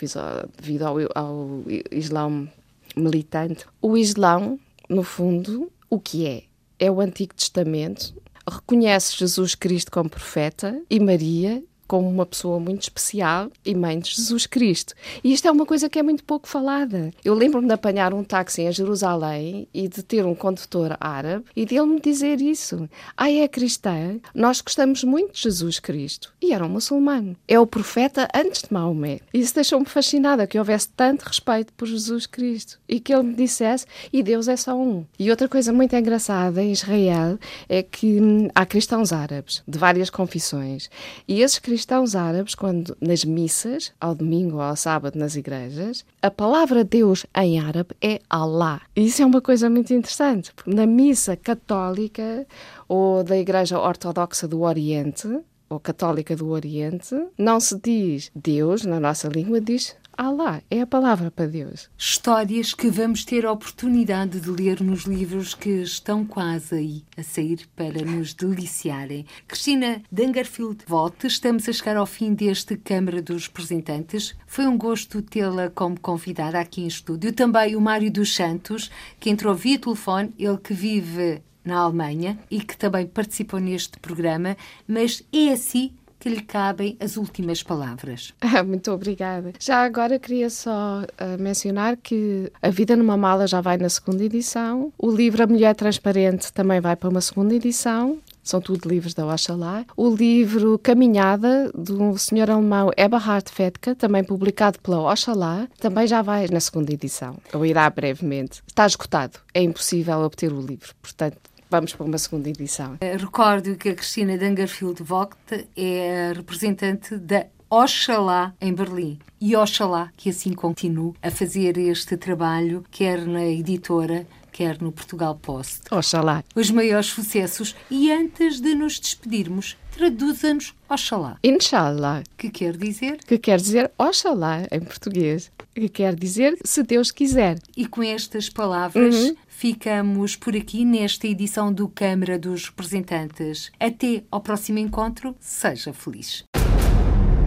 devido 0.59 0.83
ao, 0.83 0.97
ao 1.15 1.63
Islão 1.91 2.47
militante, 2.95 3.65
o 3.81 3.97
Islão 3.97 4.59
no 4.87 5.03
fundo, 5.03 5.71
o 5.89 5.99
que 5.99 6.25
é? 6.25 6.43
É 6.79 6.91
o 6.91 7.01
Antigo 7.01 7.33
Testamento, 7.33 8.13
reconhece 8.49 9.17
Jesus 9.17 9.55
Cristo 9.55 9.91
como 9.91 10.09
profeta 10.09 10.81
e 10.89 10.99
Maria 10.99 11.63
como 11.87 12.09
uma 12.09 12.25
pessoa 12.25 12.59
muito 12.59 12.83
especial 12.83 13.49
e 13.65 13.73
mãe 13.73 13.99
de 13.99 14.13
Jesus 14.13 14.45
Cristo. 14.45 14.93
E 15.23 15.31
isto 15.31 15.47
é 15.47 15.51
uma 15.51 15.65
coisa 15.65 15.89
que 15.89 15.97
é 15.97 16.03
muito 16.03 16.23
pouco 16.23 16.47
falada. 16.47 17.11
Eu 17.23 17.33
lembro-me 17.33 17.67
de 17.67 17.73
apanhar 17.73 18.13
um 18.13 18.23
táxi 18.23 18.61
em 18.63 18.71
Jerusalém 18.71 19.67
e 19.73 19.87
de 19.87 20.03
ter 20.03 20.25
um 20.25 20.35
condutor 20.35 20.97
árabe 20.99 21.45
e 21.55 21.65
dele 21.65 21.85
me 21.85 22.01
dizer 22.01 22.41
isso. 22.41 22.89
Ah, 23.15 23.31
é 23.31 23.47
cristã? 23.47 24.19
Nós 24.35 24.61
gostamos 24.61 25.03
muito 25.03 25.33
de 25.33 25.41
Jesus 25.41 25.79
Cristo. 25.79 26.33
E 26.41 26.53
era 26.53 26.65
um 26.65 26.69
muçulmano. 26.69 27.35
É 27.47 27.59
o 27.59 27.65
profeta 27.65 28.27
antes 28.35 28.63
de 28.63 28.73
Maomé. 28.73 29.19
Isso 29.33 29.55
deixou-me 29.55 29.85
fascinada 29.85 30.45
que 30.45 30.59
houvesse 30.59 30.89
tanto 30.89 31.23
respeito 31.23 31.71
por 31.73 31.87
Jesus 31.87 32.25
Cristo 32.25 32.79
e 32.87 32.99
que 32.99 33.13
ele 33.13 33.23
me 33.23 33.33
dissesse 33.33 33.85
e 34.11 34.21
Deus 34.21 34.47
é 34.47 34.55
só 34.55 34.75
um. 34.75 35.05
E 35.17 35.29
outra 35.29 35.47
coisa 35.47 35.71
muito 35.71 35.95
engraçada 35.95 36.61
em 36.61 36.71
Israel 36.71 37.39
é 37.69 37.81
que 37.81 38.19
hum, 38.21 38.49
há 38.53 38.65
cristãos 38.65 39.13
árabes 39.13 39.63
de 39.67 39.77
várias 39.77 40.09
confissões 40.09 40.89
e 41.27 41.41
esses 41.41 41.59
cristãos 41.59 41.76
cristãos 41.77 42.15
árabes, 42.15 42.55
quando 42.55 42.97
nas 42.99 43.23
missas, 43.23 43.93
ao 44.01 44.15
domingo 44.15 44.55
ou 44.55 44.63
ao 44.63 44.75
sábado 44.75 45.15
nas 45.15 45.35
igrejas, 45.35 46.03
a 46.19 46.31
palavra 46.31 46.83
Deus 46.83 47.23
em 47.35 47.59
árabe 47.59 47.91
é 48.01 48.19
Allah. 48.27 48.81
Isso 48.95 49.21
é 49.21 49.25
uma 49.25 49.39
coisa 49.41 49.69
muito 49.69 49.93
interessante, 49.93 50.51
porque 50.55 50.73
na 50.73 50.87
missa 50.87 51.37
católica 51.37 52.47
ou 52.87 53.23
da 53.23 53.37
Igreja 53.37 53.79
Ortodoxa 53.79 54.47
do 54.47 54.61
Oriente, 54.61 55.27
ou 55.69 55.79
católica 55.79 56.35
do 56.35 56.49
Oriente, 56.49 57.15
não 57.37 57.59
se 57.59 57.79
diz 57.79 58.31
Deus 58.33 58.83
na 58.83 58.99
nossa 58.99 59.27
língua, 59.27 59.61
diz 59.61 59.95
Allah, 60.17 60.63
é 60.71 60.81
a 60.81 60.87
palavra 60.87 61.29
para 61.29 61.45
Deus. 61.45 61.91
Histórias 61.95 62.73
que 62.73 62.89
vamos 62.89 63.23
ter 63.23 63.45
a 63.45 63.51
oportunidade 63.51 64.39
de 64.39 64.49
ler 64.49 64.81
nos 64.81 65.03
livros 65.03 65.53
que 65.53 65.69
estão 65.69 66.25
quase 66.25 66.73
aí 66.73 67.03
a 67.15 67.21
sair 67.21 67.67
para 67.75 68.03
nos 68.03 68.33
deliciarem. 68.33 69.27
Cristina 69.47 70.01
Dangerfield 70.11 70.79
Volte, 70.87 71.27
estamos 71.27 71.69
a 71.69 71.71
chegar 71.71 71.97
ao 71.97 72.07
fim 72.07 72.33
deste 72.33 72.75
Câmara 72.77 73.21
dos 73.21 73.45
Representantes. 73.45 74.35
Foi 74.47 74.65
um 74.65 74.75
gosto 74.75 75.21
tê-la 75.21 75.69
como 75.69 75.99
convidada 75.99 76.59
aqui 76.59 76.81
em 76.81 76.87
estúdio. 76.87 77.31
Também 77.31 77.75
o 77.75 77.81
Mário 77.81 78.11
dos 78.11 78.33
Santos, 78.33 78.89
que 79.19 79.29
entrou 79.29 79.53
via 79.53 79.77
telefone, 79.77 80.33
ele 80.39 80.57
que 80.57 80.73
vive 80.73 81.43
na 81.63 81.77
Alemanha 81.77 82.39
e 82.49 82.59
que 82.59 82.75
também 82.75 83.05
participou 83.05 83.59
neste 83.59 83.99
programa, 83.99 84.57
mas 84.87 85.21
é 85.31 85.51
assim 85.51 85.93
que 86.27 86.35
lhe 86.35 86.41
cabem 86.41 86.97
as 86.99 87.15
últimas 87.15 87.63
palavras. 87.63 88.33
Ah, 88.57 88.63
muito 88.63 88.91
obrigada. 88.91 89.53
Já 89.59 89.83
agora 89.83 90.17
queria 90.17 90.49
só 90.49 91.01
uh, 91.01 91.39
mencionar 91.39 91.95
que 91.97 92.51
A 92.61 92.69
Vida 92.69 92.95
numa 92.95 93.15
Mala 93.15 93.45
já 93.45 93.61
vai 93.61 93.77
na 93.77 93.89
segunda 93.89 94.23
edição, 94.23 94.91
o 94.97 95.11
livro 95.11 95.43
A 95.43 95.47
Mulher 95.47 95.75
Transparente 95.75 96.51
também 96.51 96.79
vai 96.79 96.95
para 96.95 97.09
uma 97.09 97.21
segunda 97.21 97.53
edição, 97.53 98.17
são 98.41 98.59
tudo 98.59 98.89
livros 98.89 99.13
da 99.13 99.27
Oxalá. 99.27 99.85
O 99.95 100.09
livro 100.09 100.79
Caminhada, 100.79 101.69
do 101.75 102.17
senhor 102.17 102.49
alemão 102.49 102.89
Eberhard 102.97 103.51
Fedka, 103.51 103.93
também 103.93 104.23
publicado 104.23 104.79
pela 104.79 105.11
Oxalá, 105.11 105.67
também 105.79 106.07
já 106.07 106.21
vai 106.21 106.47
na 106.47 106.59
segunda 106.59 106.91
edição, 106.91 107.35
ou 107.53 107.65
irá 107.65 107.87
brevemente. 107.89 108.63
Está 108.65 108.87
esgotado, 108.87 109.39
é 109.53 109.61
impossível 109.61 110.19
obter 110.21 110.51
o 110.51 110.61
livro, 110.61 110.95
portanto 111.01 111.37
vamos 111.69 111.93
para 111.93 112.05
uma 112.05 112.17
segunda 112.17 112.49
edição. 112.49 112.97
Eh, 113.01 113.17
recordo 113.17 113.75
que 113.75 113.89
a 113.89 113.95
Cristina 113.95 114.37
Dangerfield 114.37 115.03
Vogt 115.03 115.37
é 115.75 116.29
a 116.29 116.33
representante 116.33 117.17
da 117.17 117.45
Oxalá 117.69 118.53
em 118.61 118.73
Berlim. 118.73 119.19
E 119.41 119.55
Oxalá 119.55 120.11
que 120.15 120.29
assim 120.29 120.53
continue 120.53 121.13
a 121.21 121.29
fazer 121.29 121.77
este 121.77 122.15
trabalho, 122.15 122.83
quer 122.89 123.25
na 123.25 123.45
editora, 123.45 124.25
quer 124.57 124.81
no 124.81 124.91
Portugal 124.91 125.35
Post. 125.35 125.81
Oxalá. 125.91 126.43
Os 126.55 126.71
maiores 126.71 127.07
sucessos. 127.07 127.75
E 127.91 128.11
antes 128.11 128.59
de 128.59 128.73
nos 128.73 128.99
despedirmos, 128.99 129.77
traduza-nos 129.91 130.73
Oxalá. 130.89 131.37
Inshallah. 131.43 132.23
Que 132.37 132.49
quer 132.49 132.75
dizer? 132.75 133.17
Que 133.17 133.37
quer 133.37 133.59
dizer 133.59 133.91
Oxalá 133.97 134.65
em 134.71 134.79
português. 134.79 135.51
Que 135.75 135.89
quer 135.89 136.15
dizer 136.15 136.57
se 136.63 136.81
Deus 136.81 137.11
quiser. 137.11 137.59
E 137.75 137.85
com 137.85 138.01
estas 138.01 138.49
palavras 138.49 139.15
uhum. 139.15 139.35
Ficamos 139.57 140.35
por 140.35 140.55
aqui 140.55 140.85
nesta 140.85 141.25
edição 141.25 141.73
do 141.73 141.87
Câmara 141.87 142.37
dos 142.37 142.65
Representantes. 142.65 143.71
Até 143.79 144.23
ao 144.29 144.39
próximo 144.39 144.77
encontro. 144.77 145.35
Seja 145.39 145.91
feliz. 145.91 146.43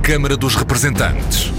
Câmara 0.03 0.37
dos 0.37 0.57
Representantes. 0.57 1.53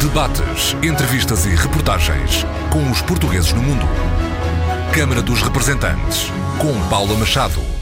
Debates, 0.00 0.74
entrevistas 0.82 1.46
e 1.46 1.50
reportagens 1.50 2.44
com 2.72 2.90
os 2.90 3.00
portugueses 3.02 3.52
no 3.52 3.62
mundo. 3.62 3.86
Câmara 4.92 5.22
dos 5.22 5.40
Representantes, 5.42 6.26
com 6.58 6.88
Paula 6.88 7.16
Machado. 7.16 7.81